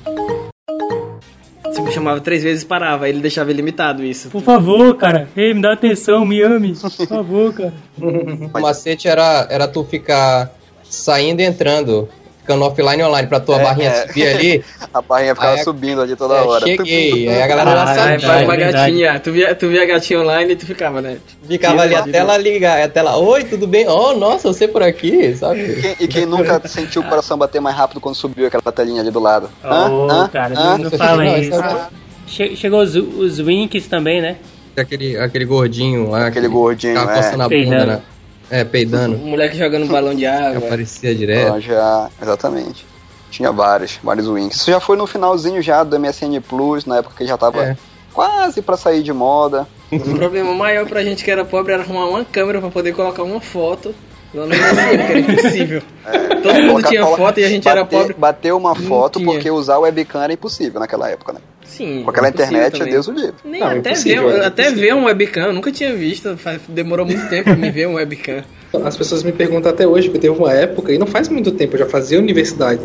Tipo, 1.78 1.92
chamava 1.92 2.20
três 2.20 2.42
vezes 2.44 2.64
e 2.64 2.66
parava. 2.66 3.08
Ele 3.08 3.20
deixava 3.22 3.52
ilimitado 3.52 4.04
isso. 4.04 4.30
Por 4.30 4.42
favor, 4.42 4.96
cara. 4.96 5.30
Ei, 5.38 5.54
me 5.54 5.62
dá 5.62 5.74
atenção, 5.74 6.26
me 6.26 6.42
ame. 6.42 6.74
Por 6.74 7.08
favor, 7.08 7.54
cara. 7.54 7.74
O 8.00 8.60
macete 8.60 9.08
era, 9.08 9.48
era 9.50 9.68
tu 9.68 9.84
ficar 9.84 10.52
saindo 10.84 11.42
e 11.42 11.46
entrando, 11.46 12.10
ficando 12.48 12.64
offline 12.64 13.02
e 13.02 13.04
online, 13.06 13.28
pra 13.28 13.40
tua 13.42 13.60
É, 13.60 13.64
barrinha 13.64 13.90
é. 13.90 14.08
subir 14.08 14.28
ali. 14.28 14.64
A 14.94 15.02
barrinha 15.02 15.36
ficava 15.36 15.54
Aí 15.54 15.60
a- 15.60 15.64
subindo 15.64 16.02
ali 16.02 16.16
toda 16.16 16.36
é, 16.36 16.42
hora. 16.42 16.66
cheguei, 16.66 17.28
aí 17.30 17.42
a 17.42 17.48
galera 17.48 17.70
Ah, 17.72 17.90
Aí 17.92 17.98
sabia. 17.98 18.28
vai 18.28 18.44
uma 18.46 18.56
verdade. 18.56 18.74
gatinha. 18.94 19.20
Tu 19.20 19.32
via, 19.32 19.54
tu 19.56 19.68
via 19.68 19.84
a 19.84 19.86
gatinha 19.86 20.22
online 20.22 20.54
e 20.54 20.56
tu 20.56 20.66
ficava, 20.66 21.02
né? 21.02 21.18
Ficava 21.48 21.82
ali 21.82 21.94
a 21.94 22.04
tela 22.04 22.38
ligar, 22.38 22.82
a 22.82 22.88
tela, 22.88 23.18
oi, 23.18 23.44
tudo 23.44 23.68
bem? 23.68 23.86
Oh, 23.88 24.14
nossa, 24.14 24.48
você 24.52 24.68
por 24.68 24.82
aqui, 24.82 25.36
sabe? 25.36 25.76
Quem- 25.82 25.96
e 26.00 26.08
quem 26.08 26.26
nunca 26.26 26.62
sentiu 26.68 27.02
o 27.02 27.06
coração 27.06 27.38
bater 27.38 27.60
mais 27.62 27.76
rápido 27.76 28.00
quando 28.00 28.16
subiu 28.16 28.48
aquela 28.48 28.72
telinha 28.72 29.02
ali 29.02 29.12
do 29.12 29.20
lado? 29.20 29.50
Ô, 29.64 30.28
cara, 30.30 30.50
não, 30.56 30.78
não 30.78 30.92
fala 30.92 31.24
Não, 31.26 31.38
isso. 31.38 31.54
é- 31.54 31.88
Che- 32.26 32.56
Chegou 32.56 32.82
os, 32.82 32.96
os 32.96 33.40
Winks 33.40 33.88
também, 33.88 34.22
né? 34.22 34.38
Aquele, 34.76 35.18
aquele 35.18 35.46
gordinho 35.46 36.10
lá. 36.10 36.28
Aquele 36.28 36.48
que 36.48 36.54
gordinho, 36.54 36.94
Ficava 37.00 37.12
é. 37.12 37.16
coçando 37.18 37.44
a 37.44 37.50
bunda, 37.50 37.50
Peidando. 37.50 37.86
né? 37.88 38.02
É, 38.50 38.64
peidando. 38.64 39.16
O 39.16 39.20
moleque 39.28 39.58
jogando 39.58 39.84
um 39.84 39.88
balão 39.88 40.16
de 40.16 40.26
água. 40.28 40.66
aparecia 40.68 41.14
direto. 41.16 41.42
Então, 41.48 41.62
já, 41.62 42.10
exatamente. 42.22 42.86
Tinha 43.30 43.52
vários, 43.52 44.00
vários 44.04 44.28
wings. 44.28 44.56
Isso 44.56 44.72
já 44.72 44.80
foi 44.80 44.96
no 44.98 45.06
finalzinho 45.06 45.62
já 45.62 45.84
do 45.84 46.00
MSN 46.00 46.40
Plus, 46.48 46.86
na 46.86 46.98
época 47.00 47.16
que 47.18 47.26
já 47.28 47.38
tava 47.38 47.62
É. 47.64 47.78
quase 48.14 48.62
pra 48.62 48.78
sair 48.78 49.04
de 49.04 49.12
moda. 49.12 49.68
O 49.92 50.00
problema 50.00 50.54
maior 50.54 50.86
pra 50.88 51.04
gente 51.04 51.24
que 51.24 51.30
era 51.32 51.44
pobre 51.46 51.74
era 51.74 51.84
arrumar 51.84 52.06
uma 52.08 52.24
câmera 52.26 52.60
pra 52.62 52.70
poder 52.70 52.94
colocar 52.94 53.24
uma 53.24 53.40
foto 53.42 53.94
lá 54.34 54.46
no 54.46 54.50
MSN, 54.56 55.06
que 55.06 55.12
era 55.12 55.20
impossível. 55.20 55.82
Todo 56.44 56.64
mundo 56.64 56.88
tinha 56.88 57.06
foto 57.06 57.40
e 57.40 57.44
a 57.44 57.50
gente 57.50 57.68
era 57.68 57.84
bater- 57.84 58.00
pobre. 58.00 58.14
Bater 58.18 58.54
uma 58.54 58.70
Não 58.74 58.76
foto 58.82 59.22
porque 59.22 59.52
usar 59.52 59.78
o 59.78 59.82
webcam 59.82 60.22
era 60.24 60.32
impossível 60.34 60.80
naquela 60.80 61.10
época, 61.10 61.34
né? 61.34 61.40
Sim. 61.68 62.02
Com 62.04 62.10
aquela 62.10 62.30
impossível 62.30 62.54
internet, 62.58 62.78
também. 62.80 62.94
Deus 62.94 63.08
o 63.08 63.12
livre. 63.12 63.34
Nem 63.46 63.60
Não, 63.60 63.68
até, 63.68 63.94
ver, 63.94 64.18
é 64.18 64.46
até 64.46 64.72
ver 64.72 64.94
um 64.96 65.06
webcam, 65.06 65.48
eu 65.48 65.54
nunca 65.54 65.72
tinha 65.72 65.94
visto. 65.96 66.36
faz- 66.38 66.62
Demorou 66.68 67.06
muito 67.06 67.28
tempo 67.30 67.44
pra 67.46 67.56
me 67.56 67.70
ver 67.70 67.88
um 67.88 67.94
webcam. 67.96 68.44
As 68.84 68.96
pessoas 68.98 69.24
me 69.24 69.32
perguntam 69.32 69.72
até 69.72 69.86
hoje, 69.88 70.08
porque 70.10 70.20
teve 70.28 70.38
uma 70.38 70.52
época, 70.54 70.92
e 70.94 70.98
não 70.98 71.08
faz 71.08 71.30
muito 71.30 71.52
tempo, 71.52 71.76
eu 71.76 71.80
já 71.80 71.86
fazia 71.86 72.18
universidade, 72.20 72.82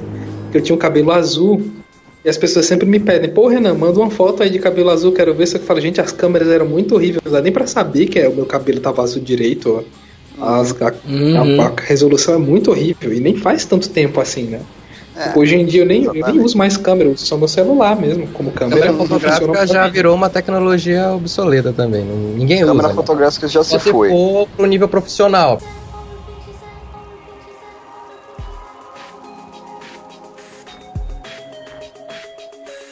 que 0.50 0.58
eu 0.58 0.62
tinha 0.62 0.74
um 0.74 0.78
cabelo 0.78 1.10
azul. 1.12 1.62
E 2.24 2.28
as 2.28 2.36
pessoas 2.38 2.66
sempre 2.66 2.86
me 2.86 3.00
pedem, 3.00 3.30
pô, 3.30 3.48
Renan, 3.48 3.74
manda 3.74 3.98
uma 3.98 4.10
foto 4.10 4.42
aí 4.44 4.50
de 4.50 4.58
cabelo 4.60 4.90
azul, 4.90 5.10
quero 5.12 5.34
ver. 5.34 5.46
Só 5.46 5.58
que 5.58 5.64
eu 5.64 5.66
falo, 5.66 5.80
gente, 5.80 6.00
as 6.00 6.12
câmeras 6.12 6.48
eram 6.48 6.66
muito 6.68 6.94
horríveis, 6.94 7.20
não 7.24 7.32
dá 7.32 7.40
nem 7.42 7.50
pra 7.52 7.66
saber 7.66 8.06
que 8.06 8.18
é, 8.18 8.28
o 8.28 8.32
meu 8.34 8.46
cabelo 8.46 8.78
tava 8.80 9.02
azul 9.02 9.20
direito. 9.22 9.84
ó. 10.38 10.60
As- 10.60 10.70
a, 10.80 10.92
Uhum. 11.08 11.60
a- 11.60 11.66
a 11.66 11.80
resolução 11.80 12.34
é 12.34 12.38
muito 12.38 12.70
horrível, 12.70 13.12
e 13.12 13.18
nem 13.20 13.36
faz 13.36 13.64
tanto 13.64 13.88
tempo 13.90 14.20
assim, 14.20 14.44
né? 14.44 14.60
É, 15.34 15.38
Hoje 15.38 15.56
em 15.56 15.64
dia 15.64 15.82
eu 15.82 15.86
nem, 15.86 16.04
eu 16.04 16.12
nem 16.14 16.40
uso 16.40 16.56
mais 16.56 16.76
câmera, 16.76 17.08
eu 17.08 17.12
uso 17.14 17.24
só 17.26 17.36
meu 17.36 17.48
celular 17.48 17.94
mesmo, 17.94 18.26
como 18.28 18.50
A 18.50 18.52
câmera. 18.52 18.86
câmera 18.86 18.98
fotográfica 18.98 19.66
já 19.66 19.86
virou 19.88 20.14
uma 20.14 20.28
tecnologia 20.30 21.10
obsoleta 21.12 21.72
também. 21.72 22.02
Ninguém 22.04 22.58
usa. 22.62 22.66
Câmera 22.72 22.88
né? 22.88 22.94
fotográfica 22.94 23.46
já 23.48 23.62
Só 23.62 23.78
se 23.78 23.90
foi. 23.90 24.08
for 24.10 24.48
pro 24.56 24.66
nível 24.66 24.88
profissional. 24.88 25.58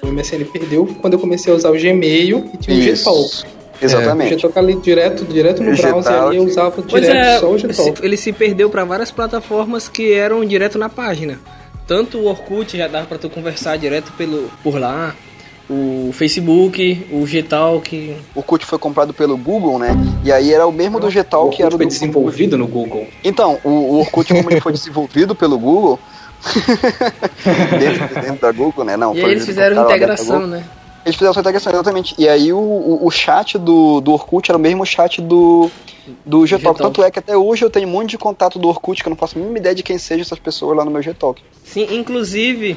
O 0.02 0.06
MSN 0.06 0.44
perdeu 0.52 0.86
quando 1.00 1.14
eu 1.14 1.18
comecei 1.20 1.52
a 1.52 1.56
usar 1.56 1.70
o 1.70 1.74
Gmail 1.78 2.50
e 2.54 2.56
tinha 2.56 2.76
o 2.76 2.80
Gtalk. 2.96 3.44
Exatamente. 3.82 4.34
O 4.34 4.36
Gtalk 4.38 4.58
ali 4.58 4.76
direto, 4.76 5.24
direto 5.24 5.62
no 5.62 5.76
browser 5.76 6.12
ali 6.12 6.36
eu 6.36 6.44
usava 6.44 6.82
Pois 6.82 7.04
direto 7.04 7.16
é, 7.26 7.38
só 7.38 7.52
o 7.52 7.56
Gtalk. 7.56 8.04
ele 8.04 8.16
se 8.16 8.32
perdeu 8.32 8.70
pra 8.70 8.84
várias 8.84 9.10
plataformas 9.10 9.88
que 9.88 10.12
eram 10.12 10.44
direto 10.44 10.78
na 10.78 10.88
página. 10.88 11.38
Tanto 11.90 12.18
o 12.18 12.26
Orkut 12.26 12.78
já 12.78 12.86
dava 12.86 13.04
pra 13.08 13.18
tu 13.18 13.28
conversar 13.28 13.76
direto 13.76 14.12
pelo, 14.12 14.48
por 14.62 14.78
lá, 14.78 15.12
o 15.68 16.12
Facebook, 16.12 17.04
o 17.10 17.26
Gtalk. 17.26 18.16
O 18.32 18.38
Orkut 18.38 18.64
foi 18.64 18.78
comprado 18.78 19.12
pelo 19.12 19.36
Google, 19.36 19.76
né? 19.76 19.96
E 20.24 20.30
aí 20.30 20.54
era 20.54 20.64
o 20.64 20.70
mesmo 20.70 21.00
do 21.00 21.08
Gtalk 21.08 21.56
que 21.56 21.64
era 21.64 21.74
o 21.74 21.76
foi 21.76 21.86
do 21.86 21.88
desenvolvido 21.88 22.56
no 22.56 22.68
Google. 22.68 23.08
Então, 23.24 23.58
o, 23.64 23.70
o 23.70 23.98
Orkut, 23.98 24.32
como 24.32 24.48
ele 24.52 24.60
foi 24.60 24.70
desenvolvido 24.70 25.34
pelo 25.34 25.58
Google, 25.58 25.98
dentro, 27.80 28.20
dentro 28.20 28.40
da 28.40 28.52
Google, 28.52 28.84
né? 28.84 28.96
Não, 28.96 29.12
E 29.12 29.18
eles 29.22 29.44
fizeram 29.44 29.82
integração, 29.82 30.42
Google. 30.42 30.46
né? 30.46 30.64
Eles 31.04 31.16
fizeram 31.16 31.30
essa 31.30 31.40
integração, 31.40 31.72
exatamente. 31.72 32.14
E 32.18 32.28
aí 32.28 32.52
o, 32.52 32.58
o, 32.58 33.06
o 33.06 33.10
chat 33.10 33.56
do, 33.58 34.00
do 34.00 34.12
Orkut 34.12 34.50
era 34.50 34.58
o 34.58 34.60
mesmo 34.60 34.84
chat 34.84 35.20
do, 35.22 35.70
do 36.26 36.40
Gtalk. 36.44 36.60
Gtalk. 36.62 36.78
Tanto 36.82 37.02
é 37.02 37.10
que 37.10 37.18
até 37.18 37.36
hoje 37.36 37.64
eu 37.64 37.70
tenho 37.70 37.88
um 37.88 37.90
monte 37.90 38.10
de 38.10 38.18
contato 38.18 38.58
do 38.58 38.68
Orkut 38.68 39.02
que 39.02 39.08
eu 39.08 39.10
não 39.10 39.16
faço 39.16 39.36
a 39.38 39.40
mínima 39.40 39.58
ideia 39.58 39.74
de 39.74 39.82
quem 39.82 39.96
sejam 39.98 40.22
essas 40.22 40.38
pessoas 40.38 40.76
lá 40.76 40.84
no 40.84 40.90
meu 40.90 41.00
Gtalk. 41.02 41.40
Sim, 41.64 41.86
inclusive, 41.92 42.76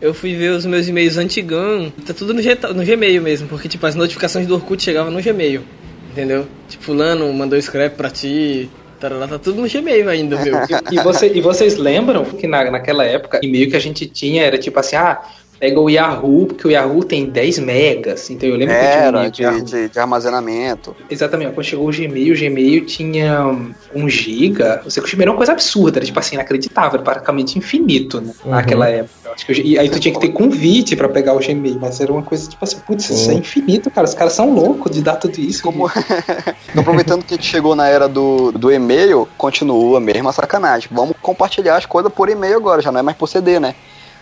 eu 0.00 0.12
fui 0.12 0.34
ver 0.34 0.50
os 0.50 0.66
meus 0.66 0.86
e-mails 0.86 1.16
antigão, 1.16 1.90
tá 2.06 2.12
tudo 2.12 2.34
no, 2.34 2.42
Gta- 2.42 2.74
no 2.74 2.84
Gmail 2.84 3.22
mesmo, 3.22 3.48
porque 3.48 3.68
tipo, 3.68 3.86
as 3.86 3.94
notificações 3.94 4.46
do 4.46 4.54
Orkut 4.54 4.82
chegavam 4.82 5.10
no 5.10 5.22
Gmail, 5.22 5.62
entendeu? 6.10 6.46
Tipo, 6.68 6.84
fulano 6.84 7.32
mandou 7.32 7.60
scrap 7.62 7.94
pra 7.96 8.10
ti, 8.10 8.68
tarará, 9.00 9.26
tá 9.26 9.38
tudo 9.38 9.62
no 9.62 9.68
Gmail 9.68 10.08
ainda, 10.10 10.36
meu. 10.42 10.54
E, 10.92 10.96
você- 11.02 11.32
e 11.32 11.40
vocês 11.40 11.76
lembram 11.78 12.24
que 12.24 12.46
na, 12.46 12.70
naquela 12.70 13.04
época, 13.04 13.40
e-mail 13.42 13.70
que 13.70 13.76
a 13.76 13.80
gente 13.80 14.06
tinha 14.06 14.42
era 14.42 14.58
tipo 14.58 14.78
assim, 14.78 14.96
ah, 14.96 15.22
pega 15.62 15.78
o 15.78 15.88
Yahoo, 15.88 16.46
porque 16.46 16.66
o 16.66 16.70
Yahoo 16.72 17.04
tem 17.04 17.24
10 17.26 17.60
megas. 17.60 18.28
Então 18.30 18.48
eu 18.48 18.56
lembro 18.56 18.74
que 18.74 18.80
tinha 18.80 18.98
um 18.98 19.54
Era, 19.54 19.60
de, 19.60 19.62
de, 19.62 19.88
de 19.90 19.98
armazenamento. 20.00 20.96
Exatamente, 21.08 21.52
quando 21.52 21.64
chegou 21.64 21.88
o 21.88 21.92
Gmail, 21.92 22.34
o 22.34 22.36
Gmail 22.36 22.84
tinha 22.84 23.46
um 23.94 24.08
giga. 24.08 24.82
Você 24.82 25.00
que 25.00 25.06
o 25.06 25.10
Gmail 25.12 25.22
era 25.22 25.30
uma 25.30 25.36
coisa 25.36 25.52
absurda, 25.52 26.00
era 26.00 26.04
tipo 26.04 26.18
assim, 26.18 26.34
inacreditável, 26.34 26.94
era 26.94 27.02
praticamente 27.04 27.56
infinito, 27.56 28.20
né? 28.20 28.32
Uhum. 28.44 28.50
Naquela 28.50 28.88
época. 28.88 29.12
Eu 29.24 29.32
Acho 29.34 29.46
que, 29.46 29.54
G- 29.54 29.62
e 29.62 29.78
aí 29.78 29.88
tu 29.88 30.00
tinha 30.00 30.12
que 30.12 30.18
ter 30.20 30.30
convite 30.30 30.96
pra 30.96 31.08
pegar 31.08 31.32
o 31.32 31.38
Gmail, 31.38 31.78
mas 31.80 32.00
era 32.00 32.12
uma 32.12 32.22
coisa 32.24 32.50
tipo 32.50 32.64
assim, 32.64 32.80
putz, 32.80 33.08
isso 33.08 33.30
é 33.30 33.34
infinito, 33.34 33.88
cara. 33.88 34.04
Os 34.04 34.14
caras 34.14 34.32
são 34.32 34.52
loucos 34.52 34.90
de 34.90 35.00
dar 35.00 35.14
tudo 35.14 35.38
isso. 35.40 35.62
Como... 35.62 35.86
Então, 35.86 36.80
aproveitando 36.82 37.24
que 37.24 37.34
a 37.34 37.36
gente 37.36 37.46
chegou 37.46 37.76
na 37.76 37.86
era 37.86 38.08
do, 38.08 38.50
do 38.50 38.72
e-mail, 38.72 39.28
continua 39.38 39.98
a 39.98 40.00
mesma 40.00 40.32
sacanagem. 40.32 40.88
Vamos 40.90 41.14
compartilhar 41.22 41.76
as 41.76 41.86
coisas 41.86 42.12
por 42.12 42.28
e-mail 42.28 42.56
agora, 42.56 42.82
já 42.82 42.90
não 42.90 42.98
é 42.98 43.02
mais 43.04 43.16
por 43.16 43.28
CD, 43.28 43.60
né? 43.60 43.76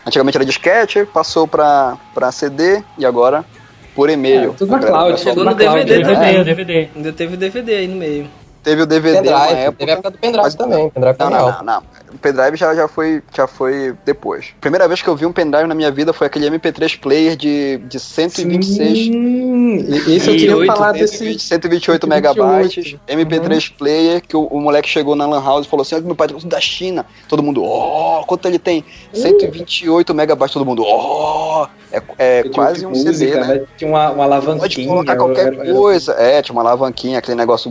Antigamente 0.07 0.37
era 0.37 0.45
disquete, 0.45 1.05
passou 1.05 1.47
pra, 1.47 1.97
pra 2.15 2.33
CD 2.33 2.83
e 2.99 3.05
agora 3.05 3.45
por 3.95 4.09
e-mail. 4.09 4.51
É, 4.51 4.55
tudo 4.55 4.73
na 4.73 4.79
cloud, 4.79 5.21
Chegou 5.21 5.45
no 5.45 5.55
DVD 5.55 6.01
também. 6.01 6.33
DVD, 6.33 6.45
DVD. 6.45 6.89
Ainda 6.97 7.13
teve 7.13 7.37
DVD 7.37 7.75
aí 7.75 7.89
no 7.89 7.97
meio. 7.97 8.29
Teve 8.62 8.83
o 8.83 8.87
DVD 8.87 9.31
na 9.31 9.40
Pendrive, 9.40 9.61
época. 9.61 9.79
teve 9.79 9.90
a 9.90 9.94
época 9.94 10.11
do 10.11 10.18
pendrive 10.18 10.42
mas- 10.44 10.55
também, 10.55 10.90
pendrive 10.90 11.16
Não, 11.18 11.31
não, 11.31 11.49
não, 11.53 11.62
não. 11.64 11.83
O 12.12 12.18
pendrive 12.18 12.57
já, 12.57 12.75
já, 12.75 12.88
foi, 12.88 13.23
já 13.35 13.46
foi 13.46 13.94
depois. 14.05 14.46
Primeira 14.61 14.87
vez 14.88 15.01
que 15.01 15.09
eu 15.09 15.16
vi 15.16 15.25
um 15.25 15.33
pendrive 15.33 15.66
na 15.68 15.75
minha 15.75 15.90
vida 15.90 16.12
foi 16.12 16.27
aquele 16.27 16.51
MP3 16.51 16.99
player 17.01 17.37
de, 17.37 17.79
de 17.79 17.99
126. 18.01 18.99
Sim, 18.99 19.77
esse 20.12 20.29
eu 20.29 20.35
E 20.35 20.38
queria 20.38 20.57
oito, 20.57 20.73
falar 20.75 20.92
120, 20.94 21.01
desse. 21.35 21.46
128 21.46 22.07
128. 22.07 22.09
megabytes, 22.09 22.96
MP3 23.09 23.73
player, 23.79 24.20
que 24.20 24.37
o, 24.37 24.44
o 24.46 24.61
moleque 24.61 24.88
chegou 24.88 25.14
na 25.16 25.25
Lan 25.27 25.42
House 25.42 25.66
e 25.66 25.68
falou 25.70 25.83
assim: 25.83 25.94
"Ah, 25.94 26.01
meu 26.01 26.14
pai 26.16 26.29
trouxe 26.29 26.46
da 26.46 26.61
China. 26.61 27.07
Todo 27.29 27.42
mundo, 27.42 27.62
ó, 27.64 28.25
quanto 28.25 28.46
ele 28.46 28.59
tem? 28.59 28.85
128 29.12 30.12
megabytes, 30.14 30.53
todo 30.53 30.66
mundo, 30.66 30.83
ó. 30.85 31.66
É, 31.92 32.03
é 32.18 32.42
Tinha 32.42 32.55
quase 32.55 32.87
um 32.87 32.90
música, 32.90 33.12
CD, 33.12 33.35
né? 33.40 33.62
Tinha 33.77 33.90
uma, 33.90 34.11
uma 34.11 34.25
alavanquinha. 34.25 34.61
Pode 34.61 34.87
colocar 34.87 35.16
qualquer 35.16 35.46
era- 35.55 35.64
era- 35.64 35.73
coisa. 35.75 36.12
É, 36.18 36.42
tinha 36.42 36.53
uma 36.55 36.62
alavanquinha, 36.62 37.18
aquele 37.18 37.37
negócio, 37.37 37.70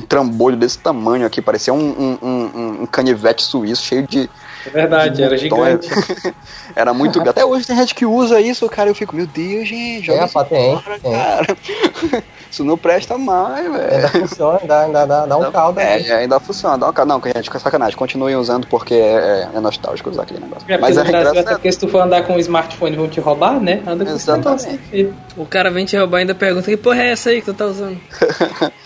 um, 0.00 0.06
trambolho 0.06 0.56
desse 0.56 0.78
tamanho 0.78 1.26
aqui, 1.26 1.40
parecia 1.40 1.72
um, 1.72 1.78
um, 1.78 2.18
um, 2.22 2.82
um 2.82 2.86
canivete 2.86 3.42
suíço 3.42 3.82
cheio 3.82 4.06
de. 4.06 4.28
É 4.66 4.70
verdade, 4.70 5.22
era 5.22 5.34
é- 5.34 5.38
gigante. 5.38 5.88
Era 6.76 6.94
muito. 6.94 7.20
Até 7.28 7.44
hoje 7.44 7.66
tem 7.66 7.76
gente 7.76 7.94
que 7.94 8.06
usa 8.06 8.40
isso, 8.40 8.68
cara. 8.68 8.88
Eu 8.90 8.94
fico, 8.94 9.14
meu 9.16 9.26
Deus, 9.26 9.66
gente, 9.68 10.06
joga 10.06 10.20
tem, 10.20 10.28
fora, 10.28 10.98
tem. 11.00 11.12
cara. 11.12 11.56
Isso 12.50 12.64
não 12.64 12.76
presta 12.76 13.16
mais, 13.16 13.64
Ainda 13.64 13.78
velho. 13.78 14.08
funciona, 14.28 14.58
ainda, 14.60 14.80
ainda 14.82 15.06
dá, 15.06 15.24
dá 15.26 15.36
um 15.36 15.52
caldo 15.52 15.78
É, 15.78 15.94
aí. 15.94 16.06
é, 16.08 16.12
ainda 16.16 16.40
funciona. 16.40 16.76
Dá 16.76 16.88
um 16.88 16.92
ca- 16.92 17.04
Não, 17.04 17.22
gente, 17.24 17.48
com 17.48 17.58
sacanagem. 17.60 17.96
Continuem 17.96 18.34
usando 18.34 18.66
porque 18.66 18.94
é, 18.94 19.48
é 19.54 19.60
nostálgico 19.60 20.10
usar 20.10 20.22
aquele 20.22 20.40
negócio. 20.40 20.64
É, 20.68 20.76
Mas 20.76 20.96
é 20.96 21.04
Brasil, 21.04 21.18
até 21.20 21.30
engraçado. 21.30 21.54
porque 21.54 21.70
se 21.70 21.78
tu 21.78 21.86
for 21.86 22.00
andar 22.02 22.24
com 22.26 22.32
um 22.34 22.38
smartphone 22.40 22.96
vão 22.96 23.08
te 23.08 23.20
roubar, 23.20 23.60
né? 23.60 23.80
Anda 23.86 24.04
com 24.04 24.10
esse 24.16 24.28
Exatamente. 24.28 25.14
O 25.36 25.46
cara 25.46 25.70
vem 25.70 25.84
te 25.84 25.96
roubar 25.96 26.18
e 26.18 26.20
ainda 26.22 26.34
pergunta, 26.34 26.66
que 26.68 26.76
porra 26.76 27.02
é 27.02 27.12
essa 27.12 27.30
aí 27.30 27.40
que 27.40 27.46
tu 27.46 27.54
tá 27.54 27.66
usando? 27.66 28.00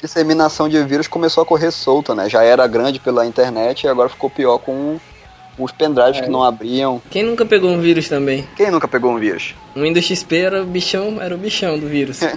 disseminação 0.03 0.69
de 0.69 0.83
vírus 0.85 1.09
começou 1.09 1.43
a 1.43 1.47
correr 1.47 1.71
solta, 1.71 2.15
né? 2.15 2.29
Já 2.29 2.43
era 2.43 2.67
grande 2.67 2.99
pela 3.01 3.25
internet 3.27 3.85
e 3.85 3.89
agora 3.89 4.09
ficou 4.11 4.29
pior 4.29 4.59
com 4.59 4.99
os 5.59 5.73
pendrives 5.73 6.19
É. 6.19 6.23
que 6.23 6.31
não 6.31 6.43
abriam. 6.43 7.01
Quem 7.11 7.23
nunca 7.23 7.45
pegou 7.45 7.71
um 7.71 7.81
vírus 7.81 8.09
também? 8.09 8.45
Quem 8.57 8.71
nunca 8.71 8.89
pegou 8.89 9.13
um 9.13 9.19
vírus? 9.19 9.55
O 9.75 9.81
Windows 9.83 10.05
XP 10.05 10.37
era 10.37 10.63
o 10.63 10.67
bichão, 10.67 11.21
era 11.21 11.35
o 11.35 11.39
bichão 11.39 11.79
do 11.79 11.87
vírus. 11.89 12.21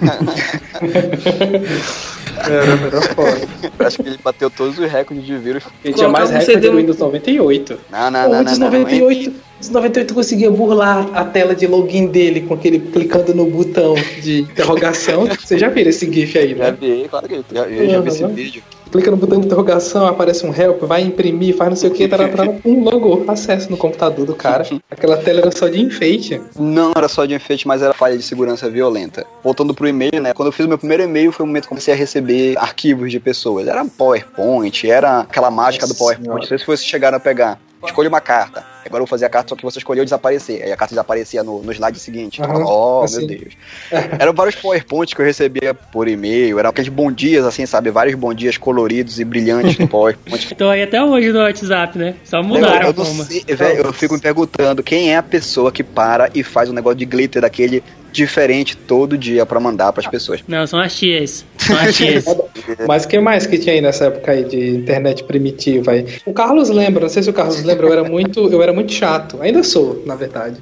Era, 2.38 2.86
era 2.86 3.02
foda. 3.14 3.40
Eu 3.78 3.86
acho 3.86 3.96
que 4.00 4.08
ele 4.08 4.18
bateu 4.22 4.48
todos 4.48 4.78
os 4.78 4.90
recordes 4.90 5.26
de 5.26 5.36
vírus. 5.36 5.64
Ele 5.84 5.94
tinha 5.94 6.08
mais 6.08 6.30
recorde 6.30 6.60
do 6.68 6.76
Windows 6.76 6.98
98. 6.98 7.80
Não, 7.90 8.10
não, 8.10 8.10
não, 8.10 8.28
o 8.28 8.30
não, 8.30 8.38
Windows 8.38 8.58
não, 8.58 8.70
não, 8.70 8.78
98, 8.78 9.18
Windows 9.24 9.70
98 9.70 10.14
conseguia 10.14 10.50
burlar 10.50 11.08
a 11.14 11.24
tela 11.24 11.54
de 11.54 11.66
login 11.66 12.06
dele 12.06 12.42
com 12.42 12.54
aquele 12.54 12.78
clicando 12.78 13.34
no 13.34 13.46
botão 13.46 13.94
de 14.22 14.42
interrogação. 14.42 15.26
Você 15.40 15.58
já 15.58 15.68
viu 15.68 15.88
esse 15.88 16.10
GIF 16.10 16.38
aí, 16.38 16.54
Já 16.56 16.70
né? 16.70 16.76
vi, 16.80 17.06
claro 17.10 17.28
que 17.28 17.34
eu 17.34 17.44
já, 17.52 17.62
eu 17.62 17.90
já 17.90 18.00
vi 18.00 18.08
esse 18.08 18.26
vídeo. 18.28 18.62
Clica 18.90 19.10
no 19.10 19.16
botão 19.16 19.38
de 19.38 19.46
interrogação, 19.46 20.06
aparece 20.06 20.46
um 20.46 20.54
help, 20.54 20.82
vai 20.82 21.02
imprimir, 21.02 21.54
faz 21.54 21.70
não 21.70 21.76
sei 21.76 21.90
o 21.90 21.92
que, 21.92 22.08
tará, 22.08 22.28
tará, 22.28 22.52
pum, 22.52 22.82
logou, 22.82 23.24
acesso 23.28 23.70
no 23.70 23.76
computador 23.76 24.24
do 24.24 24.34
cara. 24.34 24.66
Aquela 24.90 25.16
tela 25.18 25.40
era 25.40 25.50
só 25.50 25.68
de 25.68 25.80
enfeite. 25.80 26.40
Não 26.58 26.92
era 26.96 27.06
só 27.08 27.26
de 27.26 27.34
enfeite, 27.34 27.68
mas 27.68 27.82
era 27.82 27.92
falha 27.92 28.16
de 28.16 28.22
segurança 28.22 28.70
violenta. 28.70 29.26
Voltando 29.44 29.74
pro 29.74 29.86
e-mail, 29.86 30.20
né? 30.22 30.32
Quando 30.32 30.48
eu 30.48 30.52
fiz 30.52 30.64
o 30.64 30.68
meu 30.68 30.78
primeiro 30.78 31.02
e-mail, 31.02 31.30
foi 31.32 31.44
o 31.44 31.46
momento 31.46 31.64
que 31.64 31.68
comecei 31.68 31.92
a 31.92 31.96
receber 31.96 32.56
arquivos 32.58 33.10
de 33.10 33.20
pessoas. 33.20 33.68
Era 33.68 33.84
PowerPoint, 33.84 34.88
era 34.88 35.20
aquela 35.20 35.50
mágica 35.50 35.86
do 35.86 35.90
Nossa 35.90 35.98
PowerPoint. 35.98 36.24
Senhora. 36.24 36.40
Não 36.40 36.48
sei 36.48 36.58
se 36.58 36.66
vocês 36.66 36.84
chegaram 36.84 37.18
a 37.18 37.20
pegar. 37.20 37.60
Escolha 37.84 38.08
uma 38.08 38.20
carta. 38.20 38.64
Agora 38.88 39.02
eu 39.02 39.06
vou 39.06 39.06
fazer 39.06 39.26
a 39.26 39.28
carta, 39.28 39.50
só 39.50 39.56
que 39.56 39.62
você 39.62 39.78
escolheu 39.78 40.02
desaparecer. 40.02 40.62
Aí 40.62 40.72
a 40.72 40.76
carta 40.76 40.94
desaparecia 40.94 41.42
no, 41.42 41.62
no 41.62 41.70
slide 41.72 41.98
seguinte. 41.98 42.42
Aham, 42.42 42.64
oh, 42.66 43.02
assim. 43.04 43.26
meu 43.26 43.38
Deus. 43.38 43.54
Eram 44.18 44.32
vários 44.32 44.56
PowerPoints 44.56 45.14
que 45.14 45.20
eu 45.20 45.26
recebia 45.26 45.74
por 45.74 46.08
e-mail. 46.08 46.58
Eram 46.58 46.70
aqueles 46.70 46.88
bom 46.88 47.12
dias, 47.12 47.44
assim, 47.44 47.66
sabe? 47.66 47.90
Vários 47.90 48.14
bom 48.14 48.32
dias 48.32 48.56
coloridos 48.56 49.20
e 49.20 49.24
brilhantes 49.24 49.78
no 49.78 49.86
PowerPoint. 49.86 50.54
Tô 50.56 50.68
aí 50.68 50.82
até 50.82 51.02
hoje 51.02 51.30
no 51.30 51.40
WhatsApp, 51.40 51.98
né? 51.98 52.14
Só 52.24 52.38
Eu, 52.38 52.44
mudaram 52.44 52.86
eu 52.86 52.90
a 52.90 52.92
não 52.92 53.04
forma. 53.04 53.24
sei, 53.24 53.44
eu 53.76 53.92
fico 53.92 54.14
me 54.14 54.20
perguntando 54.20 54.82
quem 54.82 55.12
é 55.12 55.16
a 55.18 55.22
pessoa 55.22 55.70
que 55.70 55.84
para 55.84 56.30
e 56.34 56.42
faz 56.42 56.70
um 56.70 56.72
negócio 56.72 56.98
de 56.98 57.04
glitter 57.04 57.42
daquele 57.42 57.82
diferente 58.18 58.76
todo 58.76 59.16
dia 59.16 59.46
pra 59.46 59.60
mandar 59.60 59.92
pras 59.92 60.06
pessoas. 60.06 60.42
Não, 60.46 60.66
são 60.66 60.80
as 60.80 60.94
tias. 60.94 61.44
São 61.56 61.76
as 61.76 61.96
tias. 61.96 62.24
Mas 62.86 63.04
o 63.04 63.08
que 63.08 63.18
mais 63.20 63.46
que 63.46 63.58
tinha 63.58 63.74
aí 63.74 63.80
nessa 63.80 64.06
época 64.06 64.32
aí 64.32 64.44
de 64.44 64.70
internet 64.70 65.22
primitiva 65.24 65.92
aí? 65.92 66.06
O 66.26 66.32
Carlos 66.32 66.68
lembra, 66.68 67.02
não 67.02 67.08
sei 67.08 67.22
se 67.22 67.30
o 67.30 67.32
Carlos 67.32 67.62
lembra, 67.62 67.86
eu 67.86 67.92
era 67.92 68.04
muito, 68.04 68.40
eu 68.52 68.62
era 68.62 68.72
muito 68.72 68.92
chato. 68.92 69.40
Ainda 69.40 69.62
sou, 69.62 70.02
na 70.04 70.16
verdade. 70.16 70.60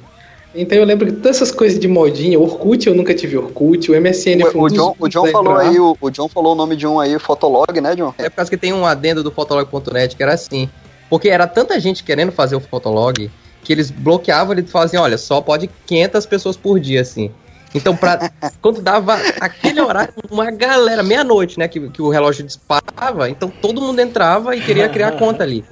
Então 0.55 0.77
eu 0.77 0.85
lembro 0.85 1.07
que 1.07 1.13
todas 1.13 1.37
essas 1.37 1.51
coisas 1.51 1.79
de 1.79 1.87
modinha, 1.87 2.39
Orkut, 2.39 2.87
eu 2.87 2.95
nunca 2.95 3.13
tive 3.13 3.37
Orkut, 3.37 3.91
o 3.91 3.99
MSN 3.99 4.39
foi 4.51 4.55
O, 4.55 4.57
um 4.57 4.63
o 4.63 4.69
dos 4.69 4.77
John, 4.77 4.95
o 4.99 5.07
John 5.07 5.27
falou 5.27 5.57
aí, 5.57 5.79
o, 5.79 5.97
o 5.99 6.09
John 6.09 6.27
falou 6.27 6.53
o 6.53 6.55
nome 6.55 6.75
de 6.75 6.87
um 6.87 6.99
aí, 6.99 7.17
Fotolog, 7.19 7.79
né, 7.81 7.95
John? 7.95 8.13
É 8.17 8.29
por 8.29 8.37
causa 8.37 8.49
que 8.49 8.57
tem 8.57 8.73
um 8.73 8.85
adendo 8.85 9.23
do 9.23 9.31
Fotolog.net 9.31 10.15
que 10.15 10.23
era 10.23 10.33
assim. 10.33 10.69
Porque 11.09 11.29
era 11.29 11.47
tanta 11.47 11.79
gente 11.79 12.03
querendo 12.03 12.31
fazer 12.31 12.55
o 12.55 12.59
Fotolog 12.59 13.29
que 13.63 13.73
eles 13.73 13.91
bloqueavam, 13.91 14.53
eles 14.53 14.71
faziam, 14.71 15.03
olha, 15.03 15.17
só 15.17 15.41
pode 15.41 15.69
500 15.85 16.25
pessoas 16.25 16.55
por 16.55 16.79
dia, 16.79 17.01
assim. 17.01 17.29
Então, 17.75 17.95
pra, 17.95 18.31
quando 18.61 18.81
dava 18.81 19.17
aquele 19.39 19.81
horário, 19.81 20.13
uma 20.31 20.49
galera, 20.51 21.03
meia-noite, 21.03 21.59
né, 21.59 21.67
que, 21.67 21.89
que 21.89 22.01
o 22.01 22.09
relógio 22.09 22.45
disparava, 22.45 23.29
então 23.29 23.49
todo 23.49 23.81
mundo 23.81 23.99
entrava 23.99 24.55
e 24.55 24.61
queria 24.61 24.89
criar 24.89 25.11
conta 25.13 25.43
ali. 25.43 25.63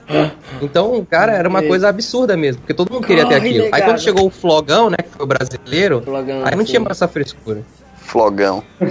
Então, 0.61 1.05
cara, 1.09 1.33
era 1.33 1.47
uma 1.47 1.63
coisa 1.63 1.89
absurda 1.89 2.35
mesmo, 2.35 2.61
porque 2.61 2.73
todo 2.73 2.91
mundo 2.91 3.07
queria 3.07 3.25
ter 3.25 3.35
Corre, 3.35 3.49
aquilo. 3.49 3.65
Aí 3.65 3.71
negado. 3.71 3.85
quando 3.85 4.01
chegou 4.01 4.27
o 4.27 4.29
Flogão, 4.29 4.89
né, 4.89 4.97
que 4.97 5.09
foi 5.09 5.25
o 5.25 5.27
brasileiro, 5.27 6.01
Flogão, 6.01 6.45
aí 6.45 6.55
não 6.55 6.65
sim. 6.65 6.71
tinha 6.71 6.79
mais 6.79 6.97
essa 6.97 7.07
frescura. 7.07 7.61
Flogão. 8.05 8.63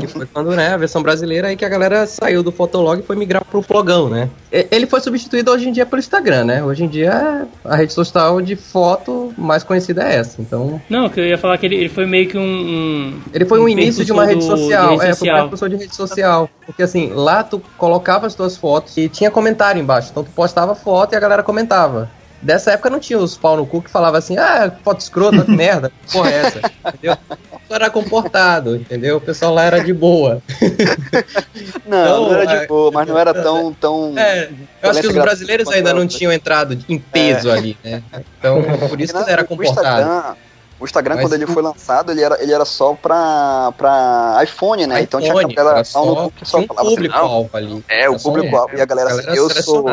Que 0.00 0.06
foi 0.06 0.26
quando, 0.26 0.50
né, 0.52 0.74
a 0.74 0.76
versão 0.76 1.02
brasileira 1.02 1.48
aí 1.48 1.56
que 1.56 1.64
a 1.64 1.68
galera 1.68 2.06
saiu 2.06 2.42
do 2.42 2.52
Fotolog 2.52 3.00
e 3.00 3.02
foi 3.02 3.16
migrar 3.16 3.44
pro 3.44 3.60
Flogão, 3.62 4.08
né? 4.08 4.28
Ele 4.50 4.86
foi 4.86 5.00
substituído 5.00 5.50
hoje 5.50 5.68
em 5.68 5.72
dia 5.72 5.84
pelo 5.84 5.98
Instagram, 5.98 6.44
né? 6.44 6.62
Hoje 6.62 6.84
em 6.84 6.88
dia 6.88 7.46
a 7.64 7.76
rede 7.76 7.92
social 7.92 8.40
de 8.40 8.54
foto 8.56 9.32
mais 9.36 9.62
conhecida 9.64 10.04
é 10.08 10.16
essa. 10.16 10.40
Então, 10.40 10.80
Não, 10.88 11.08
que 11.08 11.18
eu 11.20 11.26
ia 11.26 11.36
falar 11.38 11.58
que 11.58 11.66
ele, 11.66 11.74
ele 11.76 11.88
foi 11.88 12.06
meio 12.06 12.28
que 12.28 12.38
um. 12.38 12.42
um- 12.42 13.20
ele 13.34 13.44
foi 13.44 13.58
um, 13.60 13.64
um 13.64 13.68
início 13.68 14.04
de 14.04 14.12
uma 14.12 14.24
rede 14.24 14.40
do- 14.40 14.46
social. 14.46 14.90
de 14.90 14.96
rede 14.96 15.02
é, 15.02 15.04
foi 15.04 15.10
um 15.10 15.14
social. 15.14 15.38
precursor 15.40 15.68
de 15.68 15.76
rede 15.76 15.94
social. 15.96 16.50
Porque 16.66 16.82
assim, 16.82 17.10
lá 17.12 17.42
tu 17.42 17.60
colocava 17.76 18.26
as 18.26 18.34
tuas 18.34 18.56
fotos 18.56 18.96
e 18.96 19.08
tinha 19.08 19.30
comentário 19.30 19.80
embaixo. 19.80 20.08
Então 20.10 20.22
tu 20.24 20.30
postava 20.30 20.74
foto 20.74 21.12
e 21.12 21.16
a 21.16 21.20
galera 21.20 21.42
comentava. 21.42 22.08
Dessa 22.42 22.70
época 22.70 22.88
não 22.88 22.98
tinha 22.98 23.18
os 23.18 23.36
pau 23.36 23.54
no 23.56 23.66
cu 23.66 23.82
que 23.82 23.90
falava 23.90 24.16
assim, 24.16 24.38
ah, 24.38 24.72
foto 24.82 25.00
escrota, 25.00 25.44
que 25.44 25.50
merda, 25.50 25.90
que 26.06 26.12
porra 26.12 26.30
é 26.30 26.36
essa? 26.40 26.60
Entendeu? 26.88 27.16
Era 27.74 27.90
comportado, 27.90 28.76
entendeu? 28.76 29.16
O 29.16 29.20
pessoal 29.20 29.54
lá 29.54 29.64
era 29.64 29.82
de 29.82 29.92
boa. 29.92 30.42
Não, 31.86 31.98
Então, 32.02 32.28
não 32.28 32.34
era 32.34 32.44
de 32.46 32.54
é, 32.54 32.66
boa, 32.66 32.90
mas 32.90 33.08
não 33.08 33.18
era 33.18 33.34
tão. 33.34 33.72
tão 33.72 34.18
É, 34.18 34.48
eu 34.82 34.90
acho 34.90 35.00
que 35.00 35.06
os 35.08 35.14
brasileiros 35.14 35.68
ainda 35.68 35.92
não 35.94 36.06
tinham 36.06 36.32
entrado 36.32 36.78
em 36.88 36.98
peso 36.98 37.50
ali, 37.50 37.76
né? 37.84 38.02
Então, 38.38 38.62
por 38.88 39.00
isso 39.00 39.12
que 39.12 39.20
ele 39.20 39.30
era 39.30 39.44
comportado. 39.44 39.80
Instagram, 40.00 40.34
o 40.78 40.84
Instagram 40.84 41.14
Mas 41.16 41.24
quando 41.24 41.32
ele 41.34 41.46
foi 41.46 41.62
lançado, 41.62 42.10
ele 42.10 42.22
era, 42.22 42.42
ele 42.42 42.52
era 42.52 42.64
só 42.64 42.94
pra, 42.94 43.72
pra 43.76 44.40
iPhone, 44.42 44.86
né? 44.86 45.02
então 45.02 45.20
tinha 45.20 45.32
iPhone, 45.32 45.52
aquela 45.52 45.78
no 45.78 45.84
só, 45.84 46.30
que 46.34 46.44
só 46.46 46.58
um 46.58 46.66
falava 46.66 46.88
assim, 46.88 47.08
ali. 47.52 47.84
É, 47.88 48.08
o 48.08 48.12
Era 48.12 48.18
só 48.18 48.28
um- 48.28 48.32
público-alvo. 48.32 48.76
E 48.76 48.80
a 48.80 48.86
galera 48.86 49.10
assim, 49.10 49.36
eu 49.36 49.50
sou. 49.50 49.84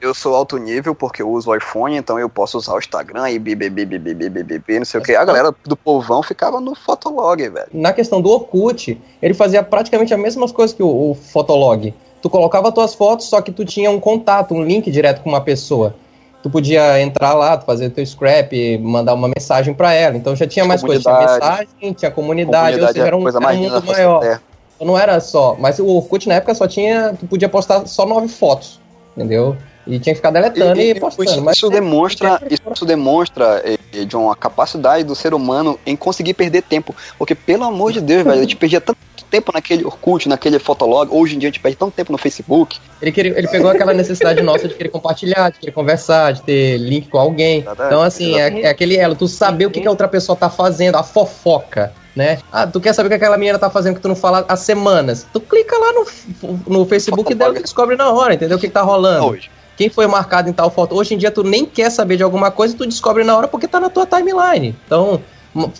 Eu 0.00 0.14
sou 0.14 0.34
alto 0.34 0.56
nível 0.56 0.94
porque 0.94 1.22
eu 1.22 1.30
uso 1.30 1.50
o 1.50 1.56
iPhone, 1.56 1.96
então 1.96 2.18
eu 2.18 2.28
posso 2.28 2.58
usar 2.58 2.74
o 2.74 2.78
Instagram 2.78 3.30
e 3.30 3.38
bbb, 3.38 4.78
não 4.78 4.84
sei 4.84 5.00
o 5.00 5.02
que. 5.02 5.14
A 5.14 5.24
galera 5.24 5.54
do 5.64 5.76
povão 5.76 6.22
ficava 6.22 6.60
no 6.60 6.74
Fotolog, 6.74 7.48
velho. 7.48 7.68
Na 7.72 7.92
questão 7.92 8.20
do 8.20 8.30
Orkut, 8.30 9.00
ele 9.22 9.34
fazia 9.34 9.62
praticamente 9.62 10.12
as 10.12 10.20
mesmas 10.20 10.52
coisas 10.52 10.74
que 10.74 10.82
o, 10.82 11.10
o 11.10 11.14
Fotolog. 11.14 11.92
Tu 12.22 12.30
colocava 12.30 12.72
tuas 12.72 12.94
fotos, 12.94 13.26
só 13.26 13.40
que 13.40 13.52
tu 13.52 13.64
tinha 13.64 13.90
um 13.90 14.00
contato, 14.00 14.54
um 14.54 14.64
link 14.64 14.90
direto 14.90 15.22
com 15.22 15.28
uma 15.28 15.40
pessoa. 15.40 15.94
Tu 16.42 16.50
podia 16.50 17.00
entrar 17.00 17.34
lá, 17.34 17.60
fazer 17.60 17.90
teu 17.90 18.04
scrap, 18.06 18.78
mandar 18.78 19.14
uma 19.14 19.28
mensagem 19.28 19.74
pra 19.74 19.92
ela. 19.92 20.16
Então 20.16 20.36
já 20.36 20.46
tinha 20.46 20.64
mais 20.64 20.80
coisas. 20.80 21.02
Tinha 21.02 21.18
mensagem, 21.18 21.92
tinha 21.92 22.10
comunidade, 22.10 22.78
Comunidade 22.78 22.92
seja, 22.92 23.04
é 23.04 23.06
era 23.06 23.16
a 23.16 23.18
um, 23.18 23.22
coisa 23.22 23.38
era 23.38 23.48
um 23.48 23.56
mundo 23.56 23.84
maior. 23.84 24.20
Terra. 24.20 24.42
Então 24.76 24.86
não 24.86 24.98
era 24.98 25.18
só. 25.20 25.56
Mas 25.58 25.78
o 25.78 25.86
Orkut 25.86 26.28
na 26.28 26.34
época 26.34 26.54
só 26.54 26.68
tinha. 26.68 27.14
Tu 27.18 27.26
podia 27.26 27.48
postar 27.48 27.86
só 27.86 28.06
nove 28.06 28.28
fotos, 28.28 28.80
entendeu? 29.16 29.56
E 29.86 29.98
tinha 30.00 30.12
que 30.12 30.16
ficar 30.16 30.30
deletando 30.30 30.80
e, 30.80 30.90
E- 30.90 30.94
postando. 30.96 31.30
isso, 31.30 31.42
mas 31.42 31.56
isso 31.56 31.70
demonstra, 31.70 32.40
isso 32.50 32.84
demonstra 32.84 33.62
eh, 33.64 34.04
de 34.04 34.16
uma 34.16 34.34
capacidade 34.34 35.04
do 35.04 35.14
ser 35.14 35.32
humano 35.32 35.78
em 35.86 35.94
conseguir 35.94 36.34
perder 36.34 36.62
tempo. 36.62 36.94
Porque, 37.16 37.34
pelo 37.34 37.64
amor 37.64 37.92
de 37.92 38.00
Deus, 38.00 38.24
velho, 38.24 38.38
a 38.38 38.42
gente 38.42 38.56
perdia 38.56 38.80
tanto 38.80 38.98
tempo 39.30 39.52
naquele 39.52 39.84
Orkut, 39.84 40.28
naquele 40.28 40.58
Fotolog. 40.58 41.08
Hoje 41.12 41.36
em 41.36 41.38
dia 41.38 41.48
a 41.48 41.52
gente 41.52 41.60
perde 41.60 41.76
tanto 41.76 41.92
tempo 41.92 42.10
no 42.12 42.18
Facebook. 42.18 42.78
Ele, 43.00 43.12
queria, 43.12 43.36
ele 43.38 43.48
pegou 43.48 43.70
aquela 43.70 43.92
necessidade 43.92 44.40
nossa 44.42 44.68
de 44.68 44.74
querer 44.74 44.88
compartilhar, 44.88 45.50
de 45.50 45.58
querer 45.58 45.72
conversar, 45.72 46.32
de 46.32 46.42
ter 46.42 46.78
link 46.78 47.08
com 47.08 47.18
alguém. 47.18 47.60
Exatamente, 47.60 47.86
Então, 47.86 48.02
assim, 48.02 48.38
é, 48.40 48.62
é 48.62 48.68
aquele 48.68 48.96
elo, 48.96 49.14
tu 49.14 49.28
saber 49.28 49.66
o 49.66 49.70
que, 49.70 49.80
que 49.80 49.86
a 49.86 49.90
outra 49.90 50.08
pessoa 50.08 50.36
tá 50.36 50.48
fazendo, 50.48 50.96
a 50.96 51.02
fofoca, 51.02 51.92
né? 52.14 52.38
Ah, 52.52 52.66
tu 52.66 52.80
quer 52.80 52.92
saber 52.92 53.08
o 53.08 53.10
que 53.10 53.16
aquela 53.16 53.36
menina 53.36 53.58
tá 53.58 53.68
fazendo 53.68 53.96
que 53.96 54.00
tu 54.00 54.08
não 54.08 54.16
fala 54.16 54.44
há 54.48 54.56
semanas. 54.56 55.26
Tu 55.32 55.40
clica 55.40 55.76
lá 55.76 55.92
no, 55.92 56.60
no 56.66 56.86
Facebook 56.86 57.34
dela 57.34 57.58
e 57.58 57.62
descobre 57.62 57.96
na 57.96 58.10
hora, 58.10 58.34
entendeu? 58.34 58.56
O 58.56 58.60
que, 58.60 58.68
que 58.68 58.72
tá 58.72 58.82
rolando. 58.82 59.26
Hoje. 59.26 59.50
Quem 59.76 59.88
foi 59.90 60.06
marcado 60.06 60.48
em 60.48 60.52
tal 60.52 60.70
foto. 60.70 60.94
Hoje 60.94 61.14
em 61.14 61.18
dia 61.18 61.30
tu 61.30 61.42
nem 61.42 61.66
quer 61.66 61.90
saber 61.90 62.16
de 62.16 62.22
alguma 62.22 62.50
coisa, 62.50 62.76
tu 62.76 62.86
descobre 62.86 63.24
na 63.24 63.36
hora 63.36 63.46
porque 63.48 63.68
tá 63.68 63.78
na 63.78 63.90
tua 63.90 64.06
timeline. 64.06 64.74
Então, 64.86 65.20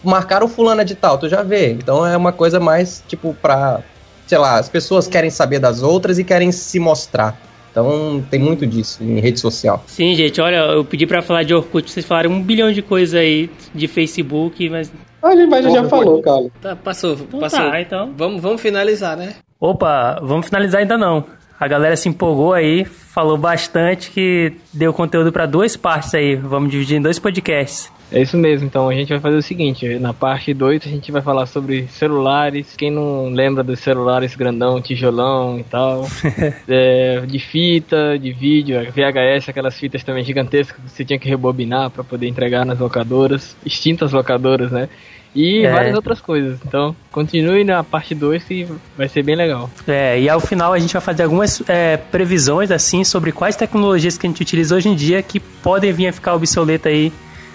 marcaram 0.05 0.49
fulana 0.49 0.85
de 0.85 0.95
tal, 0.95 1.19
tu 1.19 1.29
já 1.29 1.43
vê. 1.43 1.73
Então 1.73 2.07
é 2.07 2.17
uma 2.17 2.33
coisa 2.33 2.61
mais, 2.61 3.03
tipo, 3.09 3.35
pra. 3.41 3.81
Sei 4.27 4.37
lá, 4.39 4.59
as 4.59 4.69
pessoas 4.69 5.07
querem 5.07 5.31
saber 5.31 5.61
das 5.61 5.83
outras 5.83 6.19
e 6.19 6.25
querem 6.25 6.51
se 6.51 6.79
mostrar. 6.81 7.41
Então 7.71 8.25
tem 8.31 8.41
muito 8.41 8.67
disso 8.67 9.05
em 9.05 9.21
rede 9.21 9.39
social. 9.39 9.85
Sim, 9.87 10.15
gente, 10.15 10.41
olha, 10.41 10.57
eu 10.73 10.85
pedi 10.85 11.07
pra 11.07 11.21
falar 11.21 11.43
de 11.43 11.55
Orkut, 11.55 11.91
vocês 11.91 12.07
falaram 12.07 12.31
um 12.31 12.43
bilhão 12.43 12.73
de 12.73 12.81
coisas 12.83 13.15
aí 13.15 13.51
de 13.75 13.87
Facebook, 13.87 14.69
mas. 14.71 14.91
A 15.23 15.37
gente 15.37 15.49
mas 15.49 15.65
já 15.73 15.85
falou, 15.85 16.23
cara. 16.23 16.47
Tá, 16.61 16.75
passou, 16.77 17.13
Então 17.13 17.39
passou. 17.41 17.59
tá, 17.59 17.81
então. 17.81 18.13
Vamos, 18.17 18.41
vamos 18.41 18.61
finalizar, 18.63 19.17
né? 19.17 19.35
Opa, 19.61 20.19
vamos 20.23 20.47
finalizar 20.47 20.81
ainda 20.81 20.97
não. 20.97 21.25
A 21.59 21.67
galera 21.67 21.97
se 21.97 22.09
empolgou 22.09 22.53
aí, 22.53 22.85
falou 22.85 23.39
bastante 23.39 24.11
que 24.11 24.53
deu 24.73 24.93
conteúdo 24.93 25.33
pra 25.33 25.47
duas 25.47 25.77
partes 25.77 26.15
aí. 26.15 26.37
Vamos 26.37 26.71
dividir 26.71 26.99
em 26.99 27.03
dois 27.03 27.19
podcasts. 27.19 27.91
É 28.11 28.23
isso 28.23 28.37
mesmo, 28.37 28.67
então 28.67 28.89
a 28.89 28.95
gente 28.95 29.09
vai 29.09 29.19
fazer 29.19 29.37
o 29.37 29.43
seguinte, 29.43 29.99
na 29.99 30.15
parte 30.15 30.55
2 30.55 30.87
a 30.87 30.89
gente 30.89 31.11
vai 31.11 31.21
falar 31.21 31.45
sobre 31.47 31.89
celulares, 31.89 32.77
quem 32.77 32.89
não 32.89 33.31
lembra 33.31 33.65
dos 33.65 33.81
celulares 33.81 34.37
grandão, 34.37 34.81
tijolão 34.81 35.59
e 35.59 35.65
tal, 35.65 36.07
é, 36.69 37.23
de 37.27 37.41
fita, 37.41 38.17
de 38.17 38.33
vídeo, 38.33 38.81
VHS, 38.93 39.49
aquelas 39.49 39.77
fitas 39.77 40.05
também 40.05 40.23
gigantescas 40.23 40.77
que 40.77 40.89
você 40.89 41.05
tinha 41.05 41.19
que 41.19 41.29
rebobinar 41.29 41.91
para 41.91 42.05
poder 42.05 42.29
entregar 42.29 42.65
nas 42.65 42.79
locadoras, 42.79 43.57
extintas 43.67 44.13
locadoras, 44.13 44.71
né? 44.71 44.89
E 45.37 45.65
É. 45.67 45.71
várias 45.71 45.95
outras 45.95 46.19
coisas. 46.21 46.59
Então, 46.67 46.97
continue 47.13 47.63
na 47.63 47.85
parte 47.85 48.15
2 48.15 48.43
que 48.43 48.67
vai 48.97 49.07
ser 49.09 49.23
bem 49.23 49.37
legal. 49.37 49.71
É, 49.87 50.19
e 50.19 50.29
ao 50.29 50.41
final 50.41 50.73
a 50.73 50.79
gente 50.79 50.93
vai 50.95 51.03
fazer 51.03 51.25
algumas 51.25 51.63
é, 51.69 51.99
previsões 51.99 52.71
assim 52.71 53.05
sobre 53.05 53.31
quais 53.33 53.55
tecnologias 53.55 54.17
que 54.17 54.27
a 54.27 54.31
gente 54.31 54.41
utiliza 54.41 54.75
hoje 54.75 54.89
em 54.89 54.95
dia 54.95 55.23
que 55.23 55.39
podem 55.39 55.93
vir 55.93 56.09
a 56.09 56.13
ficar 56.13 56.35
obsoleta 56.35 56.89
aí 56.89 57.13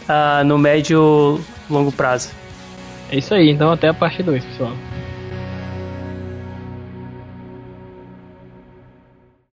ah, 0.07 0.43
no 0.45 0.57
médio 0.59 1.39
longo 1.69 1.91
prazo. 1.91 2.29
É 3.11 3.17
isso 3.17 3.33
aí, 3.33 3.49
então 3.49 3.71
até 3.71 3.87
a 3.89 3.93
parte 3.93 4.21
2, 4.21 4.45
pessoal. 4.45 4.71